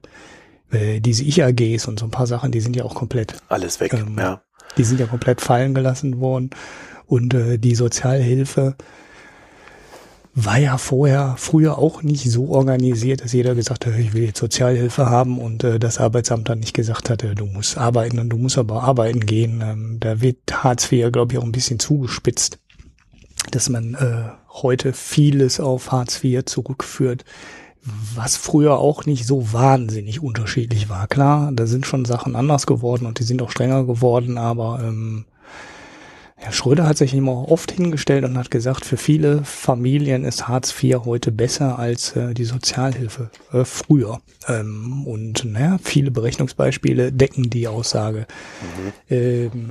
[0.72, 3.34] Äh, diese Ich-AGs und so ein paar Sachen, die sind ja auch komplett.
[3.50, 4.44] Alles weg, ähm, ja.
[4.78, 6.52] Die sind ja komplett fallen gelassen worden.
[7.06, 8.76] Und äh, die Sozialhilfe,
[10.36, 14.40] war ja vorher, früher auch nicht so organisiert, dass jeder gesagt hat, ich will jetzt
[14.40, 18.38] Sozialhilfe haben und äh, das Arbeitsamt dann nicht gesagt hatte, du musst arbeiten und du
[18.38, 19.62] musst aber arbeiten gehen.
[19.62, 22.60] Ähm, da wird Hartz IV, glaube ich, auch ein bisschen zugespitzt,
[23.52, 27.26] dass man äh, heute vieles auf Hartz IV zurückführt,
[28.16, 31.08] was früher auch nicht so wahnsinnig unterschiedlich war.
[31.08, 35.26] Klar, da sind schon Sachen anders geworden und die sind auch strenger geworden, aber ähm,
[36.42, 40.74] Herr Schröder hat sich immer oft hingestellt und hat gesagt, für viele Familien ist Hartz
[40.82, 44.22] IV heute besser als äh, die Sozialhilfe äh, früher.
[44.48, 48.26] Ähm, und naja, viele Berechnungsbeispiele decken die Aussage.
[48.62, 48.94] Mhm.
[49.10, 49.70] Ähm,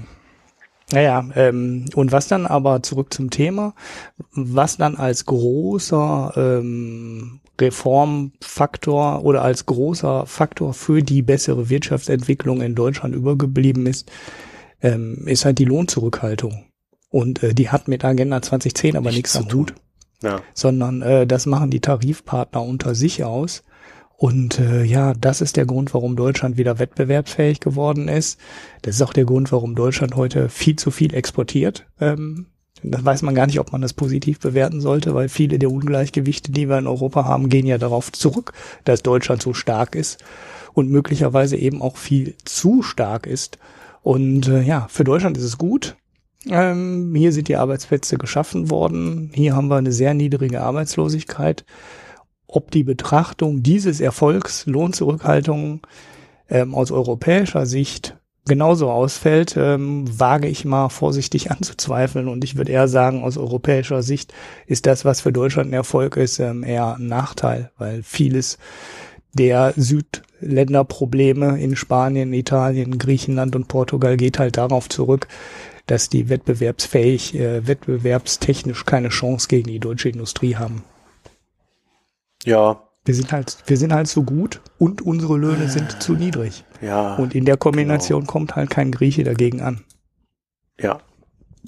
[0.93, 3.74] naja, ähm, und was dann aber zurück zum Thema,
[4.32, 12.74] was dann als großer ähm, Reformfaktor oder als großer Faktor für die bessere Wirtschaftsentwicklung in
[12.74, 14.11] Deutschland übergeblieben ist,
[14.82, 16.64] ähm, ist halt die Lohnzurückhaltung.
[17.10, 19.74] Und äh, die hat mit Agenda 2010 aber nichts am Hut.
[20.22, 20.40] Ja.
[20.55, 23.62] Sondern äh, das machen die Tarifpartner unter sich aus.
[24.16, 28.40] Und äh, ja, das ist der Grund, warum Deutschland wieder wettbewerbsfähig geworden ist.
[28.82, 31.86] Das ist auch der Grund, warum Deutschland heute viel zu viel exportiert.
[32.00, 32.46] Ähm,
[32.82, 36.52] das weiß man gar nicht, ob man das positiv bewerten sollte, weil viele der Ungleichgewichte,
[36.52, 38.52] die wir in Europa haben, gehen ja darauf zurück,
[38.84, 40.18] dass Deutschland so stark ist
[40.74, 43.59] und möglicherweise eben auch viel zu stark ist.
[44.03, 45.97] Und äh, ja, für Deutschland ist es gut.
[46.49, 49.31] Ähm, hier sind die Arbeitsplätze geschaffen worden.
[49.35, 51.65] Hier haben wir eine sehr niedrige Arbeitslosigkeit.
[52.47, 55.87] Ob die Betrachtung dieses Erfolgs, Lohnzurückhaltung
[56.49, 58.16] ähm, aus europäischer Sicht
[58.47, 62.29] genauso ausfällt, ähm, wage ich mal vorsichtig anzuzweifeln.
[62.29, 64.33] Und ich würde eher sagen, aus europäischer Sicht
[64.66, 68.59] ist das, was für Deutschland ein Erfolg ist, ähm, eher ein Nachteil, weil vieles
[69.39, 75.28] der Südländerprobleme in Spanien, Italien, Griechenland und Portugal geht halt darauf zurück,
[75.86, 80.85] dass die wettbewerbsfähig, äh, wettbewerbstechnisch keine Chance gegen die deutsche Industrie haben.
[82.44, 82.82] Ja.
[83.05, 86.65] Wir sind halt, wir sind halt zu gut und unsere Löhne sind zu niedrig.
[86.82, 87.15] Ja.
[87.16, 88.32] Und in der Kombination genau.
[88.32, 89.85] kommt halt kein Grieche dagegen an.
[90.78, 91.01] Ja.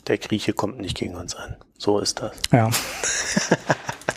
[0.06, 1.56] Der Grieche kommt nicht gegen uns an.
[1.78, 2.32] So ist das.
[2.52, 2.70] Ja.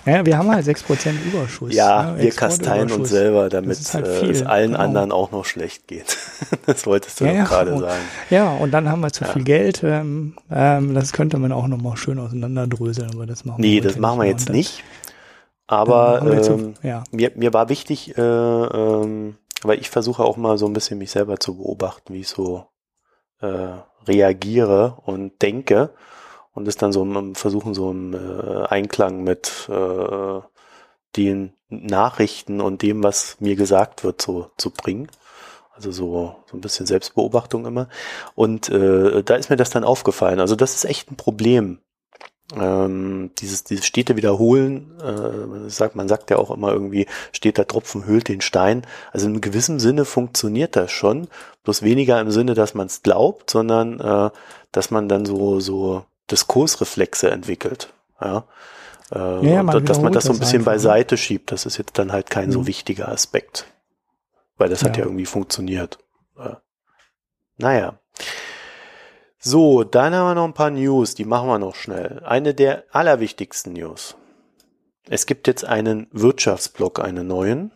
[0.06, 1.74] Ja, wir haben halt 6% Überschuss.
[1.74, 2.22] Ja, ne?
[2.22, 4.84] wir kasteien uns selber, damit halt äh, es allen genau.
[4.84, 6.18] anderen auch noch schlecht geht.
[6.66, 8.02] das wolltest du ja, doch gerade sagen.
[8.30, 9.32] Ja, und dann haben wir zu ja.
[9.32, 9.82] viel Geld.
[9.84, 13.88] Ähm, ähm, das könnte man auch nochmal schön auseinanderdröseln, aber das machen nee, wir Nee,
[13.88, 14.84] das machen wir jetzt nicht.
[15.68, 17.06] Aber ähm, ja.
[17.12, 21.12] mir, mir war wichtig, äh, ähm, weil ich versuche auch mal so ein bisschen mich
[21.12, 22.66] selber zu beobachten, wie ich so
[23.42, 23.78] äh,
[24.08, 25.94] reagiere und denke
[26.54, 30.40] und es dann so im, versuchen, so im äh, Einklang mit äh,
[31.16, 35.10] den Nachrichten und dem, was mir gesagt wird, so zu bringen.
[35.76, 37.90] Also so, so ein bisschen Selbstbeobachtung immer.
[38.36, 40.40] Und äh, da ist mir das dann aufgefallen.
[40.40, 41.80] Also das ist echt ein Problem.
[42.56, 47.68] Ähm, dieses, dieses stete Wiederholen, äh, sagt, man sagt ja auch immer irgendwie, steht der
[47.68, 48.86] Tropfen höhlt den Stein.
[49.12, 51.28] Also in gewissem Sinne funktioniert das schon,
[51.64, 54.30] bloß weniger im Sinne, dass man es glaubt, sondern äh,
[54.72, 57.92] dass man dann so, so Diskursreflexe entwickelt.
[58.22, 58.46] Ja.
[59.12, 60.76] Äh, Ja, ja, und man dass man das so ein bisschen einfach, ne?
[60.76, 62.68] beiseite schiebt, das ist jetzt dann halt kein so Mhm.
[62.68, 63.66] wichtiger Aspekt.
[64.58, 65.04] Weil das hat Ja.
[65.04, 65.98] ja irgendwie funktioniert.
[66.38, 66.56] Äh,
[67.58, 68.00] naja.
[69.46, 72.22] So, dann haben wir noch ein paar News, die machen wir noch schnell.
[72.24, 74.16] Eine der allerwichtigsten News.
[75.10, 77.74] Es gibt jetzt einen Wirtschaftsblog, einen neuen,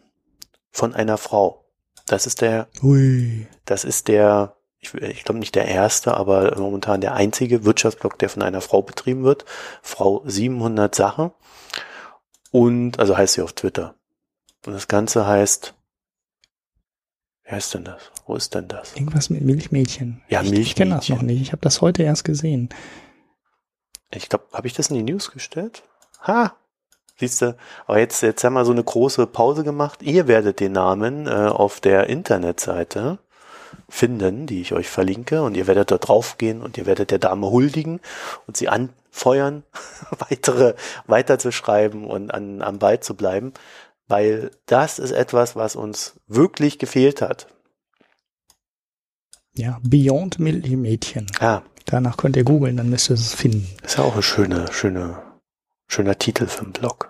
[0.72, 1.66] von einer Frau.
[2.06, 3.48] Das ist der, Ui.
[3.66, 8.30] das ist der, ich, ich glaube nicht der erste, aber momentan der einzige Wirtschaftsblog, der
[8.30, 9.44] von einer Frau betrieben wird.
[9.82, 11.34] Frau 700 Sache.
[12.50, 13.96] Und, also heißt sie auf Twitter.
[14.66, 15.74] Und das Ganze heißt,
[17.48, 18.12] wie heißt denn das?
[18.26, 18.96] Wo ist denn das?
[18.96, 20.22] Irgendwas mit Milchmädchen.
[20.28, 21.16] Ja, ich, Ich kenne das Milchmädchen.
[21.16, 21.42] noch nicht.
[21.42, 22.70] Ich habe das heute erst gesehen.
[24.14, 25.84] Ich glaube, habe ich das in die News gestellt?
[26.24, 26.56] Ha!
[27.20, 27.56] Siehst du,
[27.88, 30.04] aber jetzt, jetzt haben wir so eine große Pause gemacht.
[30.04, 33.18] Ihr werdet den Namen äh, auf der Internetseite
[33.90, 37.50] finden, die ich euch verlinke, und ihr werdet dort draufgehen und ihr werdet der Dame
[37.50, 38.02] huldigen
[38.46, 39.64] und sie anfeuern,
[40.30, 40.76] weitere
[41.08, 43.54] weiterzuschreiben und an, am Ball zu bleiben,
[44.08, 47.48] weil das ist etwas, was uns wirklich gefehlt hat.
[49.56, 51.28] Ja, Beyond Milchmädchen.
[51.42, 53.66] Ja, Danach könnt ihr googeln, dann müsst ihr es finden.
[53.82, 55.40] ist ja auch ein schöner, schöner,
[55.88, 57.10] schöner Titel für einen Blog.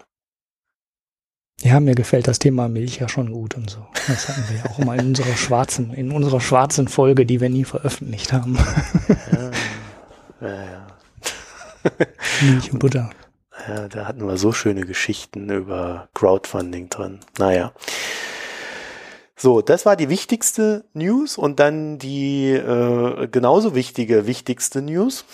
[1.61, 3.87] Ja, mir gefällt das Thema Milch ja schon gut und so.
[4.07, 7.49] Das hatten wir ja auch mal in unserer schwarzen, in unserer schwarzen Folge, die wir
[7.49, 8.59] nie veröffentlicht haben.
[9.31, 9.51] Ja,
[10.47, 10.87] ja, ja.
[12.43, 13.09] Milch und Butter.
[13.67, 17.19] Ja, da hatten wir so schöne Geschichten über Crowdfunding drin.
[17.37, 17.73] Naja.
[19.35, 25.25] So, das war die wichtigste News und dann die äh, genauso wichtige, wichtigste News.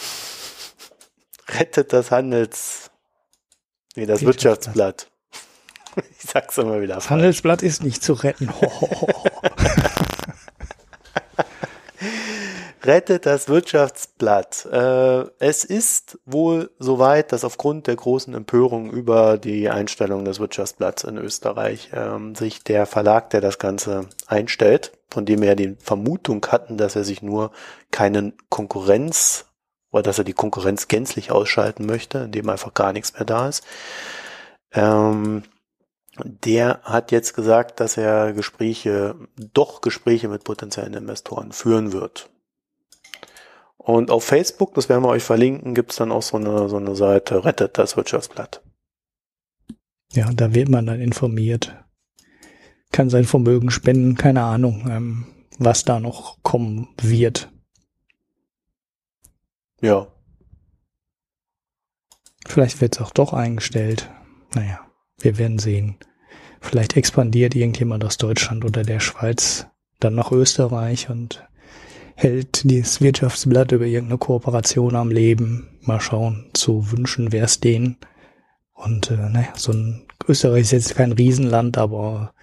[1.47, 2.89] Rettet das Handels...
[3.95, 5.09] Nee, das Wirtschaftsblatt.
[5.95, 6.95] Ich sag's immer wieder.
[6.95, 8.49] Das Handelsblatt ist nicht zu retten.
[8.49, 9.23] Ho, ho, ho.
[12.85, 14.65] Rettet das Wirtschaftsblatt.
[14.65, 21.03] Äh, es ist wohl soweit, dass aufgrund der großen Empörung über die Einstellung des Wirtschaftsblatts
[21.03, 25.75] in Österreich ähm, sich der Verlag, der das Ganze einstellt, von dem wir ja die
[25.79, 27.51] Vermutung hatten, dass er sich nur
[27.91, 29.45] keinen Konkurrenz
[29.91, 33.63] oder dass er die Konkurrenz gänzlich ausschalten möchte, indem einfach gar nichts mehr da ist.
[34.73, 35.43] Ähm,
[36.17, 42.29] der hat jetzt gesagt, dass er Gespräche, doch Gespräche mit potenziellen Investoren führen wird.
[43.83, 46.95] Und auf Facebook, das werden wir euch verlinken, gibt's dann auch so eine, so eine
[46.95, 48.61] Seite, rettet das Wirtschaftsblatt.
[50.13, 51.75] Ja, da wird man dann informiert.
[52.91, 55.25] Kann sein Vermögen spenden, keine Ahnung, ähm,
[55.57, 57.51] was da noch kommen wird.
[59.81, 60.07] Ja,
[62.45, 64.09] Vielleicht wird es auch doch eingestellt.
[64.53, 64.79] Naja,
[65.19, 65.97] wir werden sehen.
[66.61, 69.67] Vielleicht expandiert irgendjemand aus Deutschland oder der Schweiz
[69.99, 71.43] dann nach Österreich und
[72.15, 75.67] hält dieses Wirtschaftsblatt über irgendeine Kooperation am Leben.
[75.81, 77.97] Mal schauen, zu wünschen wäre es denen.
[78.73, 82.33] Und äh, naja, so ein Österreich ist jetzt kein Riesenland, aber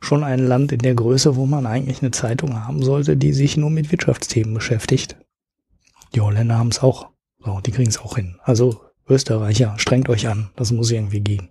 [0.00, 3.56] schon ein Land in der Größe, wo man eigentlich eine Zeitung haben sollte, die sich
[3.56, 5.16] nur mit Wirtschaftsthemen beschäftigt.
[6.14, 7.08] Die Holländer haben es auch.
[7.44, 8.36] So, die kriegen es auch hin.
[8.42, 10.50] Also Österreicher, strengt euch an.
[10.56, 11.48] Das muss irgendwie gehen.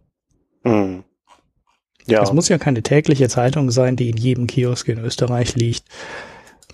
[0.64, 1.04] hm.
[2.06, 5.86] ja, Es muss ja keine tägliche Zeitung sein, die in jedem Kiosk in Österreich liegt.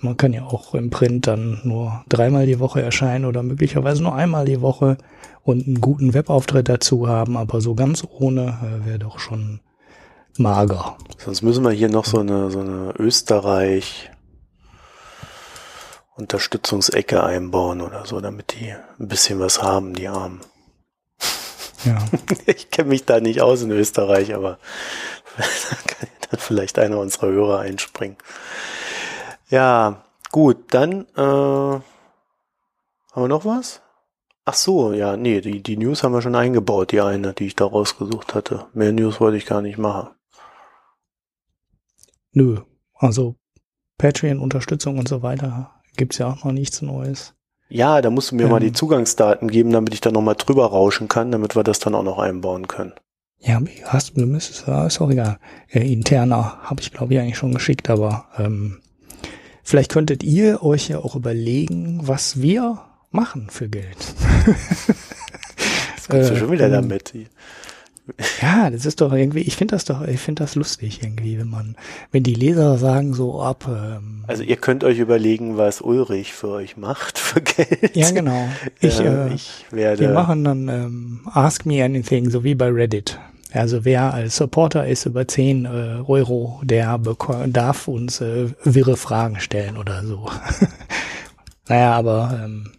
[0.02, 4.14] Man kann ja auch im Print dann nur dreimal die Woche erscheinen oder möglicherweise nur
[4.14, 4.98] einmal die Woche
[5.42, 9.60] und einen guten Webauftritt dazu haben, aber so ganz ohne äh, wäre doch schon
[10.36, 10.98] mager.
[11.18, 14.10] sonst müssen wir hier noch so eine, so eine Österreich
[16.16, 20.40] Unterstützungsecke einbauen oder so, damit die ein bisschen was haben, die Armen.
[21.84, 21.98] Ja.
[22.46, 24.58] Ich kenne mich da nicht aus in Österreich, aber
[25.36, 28.16] da kann dann vielleicht einer unserer Hörer einspringen.
[29.48, 31.82] Ja, gut, dann äh, haben
[33.14, 33.80] wir noch was?
[34.44, 37.56] Ach so, ja, nee, die, die News haben wir schon eingebaut, die eine, die ich
[37.56, 38.66] da rausgesucht hatte.
[38.74, 40.10] Mehr News wollte ich gar nicht machen.
[42.32, 42.60] Nö.
[42.94, 43.36] Also
[43.98, 47.34] Patreon-Unterstützung und so weiter gibt's ja auch noch nichts Neues.
[47.68, 48.68] Ja, da musst du mir mal Ähm.
[48.68, 52.04] die Zugangsdaten geben, damit ich da nochmal drüber rauschen kann, damit wir das dann auch
[52.04, 52.92] noch einbauen können.
[53.40, 55.38] Ja, hast du müsstest, ist auch egal.
[55.68, 58.80] Äh, interner habe ich glaube ich eigentlich schon geschickt, aber ähm,
[59.66, 62.78] vielleicht könntet ihr euch ja auch überlegen, was wir
[63.10, 64.14] machen für Geld.
[65.96, 67.12] das kommst du schon wieder äh, damit.
[68.40, 71.50] Ja, das ist doch irgendwie, ich finde das doch, ich finde das lustig irgendwie, wenn
[71.50, 71.74] man,
[72.12, 73.66] wenn die Leser sagen so ab.
[73.68, 77.96] Ähm, also ihr könnt euch überlegen, was Ulrich für euch macht für Geld.
[77.96, 78.48] Ja, genau.
[78.80, 80.00] Ich, äh, ich werde.
[80.00, 83.18] Wir machen dann ähm, Ask Me Anything, so wie bei Reddit.
[83.52, 85.68] Also wer als Supporter ist über 10 äh,
[86.06, 87.00] Euro, der
[87.46, 90.28] darf uns äh, wirre Fragen stellen oder so.
[91.68, 92.72] naja, aber ähm,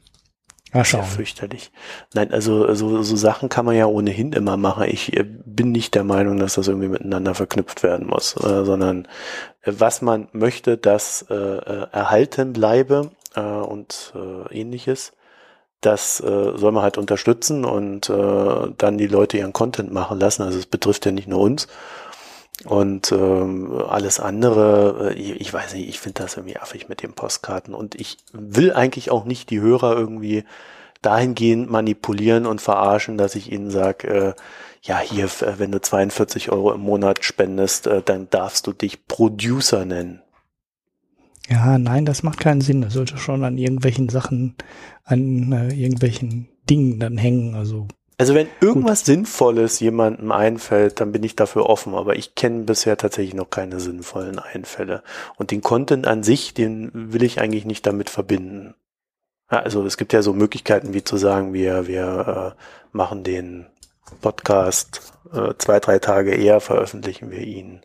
[0.74, 1.02] Mal schauen.
[1.02, 1.72] Ja fürchterlich.
[2.14, 4.86] Nein, also so, so Sachen kann man ja ohnehin immer machen.
[4.88, 9.08] Ich äh, bin nicht der Meinung, dass das irgendwie miteinander verknüpft werden muss, äh, sondern
[9.62, 15.14] äh, was man möchte, das äh, äh erhalten bleibe äh, und äh, ähnliches.
[15.82, 20.42] Das äh, soll man halt unterstützen und äh, dann die Leute ihren Content machen lassen.
[20.42, 21.68] Also es betrifft ja nicht nur uns.
[22.66, 27.14] Und ähm, alles andere, äh, ich, weiß nicht, ich finde das irgendwie affig mit den
[27.14, 27.76] Postkarten.
[27.76, 30.44] Und ich will eigentlich auch nicht die Hörer irgendwie
[31.02, 34.34] dahingehend manipulieren und verarschen, dass ich ihnen sage, äh,
[34.82, 39.08] ja, hier, äh, wenn du 42 Euro im Monat spendest, äh, dann darfst du dich
[39.08, 40.22] Producer nennen.
[41.50, 42.82] Ja, nein, das macht keinen Sinn.
[42.82, 44.56] Das sollte schon an irgendwelchen Sachen,
[45.04, 47.56] an äh, irgendwelchen Dingen dann hängen.
[47.56, 47.88] Also
[48.20, 49.06] also wenn irgendwas Gut.
[49.06, 53.80] Sinnvolles jemandem einfällt, dann bin ich dafür offen, aber ich kenne bisher tatsächlich noch keine
[53.80, 55.04] sinnvollen Einfälle.
[55.36, 58.74] Und den Content an sich, den will ich eigentlich nicht damit verbinden.
[59.48, 62.62] Also es gibt ja so Möglichkeiten wie zu sagen, wir, wir äh,
[62.92, 63.68] machen den
[64.22, 67.82] Podcast äh, zwei, drei Tage eher, veröffentlichen wir ihn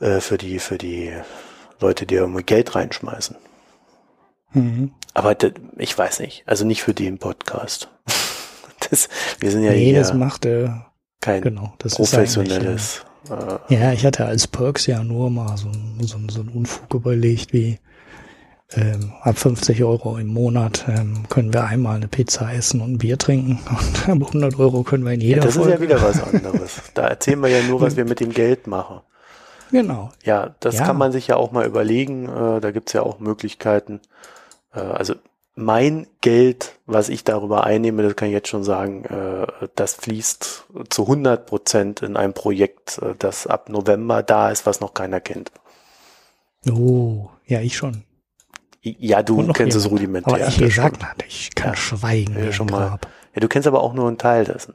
[0.00, 1.12] äh, für die, für die
[1.80, 3.36] Leute, die irgendwie Geld reinschmeißen.
[4.52, 4.92] Mhm.
[5.14, 5.36] Aber
[5.76, 7.88] ich weiß nicht, also nicht für den Podcast.
[8.90, 9.08] Das,
[9.40, 10.70] wir sind ja nee, hier das macht äh,
[11.20, 13.02] kein genau, das professionelles.
[13.24, 16.94] Ist äh, ja, ich hatte als Perks ja nur mal so, so, so einen Unfug
[16.94, 17.80] überlegt, wie
[18.74, 22.98] ähm, ab 50 Euro im Monat ähm, können wir einmal eine Pizza essen und ein
[22.98, 25.72] Bier trinken und ab 100 Euro können wir in jeder ja, das Folge.
[25.72, 26.82] ist ja wieder was anderes.
[26.94, 29.00] Da erzählen wir ja nur, was wir mit dem Geld machen.
[29.70, 30.10] Genau.
[30.24, 30.84] Ja, das ja.
[30.84, 32.28] kann man sich ja auch mal überlegen.
[32.28, 34.00] Äh, da gibt's ja auch Möglichkeiten.
[34.72, 35.14] Äh, also
[35.54, 40.66] mein Geld, was ich darüber einnehme, das kann ich jetzt schon sagen, äh, das fließt
[40.88, 45.50] zu 100 Prozent in ein Projekt, das ab November da ist, was noch keiner kennt.
[46.70, 48.04] Oh, ja, ich schon.
[48.82, 50.34] Ja, du kennst es rudimentär.
[50.34, 52.38] Aber ich gesagt, ich kann ja, schweigen.
[52.38, 52.98] Ja, schon mal.
[53.34, 54.74] Ja, du kennst aber auch nur einen Teil dessen.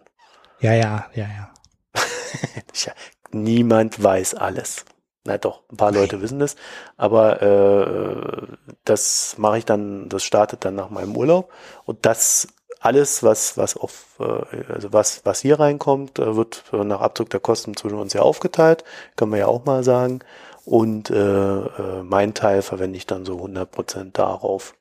[0.59, 1.49] Ja, ja, ja, ja.
[3.33, 4.85] Niemand weiß alles.
[5.25, 6.57] Na doch, ein paar Leute wissen das,
[6.97, 8.47] aber äh,
[8.83, 11.49] das mache ich dann, das startet dann nach meinem Urlaub
[11.85, 12.49] und das
[12.81, 17.39] alles, was was auf, äh, also was was hier reinkommt, äh, wird nach Abzug der
[17.39, 18.83] Kosten zwischen uns ja aufgeteilt,
[19.15, 20.19] können wir ja auch mal sagen.
[20.65, 24.75] Und äh, äh, mein Teil verwende ich dann so 100 Prozent darauf.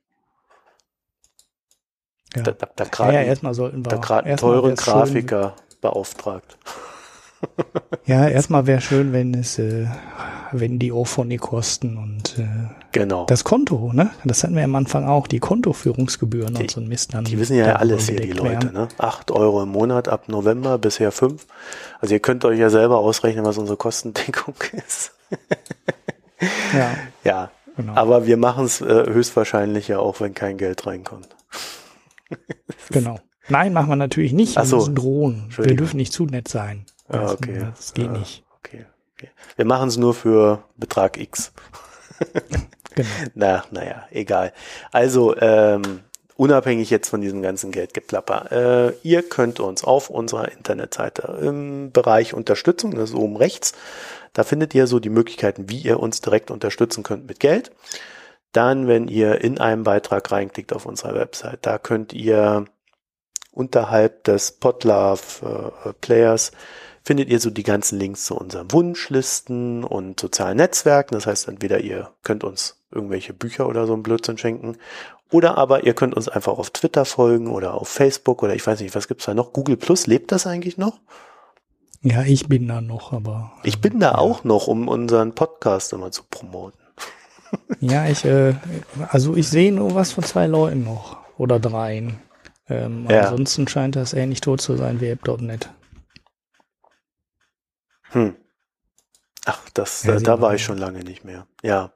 [2.35, 2.43] Ja.
[2.43, 6.57] Da, da, da gerade ja, erstmal sollten wir da gerade einen teuren Grafiker beauftragt.
[8.06, 9.86] Ja, erstmal wäre schön, wenn es, äh,
[10.51, 12.47] wenn die Ophonie kosten und äh,
[12.90, 13.27] genau.
[13.27, 14.10] das Konto, ne?
[14.24, 17.24] Das hatten wir am Anfang auch, die Kontoführungsgebühren die, und so ein Mist dann.
[17.24, 18.73] Die wissen ja alles hier, die Leute, werden.
[18.73, 18.89] ne?
[18.98, 21.47] Acht Euro im Monat ab November, bisher fünf.
[22.01, 24.56] Also ihr könnt euch ja selber ausrechnen, was unsere Kostendeckung
[24.86, 25.12] ist.
[26.74, 26.90] ja.
[27.24, 27.51] Ja.
[27.77, 27.94] Genau.
[27.94, 31.28] Aber wir machen es äh, höchstwahrscheinlich ja auch, wenn kein Geld reinkommt.
[32.90, 33.19] genau.
[33.48, 34.55] Nein, machen wir natürlich nicht.
[34.55, 34.60] So.
[34.60, 35.44] Wir müssen drohen.
[35.56, 36.85] Wir dürfen nicht zu nett sein.
[37.13, 37.67] Ah, okay.
[37.75, 38.45] Das geht ah, nicht.
[38.59, 39.31] Okay, okay.
[39.57, 41.53] Wir machen es nur für Betrag X.
[42.95, 43.09] genau.
[43.35, 44.53] Na, naja, egal.
[44.91, 46.01] Also, ähm,
[46.37, 52.35] unabhängig jetzt von diesem ganzen Geldgeplapper, äh, ihr könnt uns auf unserer Internetseite im Bereich
[52.35, 53.75] Unterstützung, das ist oben rechts,
[54.33, 57.71] da findet ihr so die Möglichkeiten, wie ihr uns direkt unterstützen könnt mit Geld.
[58.53, 62.67] Dann, wenn ihr in einen Beitrag reinklickt auf unserer Website, da könnt ihr
[63.51, 66.53] unterhalb des Podlove äh, Players
[67.05, 71.15] findet ihr so die ganzen Links zu unseren Wunschlisten und sozialen Netzwerken.
[71.15, 74.77] Das heißt, entweder ihr könnt uns irgendwelche Bücher oder so ein Blödsinn schenken
[75.31, 78.81] oder aber ihr könnt uns einfach auf Twitter folgen oder auf Facebook oder ich weiß
[78.81, 79.53] nicht, was gibt's da noch?
[79.53, 81.01] Google Plus, lebt das eigentlich noch?
[82.03, 83.53] Ja, ich bin da noch, aber.
[83.62, 84.19] Ich bin da ja.
[84.19, 86.79] auch noch, um unseren Podcast immer zu promoten.
[87.81, 88.55] ja, ich, äh,
[89.09, 92.19] also ich sehe nur was von zwei Leuten noch oder dreien.
[92.69, 93.23] Ähm, ja.
[93.23, 95.70] Ansonsten scheint das ähnlich tot zu sein wie App.net.
[98.13, 98.37] Hm.
[99.45, 101.47] Ach, das, ja, da, da war ich schon lange nicht mehr.
[101.63, 101.93] Ja.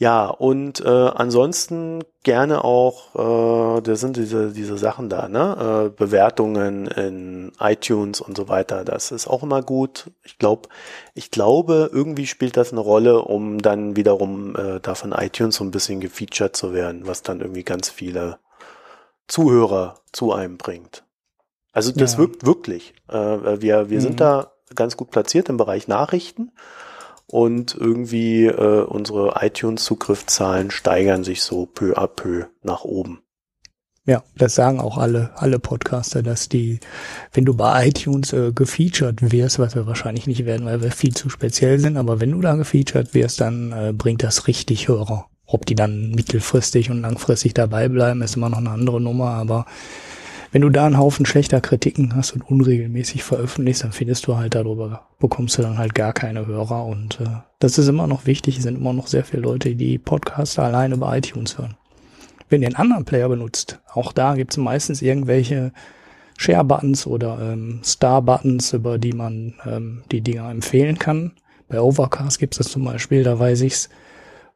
[0.00, 5.88] Ja, und äh, ansonsten gerne auch, äh, da sind diese, diese Sachen da, ne?
[5.88, 8.84] Äh, Bewertungen in iTunes und so weiter.
[8.84, 10.12] Das ist auch immer gut.
[10.22, 10.68] Ich glaube,
[11.14, 15.64] ich glaube, irgendwie spielt das eine Rolle, um dann wiederum äh, da von iTunes so
[15.64, 18.38] ein bisschen gefeatured zu werden, was dann irgendwie ganz viele
[19.26, 21.02] Zuhörer zu einem bringt.
[21.72, 22.18] Also das ja.
[22.18, 22.94] wirkt wirklich.
[23.08, 24.00] Äh, wir wir mhm.
[24.00, 26.52] sind da ganz gut platziert im Bereich Nachrichten
[27.26, 33.20] und irgendwie äh, unsere iTunes-Zugriffszahlen steigern sich so peu à peu nach oben.
[34.08, 36.80] Ja, das sagen auch alle, alle Podcaster, dass die,
[37.34, 41.14] wenn du bei iTunes äh, gefeatured wirst, was wir wahrscheinlich nicht werden, weil wir viel
[41.14, 45.26] zu speziell sind, aber wenn du da gefeatured wirst, dann äh, bringt das richtig Hörer.
[45.44, 49.66] Ob die dann mittelfristig und langfristig dabei bleiben, ist immer noch eine andere Nummer, aber
[50.50, 54.54] wenn du da einen Haufen schlechter Kritiken hast und unregelmäßig veröffentlichst, dann findest du halt
[54.54, 57.26] darüber, bekommst du dann halt gar keine Hörer und äh,
[57.58, 60.94] das ist immer noch wichtig, es sind immer noch sehr viele Leute, die Podcasts alleine
[60.94, 61.76] über iTunes hören.
[62.48, 65.72] Wenn ihr einen anderen Player benutzt, auch da gibt es meistens irgendwelche
[66.38, 71.32] Share-Buttons oder ähm, Star-Buttons, über die man ähm, die Dinger empfehlen kann.
[71.68, 73.90] Bei Overcast gibt es das zum Beispiel, da weiß ich's.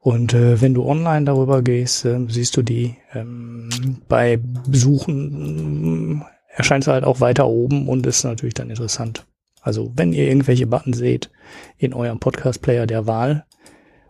[0.02, 3.68] Und äh, wenn du online darüber gehst, äh, siehst du die ähm,
[4.08, 9.24] bei Besuchen äh, erscheint es halt auch weiter oben und ist natürlich dann interessant.
[9.60, 11.30] Also wenn ihr irgendwelche Button seht
[11.78, 13.46] in eurem Podcast-Player der Wahl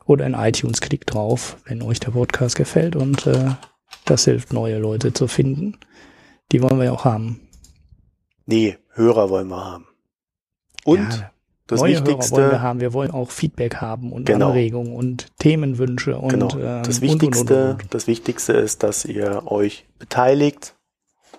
[0.07, 3.51] oder in iTunes, klickt drauf, wenn euch der Podcast gefällt und äh,
[4.07, 5.77] das hilft, neue Leute zu finden.
[6.53, 7.49] Die wollen wir ja auch haben.
[8.47, 9.87] Nee, Hörer wollen wir haben.
[10.85, 11.32] Und ja,
[11.67, 12.81] das Neue Wichtigste, Hörer wollen wir haben.
[12.81, 14.49] Wir wollen auch Feedback haben und genau.
[14.49, 16.49] Anregungen und Themenwünsche und genau.
[16.49, 20.75] das ähm, Wichtigste, und, und, und, das Wichtigste ist, dass ihr euch beteiligt,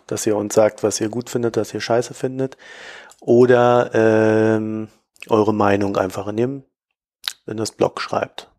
[0.08, 2.58] dass ihr uns sagt, was ihr gut findet, was ihr scheiße findet,
[3.20, 4.88] oder ähm,
[5.30, 6.64] eure Meinung einfach in dem
[7.46, 8.50] in das Blog schreibt.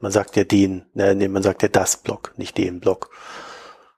[0.00, 3.10] Man sagt ja den, äh, nee, man sagt ja das Blog, nicht den Blog.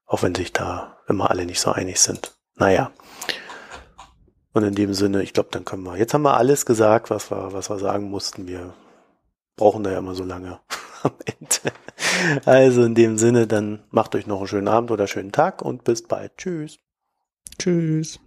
[0.06, 2.36] Auch wenn sich da immer alle nicht so einig sind.
[2.56, 2.90] Naja.
[4.52, 5.96] Und in dem Sinne, ich glaube, dann können wir.
[5.96, 8.48] Jetzt haben wir alles gesagt, was wir, was wir sagen mussten.
[8.48, 8.74] Wir
[9.56, 10.60] brauchen da ja immer so lange
[11.02, 11.76] am Ende.
[12.44, 15.84] Also in dem Sinne, dann macht euch noch einen schönen Abend oder schönen Tag und
[15.84, 16.36] bis bald.
[16.36, 16.78] Tschüss.
[17.58, 18.18] Tschüss.